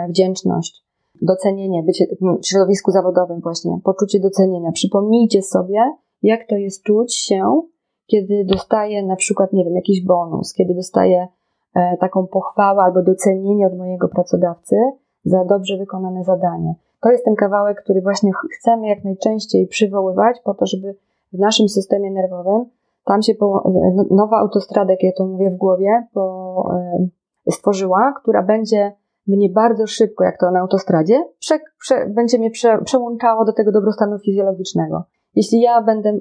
wdzięczność, 0.08 0.84
docenienie, 1.22 1.82
bycie 1.82 2.06
w 2.42 2.46
środowisku 2.46 2.90
zawodowym 2.90 3.40
właśnie, 3.40 3.78
poczucie 3.84 4.20
docenienia. 4.20 4.72
Przypomnijcie 4.72 5.42
sobie, 5.42 5.78
jak 6.22 6.46
to 6.46 6.56
jest 6.56 6.82
czuć 6.82 7.14
się, 7.14 7.62
kiedy 8.06 8.44
dostaję 8.44 9.06
na 9.06 9.16
przykład, 9.16 9.52
nie 9.52 9.64
wiem, 9.64 9.74
jakiś 9.74 10.04
bonus, 10.04 10.54
kiedy 10.54 10.74
dostaję 10.74 11.28
e, 11.74 11.96
taką 11.96 12.26
pochwałę 12.26 12.82
albo 12.82 13.02
docenienie 13.02 13.66
od 13.66 13.78
mojego 13.78 14.08
pracodawcy 14.08 14.76
za 15.24 15.44
dobrze 15.44 15.76
wykonane 15.76 16.24
zadanie. 16.24 16.74
To 17.00 17.10
jest 17.10 17.24
ten 17.24 17.34
kawałek, 17.34 17.82
który 17.82 18.00
właśnie 18.00 18.30
chcemy 18.58 18.88
jak 18.88 19.04
najczęściej 19.04 19.66
przywoływać 19.66 20.40
po 20.44 20.54
to, 20.54 20.66
żeby 20.66 20.94
w 21.32 21.38
naszym 21.38 21.68
systemie 21.68 22.10
nerwowym 22.10 22.64
tam 23.04 23.22
się 23.22 23.34
po, 23.34 23.72
nowa 24.10 24.36
autostrada, 24.36 24.92
jak 24.92 25.02
ja 25.02 25.10
to 25.16 25.26
mówię 25.26 25.50
w 25.50 25.56
głowie, 25.56 26.06
e, 26.16 27.50
stworzyła, 27.50 28.12
która 28.20 28.42
będzie 28.42 28.92
mnie 29.36 29.48
bardzo 29.48 29.86
szybko, 29.86 30.24
jak 30.24 30.38
to 30.40 30.50
na 30.50 30.60
autostradzie, 30.60 31.24
prze, 31.38 31.58
prze, 31.80 32.06
będzie 32.08 32.38
mnie 32.38 32.50
prze, 32.50 32.78
przełączało 32.84 33.44
do 33.44 33.52
tego 33.52 33.72
dobrostanu 33.72 34.18
fizjologicznego. 34.18 35.04
Jeśli 35.34 35.60
ja 35.60 35.82
będę 35.82 36.18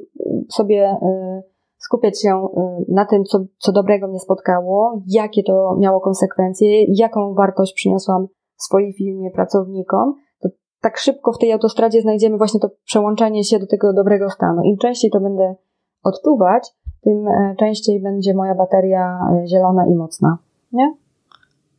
sobie 0.49 0.91
y, 0.91 1.43
skupiać 1.77 2.21
się 2.21 2.29
y, 2.29 2.93
na 2.93 3.05
tym, 3.05 3.23
co, 3.23 3.39
co 3.57 3.71
dobrego 3.71 4.07
mnie 4.07 4.19
spotkało, 4.19 5.01
jakie 5.07 5.43
to 5.43 5.75
miało 5.79 5.99
konsekwencje, 5.99 6.83
jaką 6.83 7.33
wartość 7.33 7.73
przyniosłam 7.73 8.27
swojej 8.55 8.93
firmie, 8.93 9.31
pracownikom, 9.31 10.15
to 10.41 10.49
tak 10.81 10.97
szybko 10.97 11.31
w 11.31 11.37
tej 11.37 11.53
autostradzie 11.53 12.01
znajdziemy 12.01 12.37
właśnie 12.37 12.59
to 12.59 12.69
przełączanie 12.85 13.43
się 13.43 13.59
do 13.59 13.67
tego 13.67 13.93
dobrego 13.93 14.29
stanu. 14.29 14.61
Im 14.63 14.77
częściej 14.77 15.11
to 15.11 15.19
będę 15.19 15.55
odczuwać, 16.03 16.73
tym 17.01 17.27
e, 17.27 17.55
częściej 17.59 18.01
będzie 18.01 18.33
moja 18.33 18.55
bateria 18.55 19.19
e, 19.31 19.47
zielona 19.47 19.85
i 19.85 19.95
mocna. 19.95 20.37
Nie? 20.71 20.93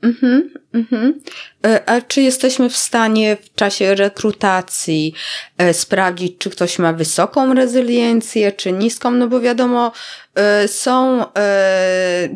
Mhm, 0.03 0.51
mhm. 0.74 1.20
E, 1.66 1.88
a 1.88 2.01
czy 2.01 2.22
jesteśmy 2.22 2.70
w 2.70 2.76
stanie 2.76 3.36
w 3.36 3.55
czasie 3.55 3.94
rekrutacji 3.94 5.14
e, 5.59 5.74
sprawdzić, 5.74 6.38
czy 6.38 6.51
ktoś 6.51 6.78
ma 6.78 6.92
wysoką 6.92 7.55
rezyliencję, 7.55 8.53
czy 8.53 8.72
niską? 8.72 9.11
No 9.11 9.28
bo 9.28 9.40
wiadomo, 9.40 9.92
e, 10.34 10.68
są, 10.68 11.24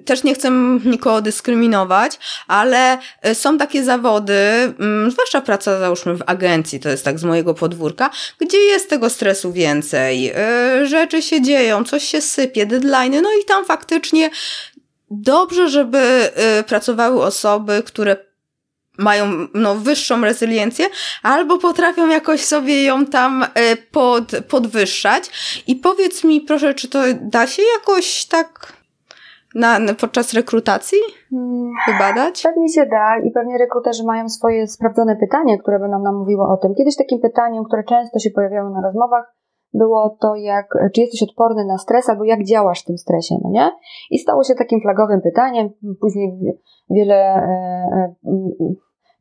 też 0.04 0.24
nie 0.24 0.34
chcę 0.34 0.50
nikogo 0.84 1.20
dyskryminować, 1.22 2.18
ale 2.46 2.98
są 3.34 3.58
takie 3.58 3.84
zawody, 3.84 4.34
mm, 4.80 5.10
zwłaszcza 5.10 5.40
praca 5.40 5.78
załóżmy 5.78 6.14
w 6.14 6.22
agencji, 6.26 6.80
to 6.80 6.88
jest 6.88 7.04
tak 7.04 7.18
z 7.18 7.24
mojego 7.24 7.54
podwórka, 7.54 8.10
gdzie 8.40 8.58
jest 8.58 8.90
tego 8.90 9.10
stresu 9.10 9.52
więcej, 9.52 10.32
rzeczy 10.82 11.22
się 11.22 11.42
dzieją, 11.42 11.84
coś 11.84 12.04
się 12.04 12.20
sypie, 12.20 12.66
deadline, 12.66 13.22
no 13.22 13.30
i 13.42 13.44
tam 13.44 13.64
faktycznie 13.64 14.30
dobrze, 15.10 15.68
żeby 15.68 15.98
y, 16.60 16.62
pracowały 16.62 17.22
osoby, 17.22 17.82
które 17.86 18.16
mają 18.98 19.26
no, 19.54 19.74
wyższą 19.74 20.20
rezyliencję, 20.20 20.86
albo 21.22 21.58
potrafią 21.58 22.08
jakoś 22.08 22.44
sobie 22.44 22.84
ją 22.84 23.06
tam 23.06 23.42
y, 23.42 23.46
pod, 23.76 24.24
podwyższać. 24.48 25.30
I 25.66 25.76
powiedz 25.76 26.24
mi 26.24 26.40
proszę, 26.40 26.74
czy 26.74 26.88
to 26.88 26.98
da 27.20 27.46
się 27.46 27.62
jakoś 27.78 28.26
tak 28.26 28.72
na, 29.54 29.80
podczas 30.00 30.32
rekrutacji 30.32 30.98
wybadać? 31.86 32.42
Pewnie 32.42 32.68
się 32.68 32.86
da 32.86 33.18
i 33.24 33.30
pewnie 33.30 33.58
rekruterzy 33.58 34.04
mają 34.04 34.28
swoje 34.28 34.66
sprawdzone 34.66 35.16
pytania, 35.16 35.58
które 35.58 35.78
będą 35.78 35.98
nam 35.98 36.16
mówiły 36.16 36.42
o 36.46 36.56
tym. 36.56 36.74
Kiedyś 36.74 36.96
takim 36.96 37.20
pytaniem, 37.20 37.64
które 37.64 37.84
często 37.84 38.18
się 38.18 38.30
pojawiały 38.30 38.70
na 38.70 38.80
rozmowach, 38.82 39.34
było 39.74 40.16
to, 40.20 40.34
jak, 40.34 40.66
czy 40.94 41.00
jesteś 41.00 41.22
odporny 41.22 41.64
na 41.64 41.78
stres, 41.78 42.08
albo 42.08 42.24
jak 42.24 42.44
działasz 42.44 42.82
w 42.82 42.86
tym 42.86 42.98
stresie, 42.98 43.34
no 43.44 43.50
nie? 43.50 43.70
I 44.10 44.18
stało 44.18 44.44
się 44.44 44.54
takim 44.54 44.80
flagowym 44.80 45.20
pytaniem. 45.20 45.70
Później 46.00 46.38
wiele, 46.90 47.14
e, 47.14 48.14
e, 48.26 48.44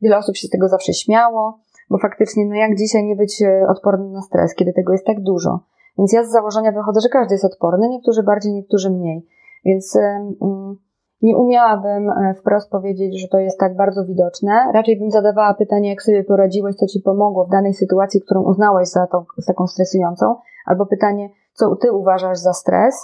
wiele 0.02 0.16
osób 0.18 0.36
się 0.36 0.46
z 0.46 0.50
tego 0.50 0.68
zawsze 0.68 0.92
śmiało, 0.92 1.58
bo 1.90 1.98
faktycznie, 1.98 2.46
no 2.46 2.54
jak 2.54 2.78
dzisiaj 2.78 3.04
nie 3.04 3.16
być 3.16 3.42
e, 3.42 3.66
odporny 3.68 4.10
na 4.10 4.22
stres, 4.22 4.54
kiedy 4.54 4.72
tego 4.72 4.92
jest 4.92 5.06
tak 5.06 5.20
dużo? 5.20 5.60
Więc 5.98 6.12
ja 6.12 6.24
z 6.24 6.30
założenia 6.30 6.72
wychodzę, 6.72 7.00
że 7.00 7.08
każdy 7.08 7.34
jest 7.34 7.44
odporny, 7.44 7.88
niektórzy 7.88 8.22
bardziej, 8.22 8.52
niektórzy 8.52 8.90
mniej. 8.90 9.26
Więc 9.64 9.96
mm, 9.96 10.76
nie 11.24 11.36
umiałabym 11.36 12.10
wprost 12.40 12.70
powiedzieć, 12.70 13.20
że 13.20 13.28
to 13.28 13.38
jest 13.38 13.58
tak 13.58 13.76
bardzo 13.76 14.04
widoczne. 14.04 14.52
Raczej 14.74 14.98
bym 14.98 15.10
zadawała 15.10 15.54
pytanie, 15.54 15.88
jak 15.88 16.02
sobie 16.02 16.24
poradziłeś, 16.24 16.76
co 16.76 16.86
ci 16.86 17.00
pomogło 17.00 17.44
w 17.44 17.50
danej 17.50 17.74
sytuacji, 17.74 18.20
którą 18.20 18.42
uznałeś 18.42 18.88
za, 18.88 19.06
tą, 19.06 19.24
za 19.36 19.52
taką 19.52 19.66
stresującą. 19.66 20.34
Albo 20.66 20.86
pytanie, 20.86 21.30
co 21.52 21.76
ty 21.76 21.92
uważasz 21.92 22.38
za 22.38 22.52
stres, 22.52 22.94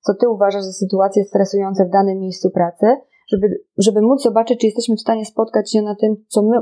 co 0.00 0.14
ty 0.14 0.28
uważasz 0.28 0.62
za 0.62 0.72
sytuacje 0.72 1.24
stresujące 1.24 1.84
w 1.84 1.90
danym 1.90 2.18
miejscu 2.18 2.50
pracy, 2.50 2.86
żeby, 3.32 3.60
żeby 3.78 4.02
móc 4.02 4.22
zobaczyć, 4.22 4.60
czy 4.60 4.66
jesteśmy 4.66 4.96
w 4.96 5.00
stanie 5.00 5.24
spotkać 5.24 5.72
się 5.72 5.82
na 5.82 5.94
tym, 5.94 6.16
co 6.28 6.42
my 6.42 6.58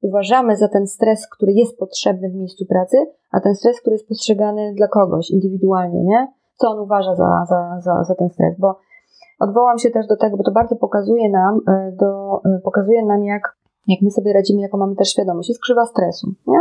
uważamy 0.00 0.56
za 0.56 0.68
ten 0.68 0.86
stres, 0.86 1.28
który 1.28 1.52
jest 1.52 1.78
potrzebny 1.78 2.30
w 2.30 2.34
miejscu 2.34 2.66
pracy, 2.66 2.96
a 3.32 3.40
ten 3.40 3.54
stres, 3.54 3.80
który 3.80 3.94
jest 3.94 4.08
postrzegany 4.08 4.74
dla 4.74 4.88
kogoś 4.88 5.30
indywidualnie, 5.30 6.04
nie? 6.04 6.28
Co 6.56 6.70
on 6.70 6.78
uważa 6.78 7.14
za, 7.14 7.44
za, 7.48 7.80
za, 7.80 8.04
za 8.04 8.14
ten 8.14 8.28
stres, 8.28 8.58
bo 8.58 8.78
odwołam 9.38 9.78
się 9.78 9.90
też 9.90 10.06
do 10.06 10.16
tego, 10.16 10.36
bo 10.36 10.42
to 10.44 10.52
bardzo 10.52 10.76
pokazuje 10.76 11.30
nam, 11.30 11.60
e, 11.68 11.92
do, 12.00 12.40
e, 12.44 12.60
pokazuje 12.64 13.06
nam 13.06 13.24
jak, 13.24 13.56
jak 13.88 14.02
my 14.02 14.10
sobie 14.10 14.32
radzimy, 14.32 14.60
jaką 14.60 14.78
mamy 14.78 14.96
też 14.96 15.08
świadomość. 15.08 15.48
Jest 15.48 15.62
krzywa 15.62 15.86
stresu, 15.86 16.34
nie? 16.46 16.58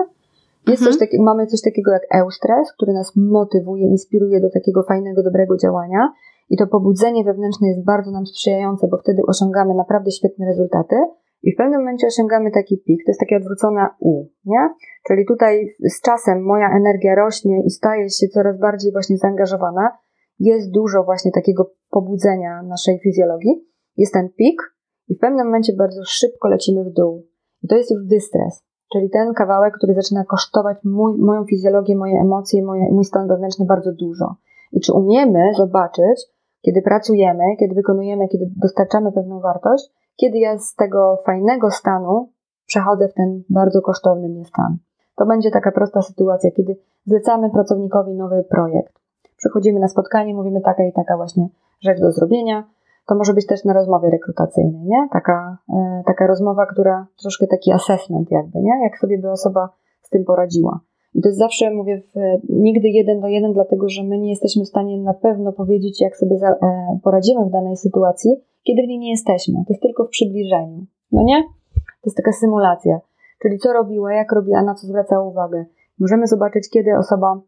Jest 0.67 0.81
mhm. 0.81 0.91
coś 0.91 0.99
takiego, 0.99 1.23
mamy 1.23 1.47
coś 1.47 1.61
takiego 1.61 1.91
jak 1.91 2.01
eustres, 2.15 2.73
który 2.73 2.93
nas 2.93 3.11
motywuje, 3.15 3.87
inspiruje 3.87 4.41
do 4.41 4.49
takiego 4.49 4.83
fajnego, 4.83 5.23
dobrego 5.23 5.57
działania. 5.57 6.11
I 6.49 6.57
to 6.57 6.67
pobudzenie 6.67 7.23
wewnętrzne 7.23 7.67
jest 7.67 7.85
bardzo 7.85 8.11
nam 8.11 8.25
sprzyjające, 8.25 8.87
bo 8.87 8.97
wtedy 8.97 9.21
osiągamy 9.27 9.73
naprawdę 9.75 10.11
świetne 10.11 10.45
rezultaty. 10.45 10.95
I 11.43 11.53
w 11.53 11.57
pewnym 11.57 11.79
momencie 11.79 12.07
osiągamy 12.07 12.51
taki 12.51 12.77
pik, 12.77 13.05
to 13.05 13.09
jest 13.09 13.19
takie 13.19 13.37
odwrócone 13.37 13.87
U, 13.99 14.25
nie? 14.45 14.69
Czyli 15.07 15.25
tutaj 15.25 15.67
z 15.79 16.01
czasem 16.01 16.43
moja 16.43 16.69
energia 16.77 17.15
rośnie 17.15 17.63
i 17.65 17.69
staje 17.69 18.09
się 18.09 18.27
coraz 18.27 18.59
bardziej 18.59 18.91
właśnie 18.91 19.17
zaangażowana. 19.17 19.91
Jest 20.39 20.71
dużo 20.71 21.03
właśnie 21.03 21.31
takiego 21.31 21.71
pobudzenia 21.91 22.63
naszej 22.63 22.99
fizjologii. 22.99 23.65
Jest 23.97 24.13
ten 24.13 24.29
pik 24.29 24.61
i 25.07 25.15
w 25.15 25.19
pewnym 25.19 25.45
momencie 25.45 25.73
bardzo 25.73 26.01
szybko 26.05 26.47
lecimy 26.47 26.83
w 26.83 26.93
dół. 26.93 27.27
I 27.63 27.67
to 27.67 27.75
jest 27.75 27.91
już 27.91 28.05
dystres. 28.05 28.63
Czyli 28.93 29.09
ten 29.09 29.33
kawałek, 29.33 29.73
który 29.77 29.93
zaczyna 29.93 30.25
kosztować 30.25 30.77
mój, 30.83 31.17
moją 31.17 31.45
fizjologię, 31.45 31.95
moje 31.95 32.19
emocje, 32.21 32.63
moje, 32.63 32.91
mój 32.91 33.05
stan 33.05 33.27
wewnętrzny 33.27 33.65
bardzo 33.65 33.91
dużo. 33.91 34.35
I 34.71 34.79
czy 34.79 34.93
umiemy 34.93 35.39
zobaczyć, 35.57 36.25
kiedy 36.61 36.81
pracujemy, 36.81 37.43
kiedy 37.59 37.75
wykonujemy, 37.75 38.27
kiedy 38.27 38.51
dostarczamy 38.55 39.11
pewną 39.11 39.39
wartość, 39.39 39.91
kiedy 40.15 40.37
ja 40.37 40.57
z 40.57 40.75
tego 40.75 41.17
fajnego 41.25 41.71
stanu 41.71 42.29
przechodzę 42.65 43.07
w 43.07 43.13
ten 43.13 43.43
bardzo 43.49 43.81
kosztowny 43.81 44.29
mnie 44.29 44.45
stan. 44.45 44.77
To 45.15 45.25
będzie 45.25 45.51
taka 45.51 45.71
prosta 45.71 46.01
sytuacja, 46.01 46.51
kiedy 46.51 46.77
zlecamy 47.05 47.49
pracownikowi 47.49 48.13
nowy 48.13 48.43
projekt. 48.49 49.04
Przychodzimy 49.45 49.79
na 49.79 49.87
spotkanie, 49.87 50.33
mówimy 50.33 50.61
taka 50.61 50.83
i 50.83 50.93
taka 50.93 51.17
właśnie 51.17 51.47
rzecz 51.81 51.99
do 51.99 52.11
zrobienia, 52.11 52.63
to 53.07 53.15
może 53.15 53.33
być 53.33 53.45
też 53.45 53.63
na 53.63 53.73
rozmowie 53.73 54.09
rekrutacyjnej, 54.09 54.81
nie? 54.81 55.07
Taka, 55.11 55.57
e, 55.73 56.03
taka 56.05 56.27
rozmowa, 56.27 56.65
która 56.65 57.07
troszkę 57.21 57.47
taki 57.47 57.71
assessment 57.71 58.31
jakby, 58.31 58.59
nie? 58.61 58.83
Jak 58.83 58.97
sobie 58.97 59.17
by 59.17 59.31
osoba 59.31 59.69
z 60.01 60.09
tym 60.09 60.25
poradziła. 60.25 60.79
I 61.13 61.21
to 61.21 61.29
jest 61.29 61.39
zawsze, 61.39 61.71
mówię, 61.71 61.97
w, 61.97 62.13
nigdy 62.49 62.89
jeden 62.89 63.21
do 63.21 63.27
jeden, 63.27 63.53
dlatego 63.53 63.89
że 63.89 64.03
my 64.03 64.17
nie 64.17 64.29
jesteśmy 64.29 64.63
w 64.63 64.67
stanie 64.67 65.01
na 65.01 65.13
pewno 65.13 65.51
powiedzieć, 65.51 66.01
jak 66.01 66.17
sobie 66.17 66.37
za, 66.37 66.49
e, 66.49 66.99
poradzimy 67.03 67.45
w 67.45 67.51
danej 67.51 67.77
sytuacji, 67.77 68.31
kiedy 68.63 68.83
w 68.83 68.87
niej 68.87 68.99
nie 68.99 69.11
jesteśmy. 69.11 69.53
To 69.53 69.73
jest 69.73 69.81
tylko 69.81 70.05
w 70.05 70.09
przybliżeniu. 70.09 70.85
No 71.11 71.23
nie? 71.23 71.43
To 71.75 72.05
jest 72.05 72.17
taka 72.17 72.31
symulacja. 72.31 72.99
Czyli 73.41 73.59
co 73.59 73.73
robiła, 73.73 74.13
jak 74.13 74.31
robiła, 74.31 74.63
na 74.63 74.75
co 74.75 74.87
zwracała 74.87 75.23
uwagę. 75.23 75.65
Możemy 75.99 76.27
zobaczyć, 76.27 76.69
kiedy 76.69 76.97
osoba 76.97 77.41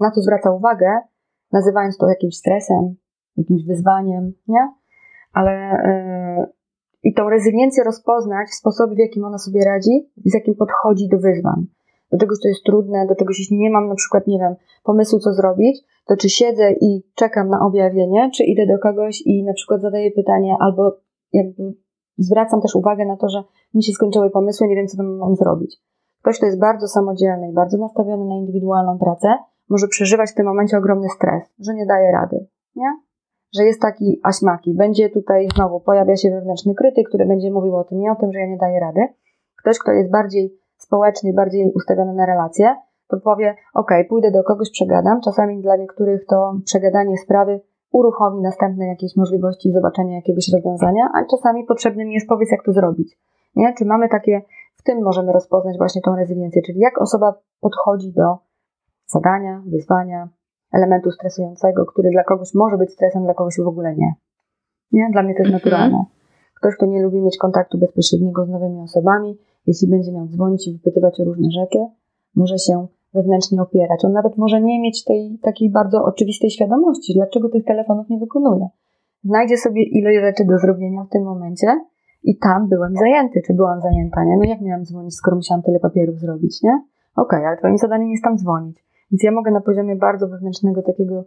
na 0.00 0.10
co 0.10 0.22
zwraca 0.22 0.50
uwagę, 0.50 1.00
nazywając 1.52 1.98
to 1.98 2.08
jakimś 2.08 2.36
stresem, 2.36 2.94
jakimś 3.36 3.64
wyzwaniem, 3.64 4.32
nie? 4.48 4.72
ale 5.32 5.52
yy, 6.38 6.52
i 7.02 7.14
tą 7.14 7.28
rezyliencję 7.28 7.84
rozpoznać 7.84 8.48
w 8.48 8.54
sposobie, 8.54 8.94
w 8.94 8.98
jakim 8.98 9.24
ona 9.24 9.38
sobie 9.38 9.64
radzi, 9.64 10.10
z 10.24 10.34
jakim 10.34 10.54
podchodzi 10.54 11.08
do 11.08 11.18
wyzwań. 11.18 11.66
Do 12.12 12.18
czegoś, 12.18 12.38
co 12.38 12.48
jest 12.48 12.64
trudne, 12.64 13.06
do 13.06 13.14
czegoś, 13.14 13.38
jeśli 13.38 13.58
nie 13.58 13.70
mam 13.70 13.88
na 13.88 13.94
przykład, 13.94 14.26
nie 14.26 14.38
wiem, 14.38 14.54
pomysłu, 14.84 15.18
co 15.18 15.32
zrobić, 15.32 15.84
to 16.06 16.16
czy 16.16 16.28
siedzę 16.28 16.72
i 16.72 17.02
czekam 17.14 17.48
na 17.48 17.66
objawienie, 17.66 18.30
czy 18.34 18.44
idę 18.44 18.66
do 18.66 18.78
kogoś 18.78 19.22
i 19.26 19.44
na 19.44 19.52
przykład 19.52 19.80
zadaję 19.80 20.10
pytanie, 20.10 20.56
albo 20.60 20.96
jakby 21.32 21.74
zwracam 22.18 22.60
też 22.60 22.74
uwagę 22.74 23.06
na 23.06 23.16
to, 23.16 23.28
że 23.28 23.42
mi 23.74 23.82
się 23.82 23.92
skończyły 23.92 24.30
pomysły, 24.30 24.68
nie 24.68 24.76
wiem, 24.76 24.86
co 24.86 25.02
mam 25.02 25.36
zrobić. 25.36 25.82
Ktoś, 26.22 26.36
kto 26.36 26.46
jest 26.46 26.60
bardzo 26.60 26.88
samodzielny 26.88 27.50
i 27.50 27.52
bardzo 27.52 27.78
nastawiony 27.78 28.24
na 28.24 28.34
indywidualną 28.34 28.98
pracę, 28.98 29.28
może 29.68 29.88
przeżywać 29.88 30.30
w 30.30 30.34
tym 30.34 30.46
momencie 30.46 30.78
ogromny 30.78 31.08
stres, 31.08 31.42
że 31.58 31.74
nie 31.74 31.86
daje 31.86 32.12
rady, 32.12 32.46
nie? 32.76 32.96
Że 33.56 33.64
jest 33.64 33.80
taki 33.80 34.20
aśmaki. 34.22 34.74
Będzie 34.74 35.10
tutaj 35.10 35.48
znowu, 35.54 35.80
pojawia 35.80 36.16
się 36.16 36.30
wewnętrzny 36.30 36.74
krytyk, 36.74 37.08
który 37.08 37.26
będzie 37.26 37.50
mówił 37.50 37.76
o 37.76 37.84
tym 37.84 38.02
i 38.02 38.08
o 38.08 38.16
tym, 38.16 38.32
że 38.32 38.38
ja 38.38 38.46
nie 38.46 38.56
daję 38.56 38.80
rady. 38.80 39.00
Ktoś, 39.58 39.78
kto 39.78 39.92
jest 39.92 40.10
bardziej 40.10 40.58
społeczny, 40.76 41.32
bardziej 41.32 41.72
ustawiony 41.74 42.14
na 42.14 42.26
relacje, 42.26 42.76
to 43.08 43.20
powie, 43.20 43.56
ok, 43.74 43.90
pójdę 44.08 44.30
do 44.30 44.42
kogoś, 44.42 44.70
przegadam. 44.70 45.20
Czasami 45.20 45.62
dla 45.62 45.76
niektórych 45.76 46.26
to 46.26 46.52
przegadanie 46.64 47.18
sprawy 47.18 47.60
uruchomi 47.92 48.42
następne 48.42 48.86
jakieś 48.86 49.16
możliwości 49.16 49.72
zobaczenia 49.72 50.16
jakiegoś 50.16 50.48
rozwiązania, 50.52 51.08
a 51.14 51.24
czasami 51.30 51.64
potrzebnym 51.64 52.10
jest 52.10 52.28
powiedz, 52.28 52.50
jak 52.50 52.64
to 52.64 52.72
zrobić. 52.72 53.18
Nie? 53.56 53.74
Czy 53.78 53.84
mamy 53.84 54.08
takie, 54.08 54.42
w 54.74 54.82
tym 54.82 55.02
możemy 55.02 55.32
rozpoznać 55.32 55.78
właśnie 55.78 56.02
tą 56.02 56.16
rezyliencję, 56.16 56.62
czyli 56.62 56.78
jak 56.78 57.00
osoba 57.00 57.34
podchodzi 57.60 58.12
do 58.12 58.38
zadania, 59.06 59.62
wyzwania, 59.66 60.28
elementu 60.72 61.10
stresującego, 61.10 61.86
który 61.86 62.10
dla 62.10 62.24
kogoś 62.24 62.54
może 62.54 62.78
być 62.78 62.92
stresem, 62.92 63.24
dla 63.24 63.34
kogoś 63.34 63.54
w 63.64 63.68
ogóle 63.68 63.96
nie. 63.96 64.12
Nie? 64.92 65.08
Dla 65.12 65.22
mnie 65.22 65.34
to 65.34 65.42
jest 65.42 65.54
mhm. 65.54 65.62
naturalne. 65.64 66.04
Ktoś, 66.54 66.76
kto 66.76 66.86
nie 66.86 67.02
lubi 67.02 67.20
mieć 67.20 67.38
kontaktu 67.38 67.78
bezpośredniego 67.78 68.44
z 68.46 68.48
nowymi 68.48 68.80
osobami, 68.80 69.38
jeśli 69.66 69.88
będzie 69.88 70.12
miał 70.12 70.26
dzwonić 70.26 70.68
i 70.68 70.72
wypytywać 70.72 71.20
o 71.20 71.24
różne 71.24 71.50
rzeczy, 71.50 71.78
może 72.36 72.58
się 72.58 72.86
wewnętrznie 73.14 73.62
opierać. 73.62 74.04
On 74.04 74.12
nawet 74.12 74.38
może 74.38 74.60
nie 74.60 74.80
mieć 74.80 75.04
tej 75.04 75.38
takiej 75.42 75.70
bardzo 75.70 76.04
oczywistej 76.04 76.50
świadomości, 76.50 77.14
dlaczego 77.16 77.48
tych 77.48 77.64
telefonów 77.64 78.08
nie 78.08 78.18
wykonuje. 78.18 78.68
Znajdzie 79.24 79.56
sobie 79.56 79.82
ilość 79.82 80.20
rzeczy 80.20 80.44
do 80.44 80.58
zrobienia 80.58 81.04
w 81.04 81.08
tym 81.08 81.22
momencie 81.22 81.66
i 82.24 82.38
tam 82.38 82.68
byłem 82.68 82.94
zajęty, 82.96 83.42
czy 83.46 83.54
byłam 83.54 83.80
zajęta, 83.80 84.24
nie? 84.24 84.36
No 84.36 84.44
jak 84.44 84.60
miałam 84.60 84.84
dzwonić, 84.84 85.14
skoro 85.14 85.36
musiałam 85.36 85.62
tyle 85.62 85.80
papierów 85.80 86.18
zrobić, 86.18 86.62
nie? 86.62 86.82
Okej, 87.16 87.38
okay, 87.38 87.48
ale 87.48 87.56
twoim 87.56 87.78
zadaniem 87.78 88.10
jest 88.10 88.24
tam 88.24 88.38
dzwonić. 88.38 88.84
Więc 89.12 89.22
ja 89.22 89.32
mogę 89.32 89.50
na 89.50 89.60
poziomie 89.60 89.96
bardzo 89.96 90.28
wewnętrznego 90.28 90.82
takiego 90.82 91.24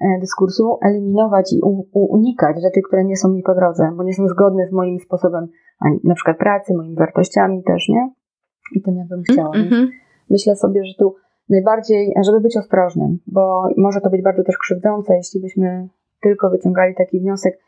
e, 0.00 0.20
dyskursu 0.20 0.78
eliminować 0.82 1.52
i 1.52 1.60
unikać 1.92 2.62
rzeczy, 2.62 2.80
które 2.82 3.04
nie 3.04 3.16
są 3.16 3.28
mi 3.28 3.42
po 3.42 3.54
drodze, 3.54 3.92
bo 3.96 4.02
nie 4.02 4.14
są 4.14 4.28
zgodne 4.28 4.66
z 4.66 4.72
moim 4.72 4.98
sposobem, 4.98 5.48
na 6.04 6.14
przykład 6.14 6.38
pracy, 6.38 6.74
moimi 6.74 6.96
wartościami 6.96 7.62
też, 7.62 7.88
nie? 7.88 8.12
I 8.72 8.82
tym, 8.82 8.96
jakbym 8.96 9.22
chciała. 9.22 9.56
Mm 9.56 9.68
-hmm. 9.68 9.86
Myślę 10.30 10.56
sobie, 10.56 10.84
że 10.84 10.94
tu 10.98 11.14
najbardziej, 11.48 12.14
żeby 12.24 12.40
być 12.40 12.56
ostrożnym, 12.56 13.18
bo 13.26 13.68
może 13.76 14.00
to 14.00 14.10
być 14.10 14.22
bardzo 14.22 14.44
też 14.44 14.58
krzywdzące, 14.58 15.16
jeśli 15.16 15.40
byśmy 15.40 15.88
tylko 16.22 16.50
wyciągali 16.50 16.94
taki 16.94 17.20
wniosek 17.20 17.58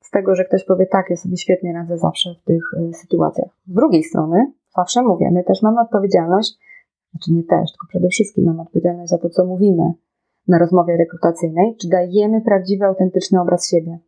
z 0.00 0.10
tego, 0.10 0.34
że 0.34 0.44
ktoś 0.44 0.64
powie 0.64 0.86
tak, 0.86 1.10
ja 1.10 1.16
sobie 1.16 1.36
świetnie 1.36 1.72
radzę 1.72 1.98
zawsze 1.98 2.34
w 2.42 2.44
tych 2.44 2.62
y, 2.90 2.92
sytuacjach. 2.92 3.48
Z 3.66 3.72
drugiej 3.74 4.02
strony, 4.02 4.52
zawsze 4.76 5.02
mówię, 5.02 5.30
my 5.30 5.44
też 5.44 5.62
mamy 5.62 5.80
odpowiedzialność, 5.80 6.58
znaczy 7.14 7.32
nie 7.32 7.42
też, 7.42 7.72
tylko 7.72 7.86
przede 7.88 8.08
wszystkim 8.08 8.44
mamy 8.44 8.62
odpowiedzialność 8.62 9.10
za 9.10 9.18
to, 9.18 9.30
co 9.30 9.44
mówimy 9.44 9.92
na 10.48 10.58
rozmowie 10.58 10.96
rekrutacyjnej, 10.96 11.76
czy 11.76 11.88
dajemy 11.88 12.40
prawdziwy, 12.40 12.84
autentyczny 12.84 13.40
obraz 13.40 13.70
siebie. 13.70 13.98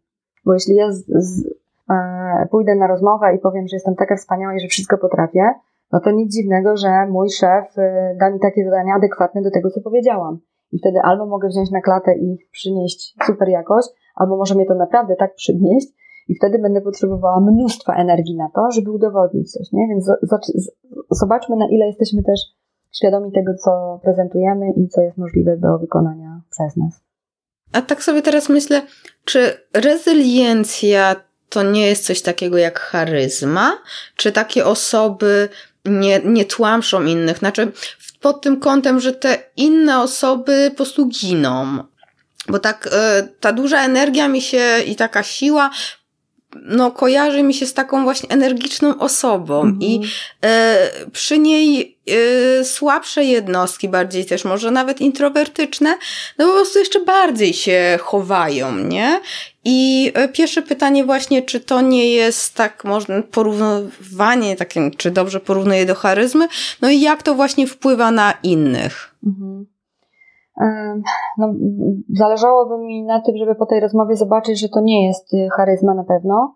Bo 0.45 0.55
jeśli 0.55 0.75
ja 0.75 0.93
z, 0.93 1.05
z, 1.07 1.47
e, 1.91 2.49
pójdę 2.51 2.75
na 2.75 2.87
rozmowę 2.87 3.35
i 3.37 3.39
powiem, 3.39 3.69
że 3.69 3.77
jestem 3.77 3.95
taka 3.95 4.17
wspaniała 4.17 4.55
i 4.55 4.61
że 4.61 4.69
wszystko 4.69 4.99
potrafię, 4.99 5.51
no 5.93 6.01
to 6.01 6.11
nic 6.11 6.35
dziwnego, 6.35 6.77
że 6.77 7.07
mój 7.11 7.31
szef 7.31 7.79
y, 7.79 8.17
da 8.21 8.31
mi 8.31 8.41
takie 8.41 8.65
zadania 8.65 8.95
adekwatne 8.95 9.43
do 9.43 9.51
tego, 9.51 9.71
co 9.71 9.81
powiedziałam. 9.81 10.39
I 10.73 10.79
wtedy 10.79 10.99
albo 11.03 11.27
mogę 11.27 11.49
wziąć 11.49 11.71
na 11.71 11.81
klatę 11.81 12.15
i 12.19 12.39
przynieść 12.53 13.15
super 13.27 13.49
jakość, 13.49 13.89
albo 14.15 14.37
może 14.37 14.55
mnie 14.55 14.67
to 14.67 14.75
naprawdę 14.75 15.17
tak 15.17 15.35
przynieść, 15.35 15.89
i 16.29 16.35
wtedy 16.35 16.59
będę 16.59 16.81
potrzebowała 16.81 17.41
mnóstwa 17.41 17.95
energii 17.95 18.37
na 18.37 18.51
to, 18.55 18.71
żeby 18.71 18.91
udowodnić 18.91 19.53
coś, 19.53 19.73
nie? 19.73 19.89
Więc 19.89 20.11
zobaczmy, 21.11 21.57
na 21.57 21.69
ile 21.69 21.87
jesteśmy 21.87 22.23
też 22.23 22.41
świadomi 22.99 23.33
tego, 23.33 23.53
co 23.65 24.01
prezentujemy 24.03 24.67
i 24.77 24.89
co 24.89 25.01
jest 25.01 25.17
możliwe 25.17 25.57
do 25.57 25.79
wykonania 25.79 26.41
przez 26.51 26.77
nas. 26.77 26.93
A 27.73 27.83
tak 27.83 28.03
sobie 28.03 28.23
teraz 28.23 28.49
myślę, 28.49 28.83
czy 29.25 29.53
rezyliencja 29.75 31.17
to 31.49 31.63
nie 31.63 31.87
jest 31.87 32.05
coś 32.05 32.23
takiego 32.23 32.59
jak 32.59 32.81
charyzma? 32.81 33.79
Czy 34.17 34.33
takie 34.33 34.65
osoby 34.65 35.49
nie, 35.85 36.21
nie 36.25 36.45
tłamszą 36.45 37.05
innych. 37.05 37.39
Znaczy, 37.39 37.73
pod 38.21 38.43
tym 38.43 38.61
kątem, 38.61 39.01
że 39.01 39.13
te 39.13 39.39
inne 39.57 40.01
osoby 40.01 40.71
po 40.71 40.77
prostu 40.77 41.09
giną. 41.09 41.79
Bo 42.49 42.59
tak, 42.59 42.89
e, 42.93 43.29
ta 43.41 43.53
duża 43.53 43.85
energia 43.85 44.29
mi 44.29 44.41
się 44.41 44.79
i 44.87 44.97
taka 44.97 45.23
siła 45.23 45.71
no, 46.63 46.91
kojarzy 46.91 47.43
mi 47.43 47.55
się 47.55 47.67
z 47.67 47.75
taką 47.75 48.05
właśnie 48.05 48.29
energiczną 48.29 48.99
osobą 48.99 49.61
mhm. 49.61 49.83
i 49.83 50.01
e, 50.45 50.91
przy 51.13 51.39
niej 51.39 51.99
e, 52.61 52.65
słabsze 52.65 53.25
jednostki, 53.25 53.89
bardziej 53.89 54.25
też 54.25 54.45
może 54.45 54.71
nawet 54.71 55.01
introwertyczne, 55.01 55.99
no 56.39 56.47
po 56.47 56.53
prostu 56.53 56.79
jeszcze 56.79 57.01
bardziej 57.01 57.55
się 57.55 57.99
chowają, 58.03 58.79
nie? 58.79 59.21
I 59.65 60.13
e, 60.15 60.29
pierwsze 60.29 60.63
pytanie 60.63 61.05
właśnie, 61.05 61.43
czy 61.43 61.61
to 61.61 61.81
nie 61.81 62.13
jest 62.13 62.55
tak 62.55 62.85
można 62.85 63.23
porównywanie 63.23 64.57
takim, 64.57 64.91
czy 64.91 65.11
dobrze 65.11 65.41
porównuje 65.41 65.87
do 65.87 65.95
charyzmy, 65.95 66.49
no 66.81 66.91
i 66.91 67.01
jak 67.01 67.23
to 67.23 67.35
właśnie 67.35 67.67
wpływa 67.67 68.11
na 68.11 68.35
innych? 68.43 69.15
Mhm. 69.27 69.76
No, 71.39 71.55
zależałoby 72.15 72.79
mi 72.79 73.05
na 73.05 73.21
tym, 73.21 73.37
żeby 73.37 73.55
po 73.55 73.67
tej 73.67 73.81
rozmowie 73.81 74.17
zobaczyć, 74.17 74.61
że 74.61 74.69
to 74.69 74.81
nie 74.81 75.07
jest 75.07 75.35
y, 75.35 75.49
charyzma 75.57 75.95
na 75.95 76.05
pewno, 76.05 76.55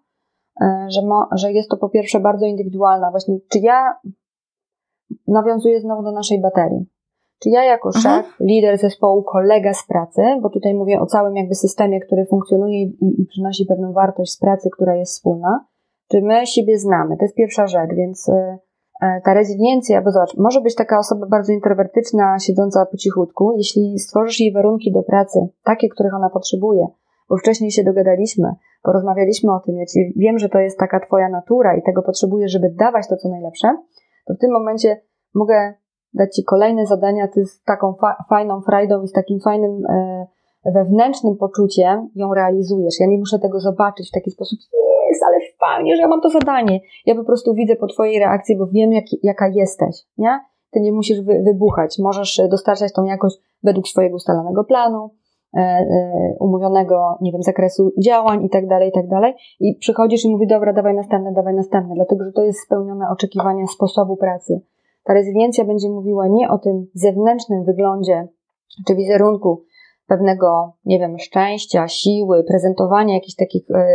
e, 0.60 0.86
że, 0.88 1.00
że 1.32 1.52
jest 1.52 1.70
to 1.70 1.76
po 1.76 1.88
pierwsze 1.88 2.20
bardzo 2.20 2.46
indywidualna. 2.46 3.10
Właśnie, 3.10 3.38
czy 3.48 3.58
ja 3.58 3.94
nawiązuję 5.28 5.80
znowu 5.80 6.02
do 6.02 6.12
naszej 6.12 6.40
baterii. 6.40 6.86
Czy 7.42 7.50
ja 7.50 7.64
jako 7.64 7.90
mhm. 7.94 8.02
szef, 8.02 8.36
lider 8.40 8.78
zespołu, 8.78 9.22
kolega 9.22 9.74
z 9.74 9.86
pracy, 9.86 10.22
bo 10.42 10.50
tutaj 10.50 10.74
mówię 10.74 11.00
o 11.00 11.06
całym 11.06 11.36
jakby 11.36 11.54
systemie, 11.54 12.00
który 12.00 12.26
funkcjonuje 12.26 12.82
i, 12.82 13.20
i 13.22 13.26
przynosi 13.26 13.66
pewną 13.66 13.92
wartość 13.92 14.32
z 14.32 14.38
pracy, 14.38 14.70
która 14.72 14.96
jest 14.96 15.12
wspólna, 15.12 15.64
czy 16.10 16.22
my 16.22 16.46
siebie 16.46 16.78
znamy? 16.78 17.16
To 17.16 17.24
jest 17.24 17.34
pierwsza 17.34 17.66
rzecz, 17.66 17.90
więc 17.96 18.28
y, 18.28 18.58
ta 19.24 19.34
reziliencja, 19.34 20.02
bo 20.02 20.10
zobacz, 20.10 20.36
może 20.36 20.60
być 20.60 20.74
taka 20.74 20.98
osoba 20.98 21.26
bardzo 21.26 21.52
introwertyczna, 21.52 22.38
siedząca 22.38 22.86
po 22.86 22.96
cichutku, 22.96 23.54
jeśli 23.56 23.98
stworzysz 23.98 24.40
jej 24.40 24.52
warunki 24.52 24.92
do 24.92 25.02
pracy, 25.02 25.38
takie, 25.64 25.88
których 25.88 26.14
ona 26.14 26.30
potrzebuje, 26.30 26.86
bo 27.28 27.36
wcześniej 27.36 27.70
się 27.70 27.84
dogadaliśmy, 27.84 28.54
porozmawialiśmy 28.82 29.52
o 29.52 29.60
tym, 29.60 29.76
ja 29.76 29.86
ci 29.86 30.12
wiem, 30.16 30.38
że 30.38 30.48
to 30.48 30.58
jest 30.58 30.78
taka 30.78 31.00
twoja 31.00 31.28
natura 31.28 31.76
i 31.76 31.82
tego 31.82 32.02
potrzebujesz, 32.02 32.52
żeby 32.52 32.74
dawać 32.78 33.08
to, 33.08 33.16
co 33.16 33.28
najlepsze, 33.28 33.68
to 34.26 34.34
w 34.34 34.38
tym 34.38 34.52
momencie 34.52 35.00
mogę 35.34 35.74
dać 36.14 36.34
ci 36.34 36.44
kolejne 36.44 36.86
zadania, 36.86 37.28
ty 37.28 37.46
z 37.46 37.62
taką 37.62 37.94
fa 38.00 38.24
fajną 38.28 38.60
frajdą 38.60 39.02
i 39.02 39.08
z 39.08 39.12
takim 39.12 39.40
fajnym 39.40 39.82
e, 39.88 40.26
wewnętrznym 40.74 41.36
poczuciem 41.36 42.10
ją 42.14 42.34
realizujesz. 42.34 43.00
Ja 43.00 43.06
nie 43.06 43.18
muszę 43.18 43.38
tego 43.38 43.60
zobaczyć 43.60 44.08
w 44.08 44.14
taki 44.14 44.30
sposób, 44.30 44.58
jest, 45.10 45.22
ale 45.22 45.36
fajnie, 45.60 45.96
że 45.96 46.02
ja 46.02 46.08
mam 46.08 46.20
to 46.20 46.30
zadanie. 46.30 46.80
Ja 47.06 47.14
po 47.14 47.24
prostu 47.24 47.54
widzę 47.54 47.76
po 47.76 47.86
twojej 47.86 48.18
reakcji, 48.18 48.56
bo 48.56 48.66
wiem, 48.66 48.92
jak, 48.92 49.04
jaka 49.22 49.48
jesteś, 49.48 49.96
nie? 50.18 50.40
Ty 50.70 50.80
nie 50.80 50.92
musisz 50.92 51.20
wy, 51.20 51.42
wybuchać. 51.42 51.98
Możesz 51.98 52.40
dostarczać 52.50 52.92
tą 52.92 53.04
jakość 53.04 53.38
według 53.62 53.88
swojego 53.88 54.16
ustalonego 54.16 54.64
planu, 54.64 55.10
e, 55.56 55.60
e, 55.60 55.86
umówionego, 56.40 57.18
nie 57.20 57.32
wiem, 57.32 57.42
zakresu 57.42 57.92
działań 58.04 58.44
i 58.44 58.50
tak 58.50 58.66
dalej, 58.66 58.88
i 58.88 58.92
tak 58.92 59.08
dalej. 59.08 59.34
I 59.60 59.74
przychodzisz 59.74 60.24
i 60.24 60.30
mówisz, 60.30 60.48
dobra, 60.48 60.72
dawaj 60.72 60.94
następne, 60.94 61.32
dawaj 61.32 61.54
następne, 61.54 61.94
dlatego, 61.94 62.24
że 62.24 62.32
to 62.32 62.44
jest 62.44 62.60
spełnione 62.60 63.08
oczekiwania 63.10 63.66
sposobu 63.66 64.16
pracy. 64.16 64.60
Ta 65.04 65.14
rezyliencja 65.14 65.64
będzie 65.64 65.88
mówiła 65.88 66.28
nie 66.28 66.50
o 66.50 66.58
tym 66.58 66.86
zewnętrznym 66.94 67.64
wyglądzie 67.64 68.28
czy 68.86 68.94
wizerunku, 68.94 69.64
pewnego, 70.10 70.72
nie 70.84 70.98
wiem, 70.98 71.18
szczęścia, 71.18 71.88
siły, 71.88 72.44
prezentowania 72.44 73.14
jakichś 73.14 73.34
takich 73.34 73.70
e, 73.70 73.86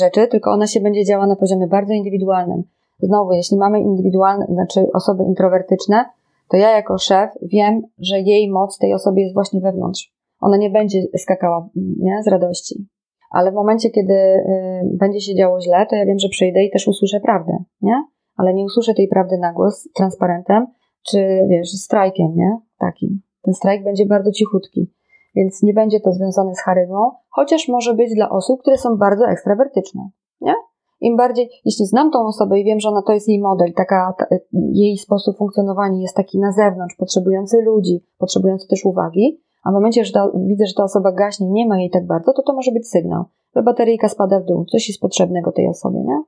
rzeczy, 0.00 0.28
tylko 0.28 0.50
ona 0.50 0.66
się 0.66 0.80
będzie 0.80 1.04
działa 1.04 1.26
na 1.26 1.36
poziomie 1.36 1.66
bardzo 1.66 1.92
indywidualnym. 1.92 2.62
Znowu, 2.98 3.32
jeśli 3.32 3.56
mamy 3.56 3.80
indywidualne, 3.80 4.46
znaczy 4.46 4.86
osoby 4.94 5.24
introwertyczne, 5.24 6.04
to 6.50 6.56
ja 6.56 6.70
jako 6.70 6.98
szef 6.98 7.30
wiem, 7.42 7.82
że 7.98 8.20
jej 8.20 8.50
moc 8.50 8.78
tej 8.78 8.94
osoby 8.94 9.20
jest 9.20 9.34
właśnie 9.34 9.60
wewnątrz. 9.60 10.12
Ona 10.40 10.56
nie 10.56 10.70
będzie 10.70 11.02
skakała 11.16 11.68
nie, 11.76 12.22
z 12.22 12.28
radości. 12.28 12.86
Ale 13.30 13.50
w 13.50 13.54
momencie, 13.54 13.90
kiedy 13.90 14.14
y, 14.14 14.96
będzie 14.98 15.20
się 15.20 15.34
działo 15.34 15.60
źle, 15.60 15.86
to 15.90 15.96
ja 15.96 16.06
wiem, 16.06 16.18
że 16.18 16.28
przyjdę 16.28 16.64
i 16.64 16.70
też 16.70 16.88
usłyszę 16.88 17.20
prawdę, 17.20 17.52
nie? 17.82 18.04
Ale 18.36 18.54
nie 18.54 18.64
usłyszę 18.64 18.94
tej 18.94 19.08
prawdy 19.08 19.38
na 19.38 19.52
głos, 19.52 19.88
transparentem, 19.96 20.66
czy 21.10 21.46
wiesz, 21.48 21.70
strajkiem, 21.70 22.26
nie? 22.36 22.58
Takim. 22.78 23.20
Ten 23.42 23.54
strajk 23.54 23.84
będzie 23.84 24.06
bardzo 24.06 24.32
cichutki 24.32 24.97
więc 25.38 25.62
nie 25.62 25.74
będzie 25.74 26.00
to 26.00 26.12
związane 26.12 26.54
z 26.54 26.60
charyzmą, 26.60 27.10
chociaż 27.28 27.68
może 27.68 27.94
być 27.94 28.14
dla 28.14 28.30
osób, 28.30 28.60
które 28.60 28.78
są 28.78 28.96
bardzo 28.96 29.26
ekstrawertyczne, 29.26 30.08
nie? 30.40 30.54
Im 31.00 31.16
bardziej, 31.16 31.50
jeśli 31.64 31.86
znam 31.86 32.10
tą 32.10 32.26
osobę 32.26 32.60
i 32.60 32.64
wiem, 32.64 32.80
że 32.80 32.88
ona 32.88 33.02
to 33.02 33.12
jest 33.12 33.28
jej 33.28 33.40
model, 33.40 33.72
taka 33.72 34.14
ta, 34.18 34.26
jej 34.52 34.98
sposób 34.98 35.36
funkcjonowania 35.36 36.02
jest 36.02 36.16
taki 36.16 36.38
na 36.38 36.52
zewnątrz, 36.52 36.96
potrzebujący 36.96 37.62
ludzi, 37.62 38.04
potrzebujący 38.18 38.68
też 38.68 38.84
uwagi, 38.84 39.40
a 39.64 39.70
w 39.70 39.74
momencie, 39.74 40.04
że 40.04 40.12
ta, 40.12 40.30
widzę, 40.34 40.66
że 40.66 40.74
ta 40.74 40.84
osoba 40.84 41.12
gaśnie, 41.12 41.46
nie 41.50 41.66
ma 41.66 41.78
jej 41.78 41.90
tak 41.90 42.06
bardzo, 42.06 42.32
to 42.32 42.42
to 42.42 42.54
może 42.54 42.72
być 42.72 42.88
sygnał, 42.88 43.24
że 43.56 43.62
bateryjka 43.62 44.08
spada 44.08 44.40
w 44.40 44.44
dół, 44.44 44.64
coś 44.64 44.88
jest 44.88 45.00
potrzebnego 45.00 45.52
tej 45.52 45.68
osobie, 45.68 45.98
nie? 45.98 46.22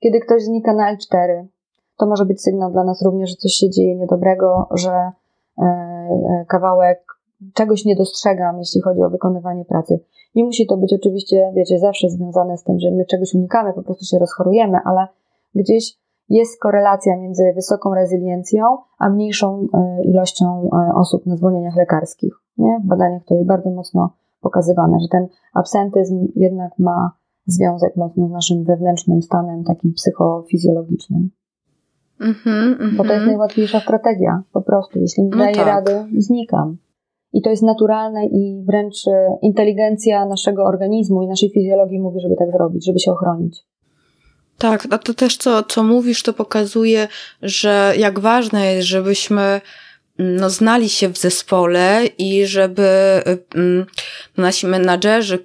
Kiedy 0.00 0.20
ktoś 0.20 0.42
znika 0.42 0.74
na 0.74 0.96
L4, 0.96 1.46
to 1.98 2.06
może 2.06 2.24
być 2.24 2.42
sygnał 2.42 2.72
dla 2.72 2.84
nas 2.84 3.02
również, 3.02 3.30
że 3.30 3.36
coś 3.36 3.52
się 3.52 3.70
dzieje 3.70 3.96
niedobrego, 3.96 4.68
że 4.74 4.90
e, 4.90 5.12
e, 5.62 6.44
kawałek 6.48 7.17
czegoś 7.54 7.84
nie 7.84 7.96
dostrzegam, 7.96 8.58
jeśli 8.58 8.80
chodzi 8.80 9.02
o 9.02 9.10
wykonywanie 9.10 9.64
pracy. 9.64 10.00
Nie 10.34 10.44
musi 10.44 10.66
to 10.66 10.76
być 10.76 10.92
oczywiście, 10.92 11.52
wiecie, 11.56 11.78
zawsze 11.78 12.10
związane 12.10 12.56
z 12.56 12.64
tym, 12.64 12.78
że 12.80 12.90
my 12.90 13.04
czegoś 13.04 13.34
unikamy, 13.34 13.72
po 13.72 13.82
prostu 13.82 14.04
się 14.04 14.18
rozchorujemy, 14.18 14.78
ale 14.84 15.06
gdzieś 15.54 15.98
jest 16.28 16.60
korelacja 16.60 17.16
między 17.16 17.52
wysoką 17.54 17.94
rezyliencją, 17.94 18.64
a 18.98 19.08
mniejszą 19.08 19.68
e, 19.74 20.04
ilością 20.04 20.70
osób 20.94 21.26
na 21.26 21.36
zwolnieniach 21.36 21.76
lekarskich. 21.76 22.34
Nie? 22.58 22.80
W 22.84 22.86
badaniach 22.86 23.24
to 23.24 23.34
jest 23.34 23.46
bardzo 23.46 23.70
mocno 23.70 24.10
pokazywane, 24.40 25.00
że 25.00 25.08
ten 25.08 25.28
absentyzm 25.54 26.28
jednak 26.36 26.78
ma 26.78 27.10
związek 27.46 27.96
mocno 27.96 28.28
z 28.28 28.30
naszym 28.30 28.64
wewnętrznym 28.64 29.22
stanem 29.22 29.64
takim 29.64 29.92
psychofizjologicznym. 29.92 31.30
Mm-hmm, 32.20 32.76
mm-hmm. 32.78 32.96
Bo 32.96 33.04
to 33.04 33.12
jest 33.12 33.26
najłatwiejsza 33.26 33.80
strategia, 33.80 34.42
po 34.52 34.62
prostu. 34.62 34.98
Jeśli 34.98 35.22
nie 35.22 35.30
no 35.30 35.36
daję 35.36 35.54
tak. 35.54 35.66
rady, 35.66 36.04
znikam. 36.18 36.76
I 37.32 37.42
to 37.42 37.50
jest 37.50 37.62
naturalne 37.62 38.26
i 38.26 38.64
wręcz 38.66 39.06
e, 39.06 39.38
inteligencja 39.42 40.26
naszego 40.26 40.64
organizmu 40.64 41.22
i 41.22 41.26
naszej 41.26 41.50
fizjologii 41.50 42.00
mówi, 42.00 42.20
żeby 42.20 42.34
tak 42.36 42.50
zrobić, 42.52 42.86
żeby 42.86 42.98
się 42.98 43.12
ochronić. 43.12 43.66
Tak, 44.58 44.86
a 44.90 44.98
to 44.98 45.14
też 45.14 45.36
co, 45.36 45.62
co 45.62 45.82
mówisz, 45.82 46.22
to 46.22 46.32
pokazuje, 46.32 47.08
że 47.42 47.94
jak 47.98 48.20
ważne 48.20 48.74
jest, 48.74 48.88
żebyśmy 48.88 49.60
no, 50.18 50.50
znali 50.50 50.88
się 50.88 51.08
w 51.08 51.18
zespole 51.18 52.06
i 52.18 52.46
żeby 52.46 52.88
mm, 53.54 53.86
nasi 54.36 54.66
menadżerzy, 54.66 55.44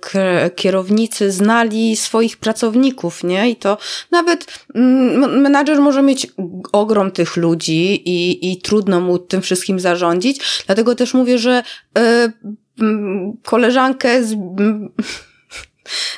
kierownicy 0.56 1.32
znali 1.32 1.96
swoich 1.96 2.38
pracowników, 2.38 3.24
nie? 3.24 3.50
I 3.50 3.56
to 3.56 3.78
nawet 4.12 4.66
mm, 4.76 5.42
menadżer 5.42 5.82
może 5.82 6.02
mieć 6.02 6.28
ogrom 6.72 7.12
tych 7.12 7.38
ludzi 7.38 8.10
i, 8.10 8.52
i 8.52 8.62
trudno 8.62 9.02
mu 9.02 9.20
tym 9.20 9.42
wszystkim 9.42 9.80
zarządzić. 9.80 10.64
Dlatego 10.66 10.96
też 10.96 11.14
mówię, 11.14 11.38
że 11.38 11.64
y, 11.98 12.32
koleżankę 13.44 14.24
z 14.24 14.36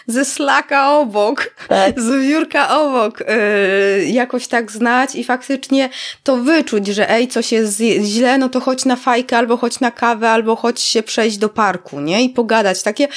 ze 0.08 0.26
slaka 0.26 0.92
obok, 0.92 1.56
tak. 1.68 2.02
z 2.02 2.28
biurka 2.28 2.80
obok, 2.80 3.20
yy, 3.20 4.06
jakoś 4.06 4.48
tak 4.48 4.72
znać 4.72 5.16
i 5.16 5.24
faktycznie 5.24 5.90
to 6.24 6.38
wyczuć, 6.38 6.88
że 6.88 7.10
ej, 7.10 7.28
coś 7.28 7.52
jest 7.52 7.80
źle, 8.02 8.38
no 8.38 8.50
to 8.50 8.60
chodź 8.60 8.86
na 8.86 8.96
fajkę, 8.96 9.38
albo 9.38 9.58
chodź 9.58 9.80
na 9.80 9.92
kawę, 9.92 10.30
albo 10.30 10.56
chodź 10.56 10.82
się 10.82 11.04
przejść 11.04 11.38
do 11.38 11.50
parku, 11.50 12.00
nie? 12.00 12.24
I 12.24 12.30
pogadać. 12.30 12.84
Takie, 12.84 13.08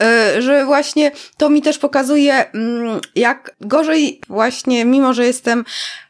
yy, 0.00 0.42
że 0.42 0.64
właśnie 0.64 1.12
to 1.36 1.50
mi 1.50 1.62
też 1.62 1.78
pokazuje, 1.78 2.44
yy, 2.54 3.00
jak 3.14 3.50
gorzej 3.60 4.20
właśnie, 4.28 4.84
mimo 4.84 5.14
że 5.14 5.26
jestem 5.26 5.64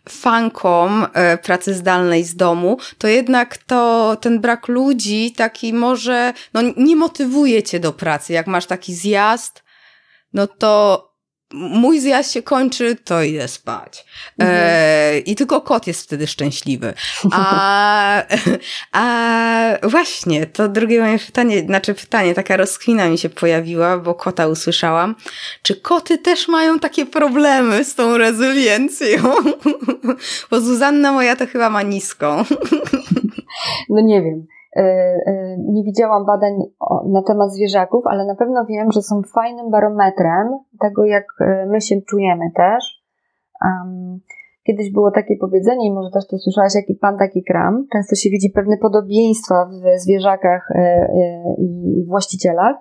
fanką 0.09 1.07
e, 1.12 1.38
pracy 1.38 1.74
zdalnej 1.74 2.24
z 2.24 2.36
domu, 2.36 2.78
to 2.99 3.09
jednak 3.09 3.57
to 3.57 4.16
ten 4.20 4.40
brak 4.40 4.68
ludzi 4.68 5.32
taki 5.36 5.72
może, 5.72 6.32
no 6.55 6.61
nie 6.76 6.97
motywuje 6.97 7.62
cię 7.62 7.80
do 7.80 7.92
pracy. 7.92 8.32
Jak 8.32 8.47
masz 8.47 8.66
taki 8.66 8.94
zjazd, 8.94 9.62
no 10.37 10.47
to 10.47 11.03
mój 11.53 12.01
zjazd 12.01 12.32
się 12.32 12.43
kończy, 12.43 12.97
to 13.05 13.22
idę 13.22 13.49
spać. 13.49 14.05
Mhm. 14.39 14.59
E, 14.62 15.18
I 15.18 15.34
tylko 15.34 15.61
kot 15.61 15.87
jest 15.87 16.03
wtedy 16.03 16.26
szczęśliwy. 16.26 16.95
A, 17.32 18.22
a 18.93 19.09
właśnie, 19.82 20.47
to 20.47 20.68
drugie 20.68 21.01
moje 21.01 21.18
pytanie, 21.18 21.61
znaczy 21.61 21.95
pytanie, 21.95 22.34
taka 22.34 22.57
rozkwina 22.57 23.09
mi 23.09 23.18
się 23.18 23.28
pojawiła, 23.28 23.99
bo 23.99 24.14
kota 24.14 24.47
usłyszałam. 24.47 25.14
Czy 25.62 25.76
koty 25.76 26.18
też 26.18 26.49
mają 26.49 26.78
takie 26.78 27.07
problemy 27.07 27.84
z 27.84 27.95
tą 27.95 28.18
rezyliencją? 28.18 29.34
bo 30.51 30.61
Zuzanna 30.61 31.12
moja 31.12 31.37
to 31.37 31.47
chyba 31.47 31.70
ma 31.70 31.82
niską. 31.82 32.45
no 33.89 34.01
nie 34.01 34.22
wiem. 34.22 34.47
E, 34.76 34.82
e, 35.26 35.56
nie 35.58 35.84
widziałam 35.84 36.26
badań 36.26 36.52
na 37.06 37.22
temat 37.22 37.52
zwierzaków, 37.52 38.06
ale 38.06 38.26
na 38.26 38.34
pewno 38.34 38.64
wiem, 38.66 38.92
że 38.92 39.02
są 39.02 39.22
fajnym 39.22 39.70
barometrem 39.70 40.58
tego, 40.80 41.04
jak 41.04 41.24
e, 41.40 41.66
my 41.66 41.80
się 41.80 42.02
czujemy 42.02 42.50
też. 42.54 43.06
Kiedyś 44.66 44.92
było 44.92 45.10
takie 45.10 45.36
powiedzenie, 45.36 45.86
i 45.86 45.92
może 45.92 46.10
też 46.10 46.26
to 46.26 46.38
słyszałaś, 46.38 46.74
jaki 46.74 46.94
pan, 46.94 47.18
taki 47.18 47.44
kram. 47.44 47.86
Często 47.92 48.14
się 48.16 48.30
widzi 48.30 48.50
pewne 48.50 48.76
podobieństwa 48.76 49.54
w 49.66 50.00
zwierzakach 50.00 50.68
i 51.58 52.04
właścicielach. 52.08 52.76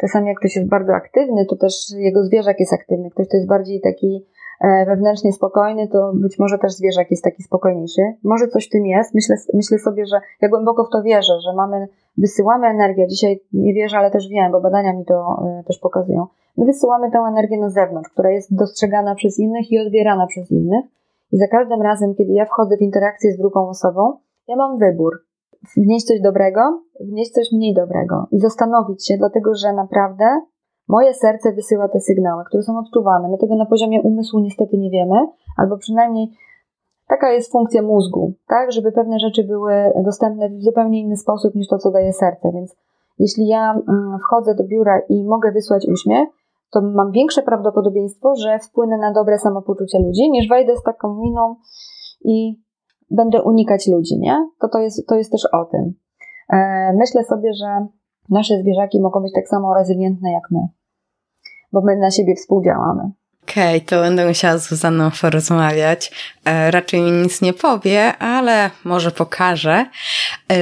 Czasami 0.00 0.28
jak 0.28 0.38
ktoś 0.38 0.56
jest 0.56 0.68
bardzo 0.68 0.94
aktywny, 0.94 1.46
to 1.46 1.56
też 1.56 1.74
jego 1.96 2.24
zwierzak 2.24 2.60
jest 2.60 2.72
aktywny. 2.72 3.10
Ktoś, 3.10 3.28
kto 3.28 3.36
jest 3.36 3.48
bardziej 3.48 3.80
taki 3.80 4.26
wewnętrznie 4.86 5.32
spokojny, 5.32 5.88
to 5.88 6.12
być 6.14 6.38
może 6.38 6.58
też 6.58 6.72
zwierzak 6.72 7.10
jest 7.10 7.24
taki 7.24 7.42
spokojniejszy. 7.42 8.02
Może 8.24 8.48
coś 8.48 8.66
w 8.66 8.70
tym 8.70 8.86
jest. 8.86 9.14
Myślę, 9.14 9.36
myślę 9.54 9.78
sobie, 9.78 10.06
że 10.06 10.20
ja 10.42 10.48
głęboko 10.48 10.84
w 10.84 10.90
to 10.90 11.02
wierzę, 11.02 11.40
że 11.44 11.54
mamy, 11.56 11.88
wysyłamy 12.18 12.66
energię. 12.66 13.08
Dzisiaj 13.08 13.40
nie 13.52 13.74
wierzę, 13.74 13.98
ale 13.98 14.10
też 14.10 14.28
wiem, 14.28 14.52
bo 14.52 14.60
badania 14.60 14.92
mi 14.92 15.04
to 15.04 15.14
e, 15.14 15.64
też 15.64 15.78
pokazują. 15.78 16.26
My 16.56 16.64
wysyłamy 16.64 17.10
tę 17.10 17.18
energię 17.18 17.58
na 17.58 17.70
zewnątrz, 17.70 18.10
która 18.10 18.30
jest 18.30 18.54
dostrzegana 18.54 19.14
przez 19.14 19.38
innych 19.38 19.72
i 19.72 19.78
odbierana 19.78 20.26
przez 20.26 20.50
innych. 20.50 20.84
I 21.32 21.36
za 21.36 21.48
każdym 21.48 21.82
razem, 21.82 22.14
kiedy 22.14 22.32
ja 22.32 22.44
wchodzę 22.44 22.76
w 22.76 22.82
interakcję 22.82 23.32
z 23.32 23.38
drugą 23.38 23.68
osobą, 23.68 24.12
ja 24.48 24.56
mam 24.56 24.78
wybór. 24.78 25.12
Wnieść 25.76 26.06
coś 26.06 26.20
dobrego, 26.20 26.82
wnieść 27.00 27.30
coś 27.30 27.52
mniej 27.52 27.74
dobrego 27.74 28.26
i 28.32 28.38
zastanowić 28.38 29.06
się, 29.06 29.16
dlatego 29.16 29.54
że 29.54 29.72
naprawdę 29.72 30.24
Moje 30.94 31.14
serce 31.14 31.52
wysyła 31.52 31.88
te 31.88 32.00
sygnały, 32.00 32.44
które 32.44 32.62
są 32.62 32.78
odczuwane. 32.78 33.28
My 33.28 33.38
tego 33.38 33.56
na 33.56 33.66
poziomie 33.66 34.02
umysłu 34.02 34.40
niestety 34.40 34.78
nie 34.78 34.90
wiemy, 34.90 35.16
albo 35.56 35.78
przynajmniej 35.78 36.26
taka 37.08 37.32
jest 37.32 37.52
funkcja 37.52 37.82
mózgu, 37.82 38.32
tak, 38.48 38.72
żeby 38.72 38.92
pewne 38.92 39.18
rzeczy 39.18 39.44
były 39.44 39.72
dostępne 40.04 40.50
w 40.50 40.62
zupełnie 40.62 41.00
inny 41.00 41.16
sposób 41.16 41.54
niż 41.54 41.68
to, 41.68 41.78
co 41.78 41.90
daje 41.90 42.12
serce. 42.12 42.52
Więc 42.52 42.76
jeśli 43.18 43.46
ja 43.46 43.72
mm, 43.72 44.18
wchodzę 44.18 44.54
do 44.54 44.64
biura 44.64 45.00
i 45.08 45.24
mogę 45.24 45.52
wysłać 45.52 45.86
uśmiech, 45.88 46.28
to 46.70 46.80
mam 46.82 47.12
większe 47.12 47.42
prawdopodobieństwo, 47.42 48.34
że 48.36 48.58
wpłynę 48.58 48.98
na 48.98 49.12
dobre 49.12 49.38
samopoczucie 49.38 49.98
ludzi, 49.98 50.30
niż 50.30 50.48
wejdę 50.48 50.76
z 50.76 50.82
taką 50.82 51.14
miną 51.14 51.56
i 52.24 52.60
będę 53.10 53.42
unikać 53.42 53.88
ludzi, 53.88 54.18
nie? 54.18 54.48
To 54.60 54.68
to 54.68 54.78
jest, 54.78 55.06
to 55.08 55.14
jest 55.14 55.32
też 55.32 55.42
o 55.52 55.64
tym. 55.64 55.94
E, 56.52 56.92
myślę 56.92 57.24
sobie, 57.24 57.54
że 57.54 57.86
nasze 58.30 58.58
zwierzaki 58.58 59.00
mogą 59.00 59.20
być 59.20 59.32
tak 59.32 59.48
samo 59.48 59.74
rezylientne 59.74 60.32
jak 60.32 60.50
my, 60.50 60.60
bo 61.72 61.80
my 61.80 61.96
na 61.96 62.10
siebie 62.10 62.34
współdziałamy. 62.36 63.02
Okej, 63.42 63.76
okay, 63.76 63.80
to 63.80 64.00
będę 64.00 64.28
musiała 64.28 64.58
z 64.58 64.68
Zuzanną 64.68 65.10
porozmawiać. 65.20 66.12
E, 66.44 66.70
raczej 66.70 67.00
mi 67.00 67.10
nic 67.10 67.42
nie 67.42 67.52
powie, 67.52 68.16
ale 68.16 68.70
może 68.84 69.10
pokaże. 69.10 69.86
E, 70.52 70.56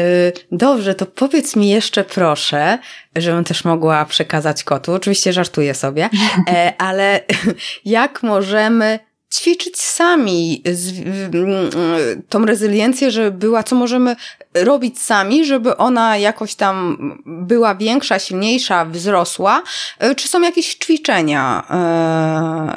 dobrze, 0.52 0.94
to 0.94 1.06
powiedz 1.06 1.56
mi 1.56 1.68
jeszcze 1.68 2.04
proszę, 2.04 2.78
żebym 3.16 3.44
też 3.44 3.64
mogła 3.64 4.04
przekazać 4.04 4.64
kotu. 4.64 4.92
Oczywiście 4.92 5.32
żartuję 5.32 5.74
sobie, 5.74 6.08
e, 6.48 6.72
ale 6.78 7.20
jak 7.84 8.22
możemy 8.22 8.98
ćwiczyć 9.34 9.80
sami 9.80 10.62
tą 12.28 12.46
rezyliencję, 12.46 13.10
żeby 13.10 13.38
była, 13.38 13.62
co 13.62 13.76
możemy 13.76 14.16
robić 14.54 15.02
sami, 15.02 15.44
żeby 15.44 15.76
ona 15.76 16.16
jakoś 16.16 16.54
tam 16.54 16.96
była 17.26 17.74
większa, 17.74 18.18
silniejsza, 18.18 18.84
wzrosła? 18.84 19.62
E, 19.98 20.14
czy 20.14 20.28
są 20.28 20.40
jakieś 20.40 20.74
ćwiczenia, 20.74 21.62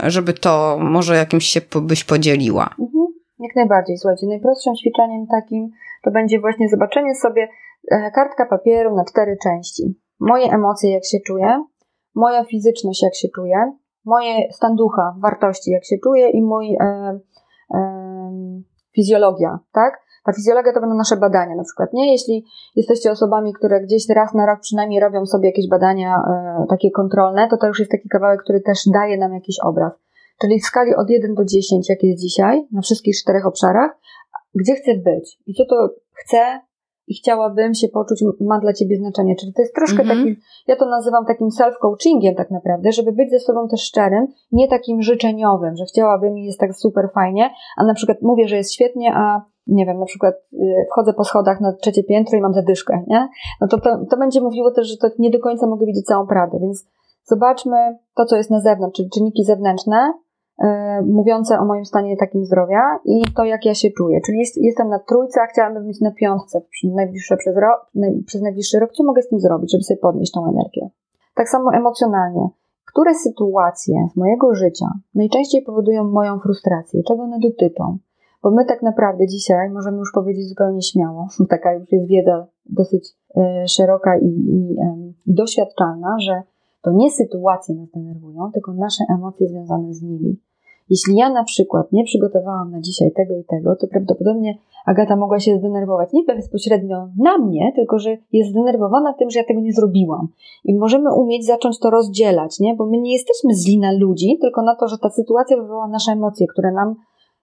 e, 0.04 0.12
żeby 0.12 0.34
to 0.34 0.78
może 0.82 1.16
jakimś 1.16 1.46
się 1.46 1.62
byś 1.82 2.04
podzieliła? 2.04 2.76
Mhm, 2.80 3.06
jak 3.40 3.56
najbardziej. 3.56 3.98
Słuchajcie, 3.98 4.28
najprostszym 4.28 4.74
ćwiczeniem 4.76 5.26
takim 5.32 5.70
to 6.04 6.12
będzie 6.12 6.40
właśnie 6.40 6.70
zobaczenie 6.70 7.16
sobie 7.16 7.48
e, 7.92 8.12
kartka 8.16 8.46
papieru 8.46 8.96
na 8.96 9.06
cztery 9.06 9.38
części. 9.44 9.84
Moje 10.20 10.46
emocje, 10.46 10.92
jak 10.92 11.06
się 11.06 11.18
czuję, 11.28 11.64
moja 12.16 12.44
fizyczność, 12.44 13.04
jak 13.04 13.16
się 13.16 13.28
czuję, 13.36 13.74
moje 14.06 14.52
stan 14.52 14.76
ducha, 14.76 15.16
wartości, 15.20 15.72
jak 15.72 15.86
się 15.86 15.96
czuję 16.04 16.30
i 16.30 16.44
mój 16.44 16.76
e, 16.76 17.20
e, 17.74 17.80
fizjologia, 18.96 19.60
tak? 19.72 20.04
Ta 20.26 20.34
fizjologia 20.34 20.74
to 20.74 20.80
będą 20.80 20.96
nasze 20.96 21.18
badania 21.18 21.56
na 21.56 21.64
przykład, 21.64 21.94
nie? 21.94 22.12
Jeśli 22.12 22.46
jesteście 22.76 23.12
osobami, 23.12 23.54
które 23.54 23.82
gdzieś 23.82 24.10
raz 24.10 24.34
na 24.34 24.46
rok 24.46 24.60
przynajmniej 24.60 25.00
robią 25.00 25.26
sobie 25.26 25.50
jakieś 25.50 25.70
badania 25.70 26.16
e, 26.16 26.66
takie 26.70 26.92
kontrolne, 26.92 27.48
to 27.48 27.58
to 27.58 27.68
już 27.68 27.80
jest 27.80 27.92
taki 27.92 28.10
kawałek, 28.10 28.44
który 28.44 28.62
też 28.62 28.80
daje 28.94 29.18
nam 29.18 29.34
jakiś 29.34 29.60
obraz. 29.60 29.94
Czyli 30.42 30.60
w 30.60 30.66
skali 30.66 30.96
od 30.96 31.10
1 31.10 31.36
do 31.36 31.46
10, 31.46 31.90
jak 31.90 32.04
jest 32.04 32.22
dzisiaj, 32.22 32.68
na 32.72 32.82
wszystkich 32.82 33.18
czterech 33.18 33.46
obszarach, 33.46 33.92
gdzie 34.56 34.76
chcę 34.76 34.92
być 34.98 35.40
i 35.48 35.54
co 35.54 35.66
to 35.66 35.90
chcę, 36.14 36.60
i 37.08 37.14
chciałabym 37.14 37.74
się 37.74 37.88
poczuć, 37.88 38.24
ma 38.42 38.60
dla 38.60 38.74
ciebie 38.74 38.98
znaczenie. 38.98 39.36
Czyli 39.36 39.54
to 39.54 39.62
jest 39.62 39.76
troszkę 39.76 40.04
mm 40.04 40.18
-hmm. 40.18 40.20
taki, 40.20 40.42
ja 40.68 40.76
to 40.76 40.86
nazywam 40.86 41.26
takim 41.26 41.48
self-coachingiem 41.48 42.36
tak 42.36 42.52
naprawdę, 42.52 42.92
żeby 42.92 43.12
być 43.12 43.30
ze 43.30 43.40
sobą 43.40 43.68
też 43.68 43.82
szczerym, 43.82 44.28
nie 44.52 44.68
takim 44.68 45.02
życzeniowym, 45.02 45.76
że 45.76 45.86
chciałabym 45.86 46.38
i 46.38 46.46
jest 46.46 46.60
tak 46.60 46.76
super 46.76 47.10
fajnie, 47.14 47.50
a 47.78 47.84
na 47.84 47.94
przykład 47.94 48.18
mówię, 48.22 48.48
że 48.48 48.56
jest 48.56 48.74
świetnie, 48.74 49.14
a 49.16 49.42
nie 49.68 49.86
wiem, 49.86 50.00
na 50.00 50.06
przykład 50.06 50.36
y, 50.54 50.86
wchodzę 50.92 51.14
po 51.14 51.24
schodach 51.24 51.62
na 51.62 51.74
trzecie 51.74 52.04
piętro 52.04 52.38
i 52.38 52.42
mam 52.42 52.54
zadyszkę, 52.54 53.04
nie? 53.08 53.30
No 53.62 53.68
to, 53.68 53.82
to, 53.82 54.06
to 54.10 54.18
będzie 54.18 54.42
mówiło 54.42 54.72
też, 54.72 54.88
że 54.88 54.98
to 54.98 55.08
nie 55.20 55.32
do 55.32 55.40
końca 55.40 55.68
mogę 55.68 55.86
widzieć 55.86 56.06
całą 56.06 56.28
prawdę, 56.28 56.60
więc 56.62 56.86
zobaczmy 57.24 57.78
to, 58.16 58.26
co 58.26 58.36
jest 58.36 58.52
na 58.52 58.60
zewnątrz, 58.60 58.98
czyli 58.98 59.10
czynniki 59.10 59.44
zewnętrzne, 59.44 60.14
mówiące 61.06 61.60
o 61.60 61.66
moim 61.66 61.86
stanie 61.86 62.18
takim 62.18 62.46
zdrowia 62.46 62.82
i 63.06 63.24
to, 63.36 63.44
jak 63.44 63.66
ja 63.66 63.74
się 63.74 63.92
czuję. 63.92 64.22
Czyli 64.26 64.40
jest, 64.40 64.58
jestem 64.58 64.90
na 64.90 65.00
trójce, 65.00 65.42
a 65.42 65.46
chciałabym 65.46 65.88
być 65.88 66.02
na 66.02 66.12
piątce 66.12 66.62
najbliższe 66.84 67.38
przez, 67.38 67.56
naj, 67.96 68.24
przez 68.26 68.42
najbliższy 68.42 68.80
rok. 68.80 68.92
Co 68.94 69.04
mogę 69.04 69.22
z 69.22 69.30
tym 69.30 69.40
zrobić, 69.40 69.72
żeby 69.72 69.84
sobie 69.84 69.98
podnieść 69.98 70.32
tą 70.32 70.50
energię? 70.50 70.90
Tak 71.36 71.50
samo 71.50 71.74
emocjonalnie. 71.74 72.50
Które 72.86 73.16
sytuacje 73.16 73.96
z 74.14 74.18
mojego 74.18 74.56
życia 74.56 74.86
najczęściej 75.16 75.62
powodują 75.62 76.04
moją 76.04 76.40
frustrację? 76.40 77.04
Czego 77.04 77.24
one 77.24 77.40
dotyczą? 77.40 77.98
Bo 78.44 78.52
my 78.52 78.66
tak 78.66 78.82
naprawdę 78.82 79.28
dzisiaj 79.28 79.70
możemy 79.70 79.98
już 79.98 80.12
powiedzieć 80.12 80.50
zupełnie 80.50 80.82
śmiało, 80.82 81.28
taka 81.50 81.74
już 81.74 81.92
jest 81.92 82.08
wiedza 82.08 82.48
dosyć 82.66 83.10
y, 83.38 83.68
szeroka 83.68 84.18
i, 84.18 84.28
y, 84.28 85.34
doświadczalna, 85.34 86.16
że 86.20 86.42
to 86.82 86.92
nie 86.92 87.12
sytuacje 87.12 87.76
nas 87.76 87.90
denerwują, 87.92 88.52
tylko 88.52 88.74
nasze 88.74 89.04
emocje 89.16 89.48
związane 89.48 89.94
z 89.94 90.02
nimi. 90.02 90.40
Jeśli 90.94 91.16
ja 91.16 91.30
na 91.30 91.44
przykład 91.44 91.92
nie 91.92 92.04
przygotowałam 92.04 92.72
na 92.72 92.82
dzisiaj 92.82 93.12
tego 93.12 93.34
i 93.38 93.44
tego, 93.44 93.76
to 93.76 93.88
prawdopodobnie 93.88 94.58
Agata 94.86 95.16
mogła 95.16 95.40
się 95.40 95.58
zdenerwować 95.58 96.14
nie 96.14 96.24
bezpośrednio 96.24 97.08
na 97.18 97.38
mnie, 97.38 97.72
tylko 97.76 98.00
że 98.00 98.18
jest 98.32 98.50
zdenerwowana 98.50 99.14
tym, 99.14 99.30
że 99.30 99.40
ja 99.40 99.46
tego 99.46 99.62
nie 99.62 99.74
zrobiłam. 99.74 100.28
I 100.66 100.76
możemy 100.76 101.16
umieć 101.16 101.46
zacząć 101.46 101.80
to 101.80 101.90
rozdzielać, 101.90 102.60
nie? 102.60 102.76
bo 102.76 102.86
my 102.86 102.98
nie 102.98 103.14
jesteśmy 103.14 103.56
zli 103.56 103.80
na 103.80 103.92
ludzi, 103.92 104.38
tylko 104.42 104.62
na 104.62 104.76
to, 104.76 104.88
że 104.88 104.98
ta 104.98 105.10
sytuacja 105.10 105.58
wywołała 105.58 105.88
nasze 105.88 106.12
emocje, 106.12 106.48
które 106.48 106.72
nam 106.72 106.96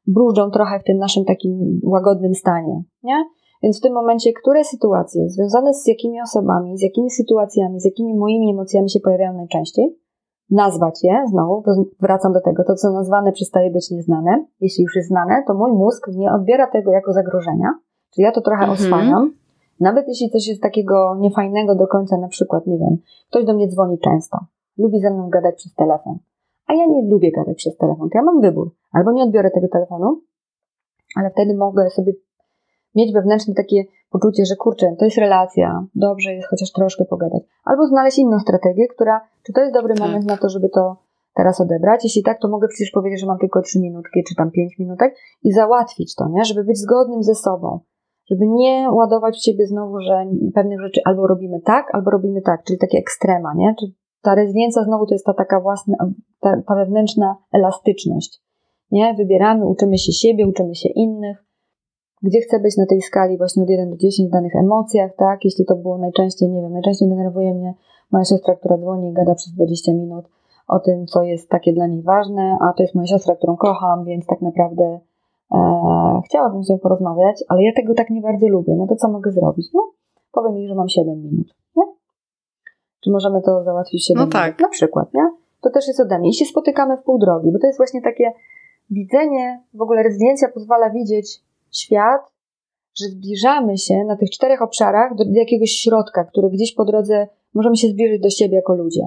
brużą 0.07 0.51
trochę 0.51 0.80
w 0.80 0.84
tym 0.84 0.98
naszym 0.98 1.24
takim 1.24 1.80
łagodnym 1.84 2.34
stanie. 2.34 2.82
Nie? 3.03 3.24
Więc 3.62 3.78
w 3.78 3.82
tym 3.82 3.92
momencie, 3.92 4.32
które 4.32 4.64
sytuacje 4.64 5.28
związane 5.28 5.74
z 5.74 5.86
jakimi 5.86 6.22
osobami, 6.22 6.78
z 6.78 6.82
jakimi 6.82 7.11
sytuacjami, 7.11 7.80
z 7.80 7.84
jakimi 7.84 8.14
moimi 8.14 8.51
emocjami 8.51 8.90
się 8.90 9.01
pojawiają 9.01 9.32
najczęściej, 9.32 9.96
nazwać 10.51 11.05
je, 11.05 11.22
znowu 11.28 11.62
wracam 12.01 12.32
do 12.32 12.40
tego, 12.40 12.64
to 12.64 12.74
co 12.74 12.90
nazwane 12.90 13.32
przestaje 13.32 13.70
być 13.70 13.90
nieznane. 13.90 14.44
Jeśli 14.61 14.84
już 14.84 14.96
jest 14.96 15.09
znane, 15.09 15.42
to 15.46 15.55
mój 15.55 15.72
mózg 15.72 16.09
nie 16.09 16.32
odbiera 16.32 16.66
tego 16.66 16.92
jako 16.92 17.12
zagrożenia, 17.12 17.68
czyli 18.14 18.24
ja 18.24 18.32
to 18.32 18.40
trochę 18.40 18.64
mhm. 18.64 18.72
oswajam. 18.72 19.32
Nawet 19.80 20.09
jeśli 20.09 20.30
coś 20.30 20.48
jest 20.48 20.62
takiego 20.62 21.16
niefajnego 21.20 21.74
do 21.74 21.86
końca, 21.86 22.16
na 22.16 22.28
przykład, 22.28 22.66
nie 22.66 22.78
wiem, 22.78 22.96
ktoś 23.30 23.44
do 23.44 23.55
mnie 23.55 23.68
dzwoni 23.68 23.98
często, 23.98 24.38
lubi 24.78 25.01
ze 25.01 25.11
mną 25.11 25.28
gadać 25.28 25.55
przez 25.55 25.74
telefon, 25.74 26.18
a 26.66 26.74
ja 26.74 26.86
nie 26.86 27.09
lubię 27.09 27.32
gadać 27.32 27.57
przez 27.57 27.76
telefon, 27.76 28.11
to 28.11 28.18
ja 28.18 28.22
mam 28.22 28.40
wybór. 28.40 28.70
Albo 28.92 29.12
nie 29.12 29.22
odbiorę 29.22 29.51
tego 29.51 29.68
telefonu, 29.68 30.20
ale 31.16 31.30
wtedy 31.30 31.57
mogę 31.57 31.90
sobie 31.90 32.12
mieć 32.94 33.12
wewnętrzne 33.12 33.55
takie 33.55 33.84
poczucie, 34.11 34.44
że 34.44 34.56
kurczę, 34.56 34.96
to 34.98 35.04
jest 35.04 35.18
relacja, 35.18 35.86
dobrze 35.94 36.34
jest 36.34 36.48
chociaż 36.48 36.72
troszkę 36.72 37.04
pogadać. 37.04 37.42
Albo 37.64 37.86
znaleźć 37.86 38.18
inną 38.18 38.38
strategię, 38.38 38.88
która, 38.88 39.20
czy 39.46 39.52
to 39.52 39.61
jest 39.61 39.74
dobry 39.74 39.94
tak. 39.94 40.06
moment 40.06 40.24
na 40.26 40.36
to, 40.36 40.48
żeby 40.48 40.68
to 40.68 40.96
teraz 41.34 41.61
odebrać? 41.61 42.04
Jeśli 42.04 42.22
tak, 42.22 42.40
to 42.40 42.48
mogę 42.48 42.68
przecież 42.68 42.90
powiedzieć, 42.90 43.20
że 43.20 43.26
mam 43.26 43.38
tylko 43.38 43.62
trzy 43.62 43.80
minutki, 43.80 44.24
czy 44.28 44.34
tam 44.34 44.50
pięć 44.50 44.78
minutek 44.78 45.14
i 45.42 45.52
załatwić 45.52 46.14
to, 46.14 46.28
nie? 46.28 46.44
Żeby 46.44 46.64
być 46.64 46.78
zgodnym 46.78 47.22
ze 47.22 47.34
sobą. 47.34 47.80
Żeby 48.30 48.46
nie 48.46 48.88
ładować 48.92 49.36
w 49.36 49.44
siebie 49.44 49.66
znowu, 49.66 50.00
że 50.00 50.26
pewnych 50.54 50.80
rzeczy 50.80 51.00
albo 51.04 51.26
robimy 51.26 51.61
tak, 51.61 51.94
albo 51.94 52.11
robimy 52.11 52.42
tak, 52.42 52.64
czyli 52.64 52.78
takie 52.78 52.98
ekstrema, 52.98 53.54
nie? 53.56 53.74
Czy 53.80 53.86
ta 54.22 54.34
reziliencja 54.34 54.84
znowu 54.84 55.06
to 55.06 55.14
jest 55.14 55.26
ta 55.26 55.34
taka 55.34 55.61
własna, 55.61 55.96
ta, 56.40 56.62
ta 56.66 56.74
wewnętrzna 56.74 57.36
elastyczność. 57.52 58.42
Nie? 58.90 59.14
Wybieramy, 59.14 59.66
uczymy 59.66 59.98
się 59.98 60.12
siebie, 60.12 60.46
uczymy 60.46 60.74
się 60.74 60.88
innych, 60.88 61.44
gdzie 62.23 62.41
chcę 62.41 62.61
być 62.61 62.77
na 62.77 62.87
tej 62.87 63.03
skali 63.03 63.39
właśnie 63.39 63.62
od 63.62 63.71
1 63.71 63.91
do 63.91 63.97
10 63.97 64.29
w 64.29 64.33
danych 64.33 64.57
emocjach, 64.57 65.16
tak? 65.16 65.45
Jeśli 65.45 65.64
to 65.64 65.77
było 65.77 65.99
najczęściej, 65.99 66.49
nie 66.49 66.62
wiem, 66.62 66.73
najczęściej 66.73 67.09
denerwuje 67.09 67.55
mnie 67.55 67.75
moja 68.12 68.25
siostra, 68.25 68.57
która 68.57 68.79
dzwoni 68.79 69.09
i 69.09 69.12
gada 69.12 69.35
przez 69.35 69.53
20 69.53 69.93
minut 69.93 70.25
o 70.68 70.79
tym, 70.79 71.07
co 71.07 71.23
jest 71.23 71.49
takie 71.49 71.73
dla 71.73 71.87
niej 71.87 72.03
ważne, 72.03 72.59
a 72.61 72.73
to 72.73 72.83
jest 72.83 72.95
moja 72.95 73.07
siostra, 73.07 73.37
którą 73.37 73.57
kocham, 73.57 74.05
więc 74.05 74.27
tak 74.27 74.41
naprawdę 74.41 75.01
e, 75.53 76.21
chciałabym 76.25 76.64
z 76.64 76.71
nią 76.71 76.79
porozmawiać, 76.79 77.45
ale 77.49 77.62
ja 77.62 77.73
tego 77.77 77.95
tak 77.95 78.11
nie 78.11 78.21
bardzo 78.21 78.49
lubię. 78.49 78.75
No 78.77 78.87
to 78.87 78.97
co 78.97 79.09
mogę 79.09 79.33
zrobić? 79.33 79.66
No, 79.75 79.91
powiem 80.33 80.57
jej, 80.57 80.68
że 80.68 80.75
mam 80.75 80.89
7 80.89 81.23
minut, 81.23 81.55
nie? 81.77 81.83
Czy 83.05 83.11
możemy 83.11 83.43
to 83.43 83.64
załatwić 83.64 84.07
7 84.07 84.21
no 84.21 84.23
minut? 84.23 84.33
Tak. 84.33 84.61
Na 84.61 84.68
przykład, 84.68 85.14
nie? 85.14 85.31
To 85.61 85.71
też 85.71 85.89
jest 85.89 86.01
ode 86.01 86.18
mnie. 86.18 86.29
I 86.29 86.35
się 86.35 86.45
spotykamy 86.45 86.97
w 86.97 87.03
pół 87.03 87.18
drogi, 87.18 87.53
bo 87.53 87.59
to 87.59 87.66
jest 87.66 87.79
właśnie 87.79 88.03
takie 88.03 88.33
widzenie, 88.91 89.62
w 89.75 89.83
ogóle 89.83 90.03
rezydencja 90.03 90.49
pozwala 90.49 90.91
widzieć 90.91 91.43
świat, 91.73 92.21
że 92.99 93.07
zbliżamy 93.07 93.79
się 93.79 94.05
na 94.05 94.16
tych 94.16 94.31
czterech 94.31 94.62
obszarach 94.62 95.14
do, 95.14 95.25
jakiegoś 95.31 95.71
środka, 95.71 96.25
który 96.25 96.51
gdzieś 96.51 96.75
po 96.75 96.85
drodze 96.85 97.29
możemy 97.55 97.77
się 97.77 97.89
zbliżyć 97.89 98.23
do 98.23 98.31
siebie 98.31 98.57
jako 98.57 98.75
ludzie. 98.75 99.03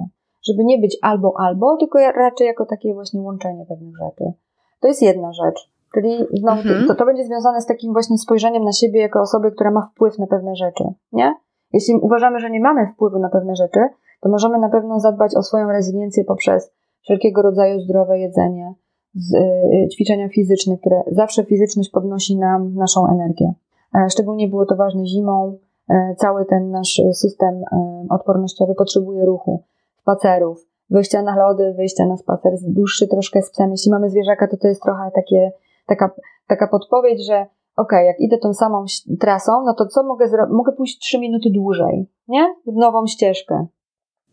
Żeby 0.48 0.64
nie 0.64 0.78
być 0.78 0.98
albo 1.02 1.34
albo, 1.38 1.76
tylko 1.76 1.98
raczej 1.98 2.46
jako 2.46 2.66
takie 2.66 2.94
właśnie 2.94 3.20
łączenie 3.20 3.66
pewnych 3.66 3.94
rzeczy. 3.96 4.32
To 4.80 4.88
jest 4.88 5.02
jedna 5.02 5.32
rzecz. 5.32 5.70
Czyli 5.94 6.18
znowu 6.32 6.60
mhm. 6.60 6.86
to, 6.86 6.94
to 6.94 7.04
będzie 7.04 7.24
związane 7.24 7.60
z 7.60 7.66
takim 7.66 7.92
właśnie 7.92 8.18
spojrzeniem 8.18 8.64
na 8.64 8.72
siebie 8.72 9.00
jako 9.00 9.20
osoby, 9.20 9.50
która 9.50 9.70
ma 9.70 9.82
wpływ 9.92 10.18
na 10.18 10.26
pewne 10.26 10.56
rzeczy, 10.56 10.84
nie? 11.12 11.34
Jeśli 11.72 11.94
uważamy, 11.94 12.40
że 12.40 12.50
nie 12.50 12.60
mamy 12.60 12.86
wpływu 12.86 13.18
na 13.18 13.28
pewne 13.28 13.56
rzeczy, 13.56 13.80
to 14.20 14.28
możemy 14.28 14.58
na 14.58 14.68
pewno 14.68 15.00
zadbać 15.00 15.36
o 15.36 15.42
swoją 15.42 15.68
rezyliencję 15.68 16.24
poprzez 16.24 16.72
wszelkiego 17.02 17.42
rodzaju 17.42 17.80
zdrowe 17.80 18.18
jedzenie, 18.18 18.74
z, 19.14 19.34
y, 19.34 19.88
ćwiczenia 19.88 20.28
fizyczne, 20.28 20.78
które 20.78 21.02
zawsze 21.12 21.44
fizyczność 21.44 21.90
podnosi 21.90 22.36
nam 22.36 22.74
naszą 22.74 23.06
energię. 23.06 23.54
E, 23.94 24.10
szczególnie 24.10 24.48
było 24.48 24.66
to 24.66 24.76
ważne 24.76 25.06
zimą. 25.06 25.58
E, 25.90 26.14
cały 26.18 26.44
ten 26.44 26.70
nasz 26.70 27.02
system 27.12 27.54
e, 27.54 28.06
odpornościowy 28.10 28.74
potrzebuje 28.74 29.24
ruchu, 29.24 29.62
spacerów, 30.00 30.66
wyjścia 30.90 31.22
na 31.22 31.36
lody, 31.36 31.74
wyjścia 31.76 32.06
na 32.06 32.16
spacer, 32.16 32.52
dłuższy 32.62 33.08
troszkę 33.08 33.42
z 33.42 33.50
psem. 33.50 33.70
Jeśli 33.70 33.90
mamy 33.90 34.10
zwierzaka, 34.10 34.48
to 34.48 34.56
to 34.56 34.68
jest 34.68 34.82
trochę 34.82 35.10
takie, 35.14 35.52
taka, 35.86 36.10
taka 36.46 36.68
podpowiedź, 36.68 37.26
że 37.26 37.46
ok, 37.76 37.92
jak 37.92 38.20
idę 38.20 38.38
tą 38.38 38.54
samą 38.54 38.84
trasą, 39.20 39.52
no 39.64 39.74
to 39.74 39.86
co 39.86 40.02
mogę 40.02 40.28
zrobić? 40.28 40.54
Mogę 40.56 40.72
pójść 40.72 40.98
3 40.98 41.18
minuty 41.18 41.50
dłużej, 41.50 42.06
nie? 42.28 42.54
W 42.66 42.76
nową 42.76 43.06
ścieżkę, 43.06 43.66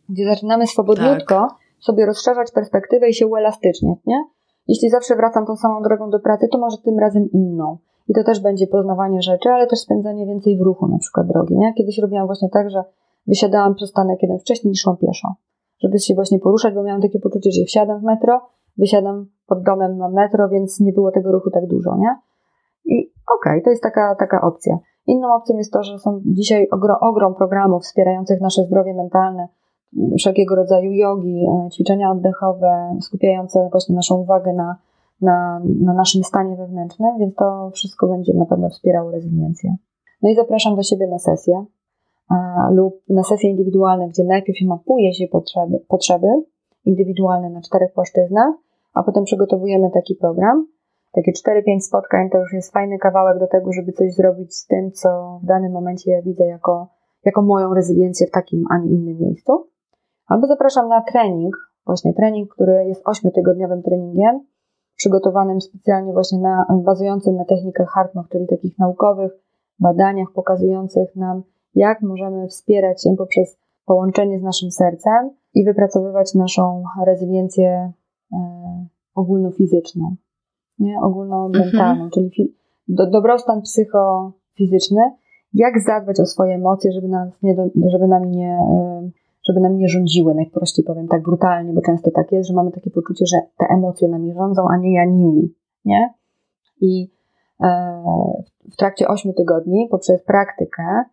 gdzie 0.10 0.26
zaczynamy 0.26 0.68
swobodniutko 0.68 1.36
tak. 1.36 1.56
sobie 1.80 2.06
rozszerzać 2.06 2.52
perspektywę 2.52 3.10
i 3.10 3.14
się 3.14 3.28
uelastyczniać, 3.28 3.98
nie? 4.06 4.24
Jeśli 4.68 4.90
zawsze 4.90 5.16
wracam 5.16 5.46
tą 5.46 5.56
samą 5.56 5.82
drogą 5.82 6.10
do 6.10 6.20
pracy, 6.20 6.48
to 6.52 6.58
może 6.58 6.78
tym 6.78 7.00
razem 7.00 7.32
inną. 7.32 7.78
I 8.08 8.14
to 8.14 8.24
też 8.24 8.42
będzie 8.42 8.68
poznawanie 8.68 9.22
rzeczy, 9.22 9.50
ale 9.50 9.68
też 9.68 9.80
spędzanie 9.80 10.26
więcej 10.26 10.58
w 10.58 10.62
ruchu, 10.62 10.88
na 10.88 10.98
przykład 10.98 11.28
drogi. 11.28 11.58
Nie? 11.58 11.74
Kiedyś 11.74 12.00
robiłam 12.00 12.26
właśnie 12.26 12.50
tak, 12.50 12.70
że 12.70 12.84
wysiadałam 13.28 13.76
przystanek 13.76 14.22
jeden 14.22 14.40
wcześniej 14.40 14.70
niż 14.70 14.82
szłam 14.82 14.98
pieszo, 14.98 15.28
żeby 15.84 16.00
się 16.00 16.16
właśnie 16.16 16.40
poruszać, 16.40 16.74
bo 16.74 16.84
miałam 16.84 17.02
takie 17.02 17.20
poczucie, 17.20 17.52
że 17.52 17.66
wsiadam 17.66 18.00
w 18.00 18.04
metro, 18.04 18.42
wysiadam 18.78 19.26
pod 19.48 19.64
domem, 19.64 19.98
mam 19.98 20.14
metro, 20.14 20.50
więc 20.50 20.80
nie 20.80 20.94
było 20.94 21.12
tego 21.12 21.32
ruchu 21.32 21.50
tak 21.50 21.68
dużo, 21.68 21.98
nie? 21.98 22.16
I 22.86 23.14
okej, 23.40 23.54
okay, 23.54 23.62
to 23.62 23.70
jest 23.70 23.84
taka, 23.84 24.16
taka 24.20 24.42
opcja. 24.42 24.78
Inną 25.08 25.36
opcją 25.36 25.58
jest 25.58 25.74
to, 25.74 25.84
że 25.84 26.00
są 26.00 26.22
dzisiaj 26.26 26.68
ogrom 27.02 27.36
programów 27.36 27.84
wspierających 27.84 28.42
nasze 28.42 28.64
zdrowie 28.64 28.94
mentalne, 28.94 29.48
wszelkiego 30.18 30.56
rodzaju 30.56 30.92
jogi, 30.92 31.46
e, 31.46 31.70
ćwiczenia 31.70 32.12
oddechowe, 32.12 32.98
skupiające 33.02 33.70
właśnie 33.72 33.96
naszą 33.96 34.16
uwagę 34.16 34.54
na, 34.54 34.76
na, 35.22 35.62
na 35.82 35.94
naszym 35.94 36.24
stanie 36.24 36.56
wewnętrznym, 36.56 37.20
więc 37.20 37.36
to 37.36 37.70
wszystko 37.74 38.08
będzie 38.08 38.34
na 38.34 38.46
pewno 38.46 38.70
wspierało 38.70 39.12
rezyliencję. 39.12 39.76
No 40.22 40.30
i 40.30 40.36
zapraszam 40.36 40.76
do 40.76 40.84
siebie 40.84 41.08
na 41.08 41.20
sesję 41.20 41.66
lub 42.72 43.02
na 43.10 43.24
sesje 43.24 43.50
indywidualne, 43.50 44.08
gdzie 44.10 44.24
najpierw 44.24 44.62
mapuje 44.62 45.14
się 45.14 45.28
potrzeby, 45.28 45.80
potrzeby 45.88 46.28
indywidualne 46.86 47.50
na 47.50 47.62
czterech 47.62 47.94
płaszczyznach, 47.94 48.54
a 48.94 49.04
potem 49.04 49.24
przygotowujemy 49.24 49.92
taki 49.94 50.16
program. 50.16 50.68
Takie 51.12 51.32
4-5 51.32 51.80
spotkań 51.80 52.30
to 52.30 52.38
już 52.38 52.54
jest 52.54 52.74
fajny 52.74 52.98
kawałek 52.98 53.40
do 53.40 53.48
tego, 53.48 53.74
żeby 53.74 53.92
coś 53.92 54.14
zrobić 54.14 54.56
z 54.56 54.68
tym, 54.68 54.92
co 54.92 55.40
w 55.44 55.46
danym 55.46 55.72
momencie 55.72 56.12
ja 56.12 56.22
widzę 56.22 56.46
jako, 56.46 56.88
jako 57.26 57.42
moją 57.42 57.74
rezyliencję 57.74 58.28
w 58.28 58.32
takim, 58.32 58.66
a 58.70 58.78
nie 58.78 58.92
innym 58.92 59.20
miejscu. 59.20 59.71
Albo 60.28 60.48
zapraszam 60.48 60.88
na 60.88 61.02
trening, 61.02 61.56
właśnie 61.86 62.14
trening, 62.14 62.54
który 62.54 62.86
jest 62.86 63.02
ośmiotygodniowym 63.06 63.84
treningiem, 63.84 64.46
przygotowanym 64.96 65.62
specjalnie 65.62 66.14
właśnie 66.14 66.40
na, 66.40 66.66
bazującym 66.86 67.36
na 67.36 67.46
technikach 67.46 67.90
HeartMath, 67.94 68.30
czyli 68.30 68.48
takich 68.48 68.80
naukowych 68.80 69.32
badaniach 69.80 70.28
pokazujących 70.36 71.16
nam, 71.16 71.44
jak 71.76 72.02
możemy 72.02 72.48
wspierać 72.48 73.04
się 73.04 73.16
poprzez 73.18 73.58
połączenie 73.86 74.40
z 74.40 74.44
naszym 74.44 74.72
sercem 74.72 75.30
i 75.54 75.66
wypracowywać 75.66 76.34
naszą 76.34 76.84
rezyliencję 77.06 77.92
e, 78.34 78.38
ogólnofizyczną, 79.16 80.16
nie? 80.80 81.00
ogólnomentalną, 81.02 82.04
mhm. 82.04 82.10
czyli 82.10 82.56
do, 82.88 83.10
dobrostan 83.10 83.62
psychofizyczny, 83.62 85.02
jak 85.54 85.82
zadbać 85.82 86.20
o 86.20 86.26
swoje 86.26 86.56
emocje, 86.56 86.92
żeby, 86.92 87.08
nas 87.08 87.42
nie, 87.42 87.56
żeby 87.92 88.08
nami 88.08 88.30
nie, 88.30 88.54
e, 88.54 89.10
żeby 89.48 89.60
nam 89.60 89.78
nie 89.78 89.88
rządziły, 89.88 90.36
najprościej 90.36 90.86
powiem 90.86 91.08
tak 91.08 91.24
brutalnie, 91.24 91.74
bo 91.74 91.82
często 91.82 92.12
tak 92.12 92.32
jest, 92.32 92.50
że 92.50 92.56
mamy 92.56 92.72
takie 92.72 92.92
poczucie, 92.92 93.26
że 93.26 93.38
te 93.58 93.66
emocje 93.66 94.08
nami 94.08 94.34
rządzą, 94.34 94.68
a 94.70 94.78
nie 94.78 94.94
ja 94.94 95.06
nimi, 95.06 95.56
nie? 95.86 96.14
I 96.82 97.12
w 98.74 98.76
trakcie 98.78 99.08
8 99.08 99.34
tygodni 99.34 99.88
poprzez 99.92 100.24
praktykę 100.24 101.04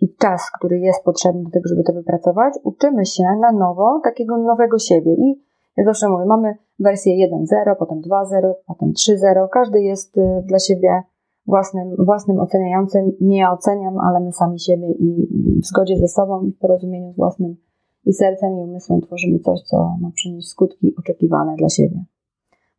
i 0.00 0.14
czas, 0.14 0.50
który 0.58 0.78
jest 0.78 1.04
potrzebny 1.04 1.42
do 1.42 1.50
tego, 1.50 1.68
żeby 1.68 1.82
to 1.82 1.92
wypracować, 1.92 2.54
uczymy 2.64 3.06
się 3.06 3.24
na 3.40 3.52
nowo 3.52 4.00
takiego 4.04 4.38
nowego 4.38 4.78
siebie. 4.78 5.14
I 5.14 5.42
ja 5.76 5.84
zawsze 5.84 6.08
mówię, 6.08 6.24
mamy 6.24 6.54
wersję 6.78 7.28
1.0, 7.28 7.76
potem 7.78 8.00
2.0, 8.00 8.52
potem 8.66 8.92
3.0. 8.92 9.48
Każdy 9.52 9.82
jest 9.82 10.18
y, 10.18 10.42
dla 10.44 10.58
siebie 10.58 11.02
własnym, 11.46 11.96
własnym 11.98 12.40
oceniającym. 12.40 13.12
Nie 13.20 13.38
ja 13.38 13.52
oceniam, 13.52 13.98
ale 13.98 14.20
my 14.20 14.32
sami 14.32 14.60
siebie 14.60 14.92
i 14.92 15.28
w 15.62 15.66
zgodzie 15.66 15.96
ze 15.96 16.08
sobą 16.08 16.50
w 16.56 16.58
porozumieniu 16.58 17.12
z 17.12 17.16
własnym 17.16 17.56
i 18.04 18.12
sercem 18.12 18.58
i 18.58 18.62
umysłem 18.62 19.00
tworzymy 19.00 19.38
coś, 19.38 19.60
co 19.62 19.96
ma 20.00 20.10
przynieść 20.14 20.48
skutki 20.48 20.94
oczekiwane 20.98 21.54
dla 21.56 21.68
siebie. 21.68 22.04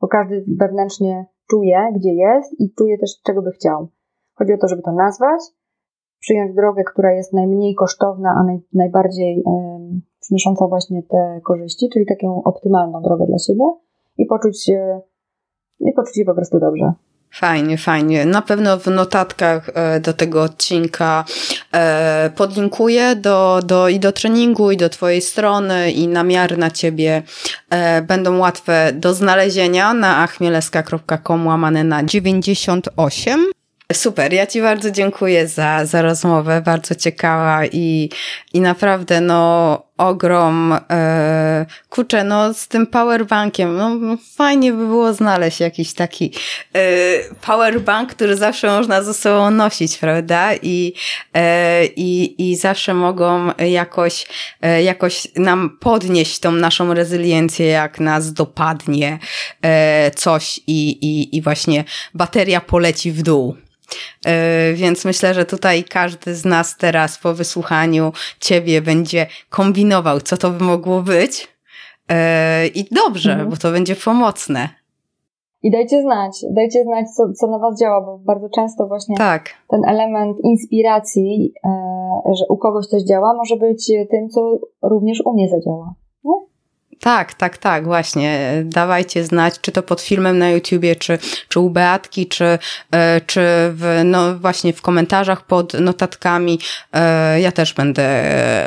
Bo 0.01 0.07
każdy 0.07 0.43
wewnętrznie 0.47 1.26
czuje, 1.49 1.78
gdzie 1.95 2.13
jest 2.13 2.59
i 2.59 2.74
czuje 2.74 2.97
też, 2.97 3.22
czego 3.24 3.41
by 3.41 3.51
chciał. 3.51 3.88
Chodzi 4.36 4.53
o 4.53 4.57
to, 4.57 4.67
żeby 4.67 4.82
to 4.82 4.91
nazwać, 4.91 5.41
przyjąć 6.20 6.55
drogę, 6.55 6.84
która 6.84 7.13
jest 7.13 7.34
najmniej 7.34 7.76
kosztowna, 7.76 8.36
a 8.38 8.43
naj, 8.43 8.59
najbardziej 8.74 9.43
przynosząca 10.22 10.67
właśnie 10.67 11.03
te 11.03 11.41
korzyści, 11.43 11.89
czyli 11.93 12.05
taką 12.05 12.43
optymalną 12.43 13.01
drogę 13.01 13.26
dla 13.26 13.38
siebie 13.38 13.63
i 14.17 14.26
poczuć 14.26 14.63
się, 14.63 15.01
i 15.80 15.93
poczuć 15.93 16.15
się 16.15 16.26
po 16.26 16.36
prostu 16.36 16.59
dobrze. 16.59 16.93
Fajnie, 17.32 17.77
fajnie. 17.77 18.25
Na 18.25 18.41
pewno 18.41 18.80
w 18.80 18.88
notatkach 18.88 19.69
e, 19.73 19.99
do 19.99 20.13
tego 20.13 20.43
odcinka 20.43 21.25
e, 21.71 22.30
podlinkuję 22.36 23.15
do, 23.15 23.59
do, 23.63 23.89
i 23.89 23.99
do 23.99 24.11
treningu, 24.11 24.71
i 24.71 24.77
do 24.77 24.89
Twojej 24.89 25.21
strony, 25.21 25.91
i 25.91 26.07
namiary 26.07 26.57
na 26.57 26.71
Ciebie 26.71 27.23
e, 27.69 28.01
będą 28.01 28.38
łatwe 28.38 28.91
do 28.93 29.13
znalezienia 29.13 29.93
na 29.93 30.17
achmieleska.com 30.17 31.47
łamane 31.47 31.84
na 31.84 32.03
98. 32.03 33.45
Super, 33.93 34.34
ja 34.34 34.47
Ci 34.47 34.61
bardzo 34.61 34.91
dziękuję 34.91 35.47
za, 35.47 35.86
za 35.86 36.01
rozmowę, 36.01 36.61
bardzo 36.61 36.95
ciekawa 36.95 37.65
i, 37.65 38.09
i 38.53 38.61
naprawdę 38.61 39.21
no 39.21 39.88
ogrom, 40.00 40.76
e, 40.89 41.66
kurczę, 41.89 42.24
no 42.24 42.54
z 42.54 42.68
tym 42.68 42.88
powerbankiem, 42.88 43.78
no 43.78 44.18
fajnie 44.36 44.74
by 44.74 44.88
było 44.88 45.14
znaleźć 45.14 45.60
jakiś 45.60 45.93
taki 45.93 46.34
e, 46.76 46.82
powerbank, 47.41 48.14
który 48.14 48.36
zawsze 48.36 48.68
można 48.68 49.04
ze 49.04 49.14
sobą 49.14 49.52
nosić, 49.52 49.97
prawda? 49.97 50.56
I, 50.62 50.93
e, 51.34 51.86
i, 51.86 52.36
i 52.50 52.56
zawsze 52.56 52.93
mogą 52.93 53.52
jakoś, 53.58 54.26
e, 54.62 54.84
jakoś 54.84 55.28
nam 55.36 55.78
podnieść 55.80 56.39
tą 56.39 56.52
naszą 56.52 56.93
rezyliencję, 56.93 57.66
jak 57.68 58.00
nas 58.00 58.34
dopadnie 58.34 59.20
e, 59.62 60.12
coś 60.12 60.60
i, 60.68 60.89
i, 60.89 61.38
i 61.38 61.41
właśnie 61.41 61.84
bateria 62.14 62.62
poleci 62.62 63.12
w 63.12 63.22
dół. 63.24 63.56
E, 64.25 64.73
więc 64.73 65.05
myślę, 65.05 65.33
że 65.33 65.45
tutaj 65.45 65.83
każdy 65.83 66.35
z 66.35 66.45
nas 66.45 66.77
teraz 66.77 67.17
po 67.17 67.33
wysłuchaniu 67.33 68.11
ciebie 68.39 68.81
będzie 68.81 69.27
kombinował, 69.49 70.21
co 70.21 70.37
to 70.37 70.49
by 70.49 70.63
mogło 70.63 71.01
być. 71.01 71.47
E, 72.09 72.67
I 72.67 72.87
dobrze, 72.91 73.31
mhm. 73.31 73.49
bo 73.49 73.57
to 73.57 73.71
będzie 73.71 73.95
pomocne. 73.95 74.69
I 75.63 75.71
dajcie 75.71 76.01
znać, 76.01 76.45
dajcie 76.51 76.83
znać, 76.83 77.05
co, 77.15 77.33
co 77.33 77.47
na 77.47 77.59
Was 77.59 77.79
działa, 77.79 78.01
bo 78.01 78.17
bardzo 78.17 78.49
często 78.49 78.87
właśnie 78.87 79.15
tak. 79.17 79.49
ten 79.69 79.81
element 79.87 80.37
inspiracji, 80.43 81.53
e, 81.65 82.35
że 82.35 82.45
u 82.49 82.57
kogoś 82.57 82.85
coś 82.85 83.03
działa, 83.03 83.33
może 83.33 83.57
być 83.57 83.91
tym, 84.11 84.29
co 84.29 84.59
również 84.81 85.21
u 85.25 85.33
mnie 85.33 85.49
zadziała. 85.49 85.93
Tak, 87.00 87.34
tak, 87.34 87.58
tak, 87.58 87.86
właśnie. 87.86 88.50
Dawajcie 88.66 89.24
znać, 89.24 89.60
czy 89.62 89.72
to 89.72 89.84
pod 89.84 90.02
filmem 90.02 90.38
na 90.38 90.50
YouTubie, 90.50 90.95
czy, 90.95 91.20
czy 91.47 91.60
u 91.60 91.70
Beatki, 91.70 92.28
czy, 92.28 92.60
e, 92.91 93.22
czy 93.22 93.41
w, 93.74 94.02
no 94.06 94.36
właśnie 94.36 94.74
w 94.74 94.82
komentarzach 94.82 95.45
pod 95.45 95.74
notatkami. 95.74 96.60
E, 96.93 97.41
ja 97.41 97.52
też 97.52 97.74
będę 97.74 98.24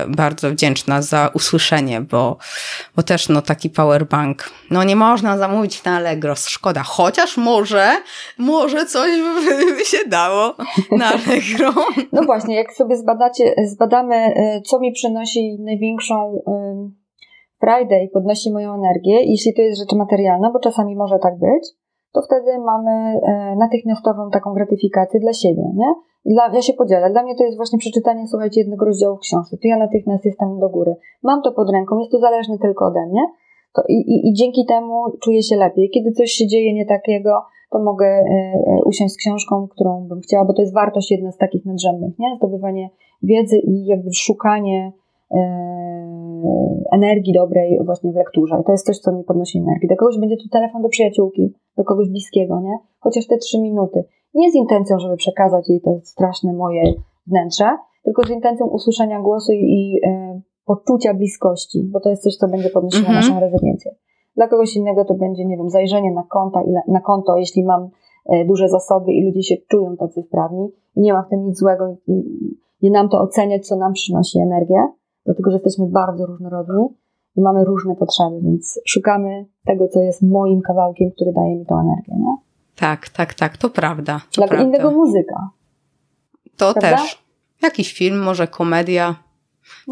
bardzo 0.08 0.50
wdzięczna 0.50 1.02
za 1.02 1.30
usłyszenie, 1.34 2.00
bo, 2.00 2.38
bo 2.96 3.02
też 3.02 3.28
no 3.28 3.42
taki 3.42 3.70
powerbank, 3.70 4.50
no 4.70 4.84
nie 4.84 4.96
można 4.96 5.38
zamówić 5.38 5.84
na 5.84 5.96
Allegro, 5.96 6.34
szkoda. 6.36 6.82
Chociaż 6.82 7.36
może, 7.36 7.90
może 8.38 8.86
coś 8.86 9.10
by 9.78 9.84
się 9.84 9.98
dało 10.06 10.56
na 10.90 11.06
Allegro. 11.06 11.72
No 12.12 12.22
właśnie, 12.22 12.56
jak 12.56 12.72
sobie 12.72 12.96
zbadacie, 12.96 13.54
zbadamy, 13.64 14.16
e, 14.16 14.60
co 14.66 14.80
mi 14.80 14.92
przynosi 14.92 15.56
największą 15.60 16.42
Friday 17.62 18.08
podnosi 18.12 18.52
moją 18.52 18.74
energię, 18.74 19.16
jeśli 19.24 19.54
to 19.54 19.62
jest 19.62 19.80
rzecz 19.80 19.92
materialna, 19.98 20.50
bo 20.52 20.58
czasami 20.58 20.96
może 20.96 21.18
tak 21.18 21.38
być, 21.38 21.64
to 22.12 22.22
wtedy 22.22 22.58
mamy 22.58 22.90
e, 22.90 23.56
natychmiastową 23.56 24.30
taką 24.30 24.54
gratyfikację 24.54 25.20
dla 25.20 25.32
siebie, 25.32 25.62
nie? 25.74 25.94
Dla, 26.24 26.50
ja 26.54 26.62
się 26.62 26.72
podzielę. 26.72 27.10
Dla 27.10 27.22
mnie 27.22 27.34
to 27.34 27.44
jest 27.44 27.56
właśnie 27.56 27.78
przeczytanie, 27.78 28.26
słuchajcie, 28.26 28.60
jednego 28.60 28.84
rozdziału 28.84 29.16
w 29.16 29.20
książce. 29.20 29.56
To 29.56 29.68
ja 29.68 29.76
natychmiast 29.76 30.24
jestem 30.24 30.58
do 30.60 30.68
góry. 30.68 30.94
Mam 31.22 31.42
to 31.42 31.52
pod 31.52 31.70
ręką, 31.70 31.98
jest 31.98 32.12
to 32.12 32.18
zależne 32.18 32.58
tylko 32.58 32.86
ode 32.86 33.06
mnie. 33.06 33.22
To 33.74 33.82
i, 33.88 33.94
i, 33.94 34.28
I 34.28 34.34
dzięki 34.34 34.66
temu 34.66 35.04
czuję 35.20 35.42
się 35.42 35.56
lepiej. 35.56 35.90
Kiedy 35.90 36.12
coś 36.12 36.30
się 36.30 36.46
dzieje 36.46 36.74
nie 36.74 36.86
takiego, 36.86 37.42
to 37.70 37.78
mogę 37.78 38.06
e, 38.06 38.24
usiąść 38.84 39.14
z 39.14 39.16
książką, 39.16 39.68
którą 39.68 40.06
bym 40.08 40.20
chciała, 40.20 40.44
bo 40.44 40.52
to 40.52 40.62
jest 40.62 40.74
wartość 40.74 41.10
jedna 41.10 41.32
z 41.32 41.38
takich 41.38 41.66
nadrzędnych, 41.66 42.18
nie? 42.18 42.36
Zdobywanie 42.36 42.90
wiedzy 43.22 43.58
i 43.58 43.86
jakby 43.86 44.12
szukanie 44.12 44.92
energii 46.92 47.32
dobrej 47.32 47.78
właśnie 47.84 48.12
w 48.12 48.16
lekturze. 48.16 48.60
I 48.60 48.64
to 48.64 48.72
jest 48.72 48.86
coś, 48.86 48.98
co 48.98 49.12
mi 49.12 49.24
podnosi 49.24 49.58
energię. 49.58 49.88
Do 49.88 49.96
kogoś 49.96 50.18
będzie 50.18 50.36
to 50.36 50.42
telefon 50.52 50.82
do 50.82 50.88
przyjaciółki, 50.88 51.54
do 51.76 51.84
kogoś 51.84 52.08
bliskiego, 52.08 52.60
nie? 52.60 52.78
Chociaż 53.00 53.26
te 53.26 53.38
trzy 53.38 53.60
minuty. 53.60 54.04
Nie 54.34 54.50
z 54.50 54.54
intencją, 54.54 54.98
żeby 54.98 55.16
przekazać 55.16 55.68
jej 55.68 55.80
te 55.80 56.00
straszne 56.00 56.52
moje 56.52 56.82
wnętrze, 57.26 57.64
tylko 58.04 58.22
z 58.22 58.30
intencją 58.30 58.66
usłyszenia 58.66 59.20
głosu 59.20 59.52
i 59.52 60.00
e, 60.06 60.40
poczucia 60.64 61.14
bliskości, 61.14 61.88
bo 61.92 62.00
to 62.00 62.10
jest 62.10 62.22
coś, 62.22 62.36
co 62.36 62.48
będzie 62.48 62.70
podnosiło 62.70 63.08
mhm. 63.08 63.16
naszą 63.16 63.40
rezyliencję. 63.40 63.94
Dla 64.36 64.48
kogoś 64.48 64.76
innego 64.76 65.04
to 65.04 65.14
będzie, 65.14 65.44
nie 65.44 65.56
wiem, 65.56 65.70
zajrzenie 65.70 66.12
na, 66.12 66.22
konta, 66.22 66.62
na 66.88 67.00
konto, 67.00 67.36
jeśli 67.36 67.64
mam 67.64 67.88
e, 68.26 68.44
duże 68.44 68.68
zasoby 68.68 69.12
i 69.12 69.24
ludzie 69.24 69.42
się 69.42 69.56
czują 69.68 69.96
tacy 69.96 70.22
sprawni 70.22 70.68
i 70.96 71.00
nie 71.00 71.12
ma 71.12 71.22
w 71.22 71.28
tym 71.28 71.44
nic 71.44 71.58
złego, 71.58 71.96
nie 72.82 72.90
nam 72.90 73.08
to 73.08 73.20
oceniać, 73.20 73.66
co 73.66 73.76
nam 73.76 73.92
przynosi 73.92 74.38
energię, 74.38 74.76
dlatego 75.24 75.50
że 75.50 75.56
jesteśmy 75.56 75.86
bardzo 75.86 76.26
różnorodni 76.26 76.88
i 77.36 77.40
mamy 77.40 77.64
różne 77.64 77.96
potrzeby, 77.96 78.40
więc 78.42 78.80
szukamy 78.86 79.46
tego, 79.66 79.88
co 79.88 80.00
jest 80.00 80.22
moim 80.22 80.60
kawałkiem, 80.60 81.10
który 81.10 81.32
daje 81.32 81.56
mi 81.56 81.66
tą 81.66 81.74
energię, 81.74 82.14
nie? 82.16 82.36
Tak, 82.76 83.08
tak, 83.08 83.34
tak, 83.34 83.56
to 83.56 83.70
prawda. 83.70 84.20
To 84.32 84.40
Dla 84.40 84.48
prawda. 84.48 84.66
innego 84.66 84.90
muzyka. 84.90 85.50
To 86.56 86.72
prawda? 86.72 86.96
też. 86.96 87.22
Jakiś 87.62 87.92
film, 87.92 88.22
może 88.22 88.46
komedia. 88.46 89.14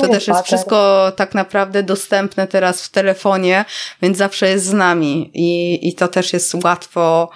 To 0.01 0.09
też 0.09 0.29
jest 0.29 0.41
wszystko 0.41 1.07
tak 1.17 1.35
naprawdę 1.35 1.83
dostępne 1.83 2.47
teraz 2.47 2.83
w 2.83 2.93
telefonie, 2.93 3.65
więc 4.03 4.17
zawsze 4.17 4.49
jest 4.49 4.65
z 4.65 4.73
nami 4.73 5.31
i, 5.35 5.89
i 5.89 5.95
to 5.95 6.09
też 6.09 6.33
jest 6.33 6.65
łatwo 6.65 7.29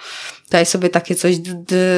tutaj 0.45 0.65
sobie 0.65 0.89
takie 0.89 1.15
coś 1.15 1.35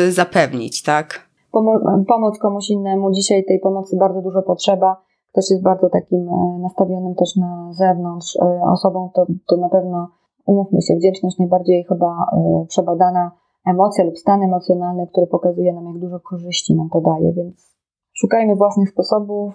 zapewnić, 0.09 0.83
tak? 0.83 1.27
Pomo 1.51 1.79
pomoc 2.07 2.39
komuś 2.39 2.69
innemu. 2.69 3.11
Dzisiaj 3.11 3.45
tej 3.47 3.59
pomocy 3.59 3.97
bardzo 3.99 4.21
dużo 4.21 4.41
potrzeba 4.41 5.07
ktoś 5.32 5.49
jest 5.49 5.63
bardzo 5.63 5.89
takim 5.89 6.30
e, 6.30 6.59
nastawionym 6.61 7.15
też 7.15 7.36
na 7.36 7.69
zewnątrz 7.73 8.36
e, 8.36 8.61
osobą, 8.61 9.09
to, 9.15 9.25
to 9.47 9.57
na 9.57 9.69
pewno, 9.69 10.07
umówmy 10.45 10.82
się, 10.82 10.95
wdzięczność 10.95 11.38
najbardziej 11.38 11.86
chyba 11.89 12.07
e, 12.07 12.65
przebadana 12.67 13.32
emocja 13.65 14.03
lub 14.03 14.17
stan 14.17 14.43
emocjonalny, 14.43 15.07
który 15.07 15.28
pokazuje 15.28 15.73
nam, 15.73 15.86
jak 15.86 15.97
dużo 15.97 16.19
korzyści 16.19 16.75
nam 16.75 16.89
to 16.89 17.01
daje, 17.01 17.34
więc 17.34 17.78
szukajmy 18.13 18.55
własnych 18.55 18.89
sposobów 18.89 19.53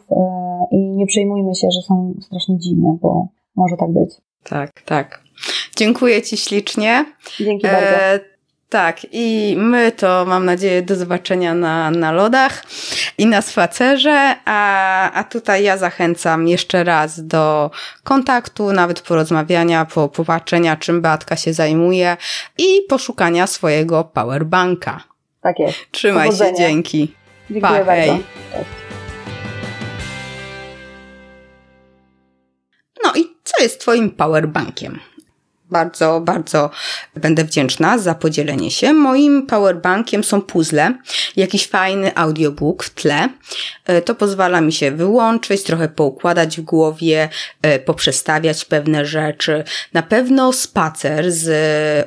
i 0.70 0.96
nie 0.96 1.06
przejmujmy 1.06 1.54
się, 1.54 1.68
że 1.70 1.82
są 1.82 2.14
strasznie 2.20 2.58
dziwne, 2.58 2.98
bo 3.02 3.26
może 3.56 3.76
tak 3.76 3.92
być. 3.92 4.20
Tak, 4.44 4.70
tak. 4.86 5.22
Dziękuję 5.76 6.22
Ci 6.22 6.36
ślicznie. 6.36 7.04
Dzięki 7.38 7.66
bardzo. 7.66 8.31
Tak, 8.72 9.06
i 9.12 9.54
my 9.58 9.92
to 9.92 10.24
mam 10.26 10.44
nadzieję 10.44 10.82
do 10.82 10.96
zobaczenia 10.96 11.54
na, 11.54 11.90
na 11.90 12.12
lodach 12.12 12.64
i 13.18 13.26
na 13.26 13.42
spacerze, 13.42 14.36
a, 14.44 15.10
a 15.12 15.24
tutaj 15.24 15.64
ja 15.64 15.76
zachęcam 15.76 16.48
jeszcze 16.48 16.84
raz 16.84 17.26
do 17.26 17.70
kontaktu, 18.04 18.72
nawet 18.72 19.00
porozmawiania, 19.00 19.84
po, 19.84 20.08
popatrzenia 20.08 20.76
czym 20.76 21.02
Beatka 21.02 21.36
się 21.36 21.52
zajmuje 21.52 22.16
i 22.58 22.66
poszukania 22.88 23.46
swojego 23.46 24.04
powerbanka. 24.04 25.04
Tak 25.42 25.58
jest. 25.58 25.78
Trzymaj 25.90 26.26
Powodzenia. 26.26 26.50
się, 26.50 26.56
dzięki. 26.56 27.14
Dziękuję 27.50 27.78
pa, 27.78 27.84
bardzo. 27.84 28.18
No 33.04 33.12
i 33.16 33.36
co 33.44 33.62
jest 33.62 33.80
twoim 33.80 34.10
powerbankiem? 34.10 34.98
Bardzo, 35.72 36.20
bardzo 36.20 36.70
będę 37.16 37.44
wdzięczna 37.44 37.98
za 37.98 38.14
podzielenie 38.14 38.70
się. 38.70 38.92
Moim 38.92 39.46
powerbankiem 39.46 40.24
są 40.24 40.42
puzzle, 40.42 40.94
jakiś 41.36 41.66
fajny 41.66 42.16
audiobook 42.16 42.84
w 42.84 42.90
tle. 42.90 43.28
E, 43.84 44.02
to 44.02 44.14
pozwala 44.14 44.60
mi 44.60 44.72
się 44.72 44.90
wyłączyć, 44.90 45.62
trochę 45.62 45.88
poukładać 45.88 46.56
w 46.56 46.62
głowie, 46.62 47.28
e, 47.62 47.78
poprzestawiać 47.78 48.64
pewne 48.64 49.06
rzeczy. 49.06 49.64
Na 49.92 50.02
pewno 50.02 50.52
spacer 50.52 51.32
z 51.32 51.50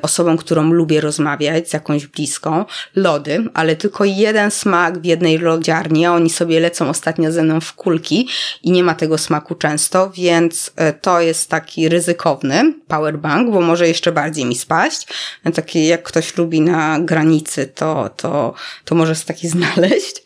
osobą, 0.02 0.36
którą 0.36 0.72
lubię 0.72 1.00
rozmawiać, 1.00 1.70
z 1.70 1.72
jakąś 1.72 2.06
bliską. 2.06 2.64
Lody, 2.96 3.44
ale 3.54 3.76
tylko 3.76 4.04
jeden 4.04 4.50
smak 4.50 4.98
w 4.98 5.04
jednej 5.04 5.38
lodziarni, 5.38 6.06
a 6.06 6.12
oni 6.12 6.30
sobie 6.30 6.60
lecą 6.60 6.88
ostatnio 6.88 7.32
ze 7.32 7.42
mną 7.42 7.60
w 7.60 7.74
kulki 7.74 8.28
i 8.62 8.70
nie 8.70 8.82
ma 8.82 8.94
tego 8.94 9.18
smaku 9.18 9.54
często, 9.54 10.10
więc 10.10 10.72
e, 10.76 10.92
to 10.92 11.20
jest 11.20 11.50
taki 11.50 11.88
ryzykowny 11.88 12.74
powerbank, 12.88 13.50
bo 13.56 13.62
może 13.62 13.88
jeszcze 13.88 14.12
bardziej 14.12 14.44
mi 14.44 14.54
spaść. 14.54 15.06
Taki 15.54 15.86
jak 15.86 16.02
ktoś 16.02 16.36
lubi 16.36 16.60
na 16.60 17.00
granicy, 17.00 17.66
to, 17.66 18.10
to, 18.16 18.54
to 18.84 18.94
może 18.94 19.14
taki 19.16 19.48
znaleźć. 19.56 20.22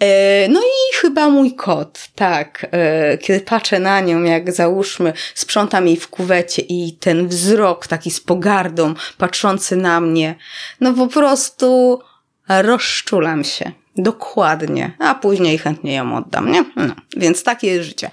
E, 0.00 0.48
no 0.48 0.60
i 0.60 0.94
chyba 0.94 1.28
mój 1.28 1.54
kot, 1.54 2.08
tak. 2.14 2.66
E, 2.70 3.18
kiedy 3.18 3.40
patrzę 3.40 3.78
na 3.78 4.00
nią, 4.00 4.22
jak 4.22 4.52
załóżmy, 4.52 5.12
sprzątam 5.34 5.86
jej 5.86 5.96
w 5.96 6.08
kuwecie 6.08 6.62
i 6.62 6.96
ten 7.00 7.28
wzrok 7.28 7.86
taki 7.86 8.10
z 8.10 8.20
pogardą, 8.20 8.94
patrzący 9.18 9.76
na 9.76 10.00
mnie, 10.00 10.34
no 10.80 10.92
po 10.92 11.06
prostu 11.06 12.00
rozczulam 12.48 13.44
się. 13.44 13.72
Dokładnie. 13.98 14.96
A 14.98 15.14
później 15.14 15.58
chętnie 15.58 15.94
ją 15.94 16.16
oddam, 16.16 16.52
nie? 16.52 16.64
No, 16.76 16.94
więc 17.16 17.42
takie 17.42 17.66
jest 17.66 17.88
życie. 17.88 18.10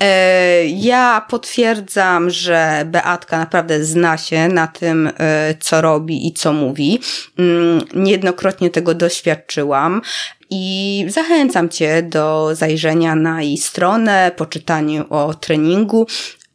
E, 0.00 0.66
ja 0.66 1.26
potwierdzam, 1.28 2.30
że 2.30 2.82
Beatka 2.86 3.38
naprawdę 3.38 3.84
zna 3.84 4.18
się 4.18 4.48
na 4.48 4.66
tym, 4.66 5.10
e, 5.18 5.54
co 5.60 5.80
robi 5.80 6.26
i 6.26 6.32
co 6.32 6.52
mówi. 6.52 7.00
Mm, 7.38 7.80
niejednokrotnie 7.94 8.70
tego 8.70 8.94
doświadczyłam. 8.94 10.02
I 10.50 11.04
zachęcam 11.08 11.68
Cię 11.68 12.02
do 12.02 12.50
zajrzenia 12.52 13.14
na 13.14 13.42
jej 13.42 13.58
stronę, 13.58 14.32
poczytaniu 14.36 15.04
o 15.10 15.34
treningu, 15.34 16.06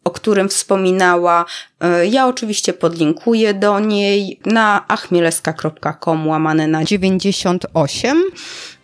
o 0.04 0.12
którym 0.12 0.50
wspominała. 0.50 1.46
E, 1.80 2.08
ja 2.08 2.28
oczywiście 2.28 2.74
podlinkuję 2.74 3.54
do 3.54 3.80
niej 3.80 4.39
na 4.46 4.88
achmieleska.com 4.88 6.28
łamane 6.28 6.68
na 6.68 6.84
98. 6.84 8.24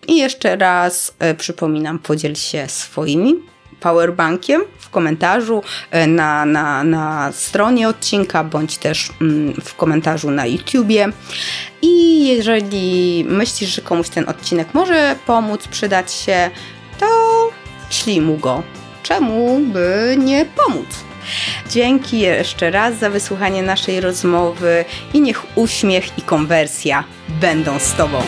I 0.08 0.18
jeszcze 0.18 0.56
raz 0.56 1.14
przypominam, 1.38 2.00
podziel 2.00 2.36
się 2.36 2.68
swoimi 2.68 3.52
powerbankiem 3.82 4.62
w 4.80 4.90
komentarzu 4.90 5.64
e, 5.92 6.08
na, 6.08 6.46
na, 6.46 6.84
na 6.84 7.32
stronie 7.32 7.90
odcinka, 7.90 8.44
bądź 8.44 8.78
też 8.78 9.10
mm, 9.22 9.54
w 9.54 9.76
komentarzu 9.76 10.32
na 10.32 10.46
YouTubie. 10.46 11.08
I 11.82 12.28
jeżeli 12.28 13.26
myślisz, 13.28 13.76
że 13.76 13.82
komuś 13.82 14.10
ten 14.10 14.30
odcinek 14.30 14.74
może 14.74 15.16
pomóc, 15.26 15.68
przydać 15.68 16.14
się, 16.14 16.50
to 17.00 17.08
ślij 17.90 18.22
mu 18.22 18.38
go. 18.38 18.64
Czemu 19.04 19.60
by 19.60 20.16
nie 20.18 20.46
pomóc? 20.46 20.88
Dzięki 21.70 22.20
jeszcze 22.20 22.72
raz 22.72 23.00
za 23.00 23.10
wysłuchanie 23.10 23.64
naszej 23.64 24.02
rozmowy 24.02 24.86
i 25.14 25.22
niech 25.22 25.58
uśmiech 25.58 26.18
i 26.18 26.22
konwersja 26.22 27.04
będą 27.42 27.80
z 27.80 27.94
Tobą. 27.94 28.22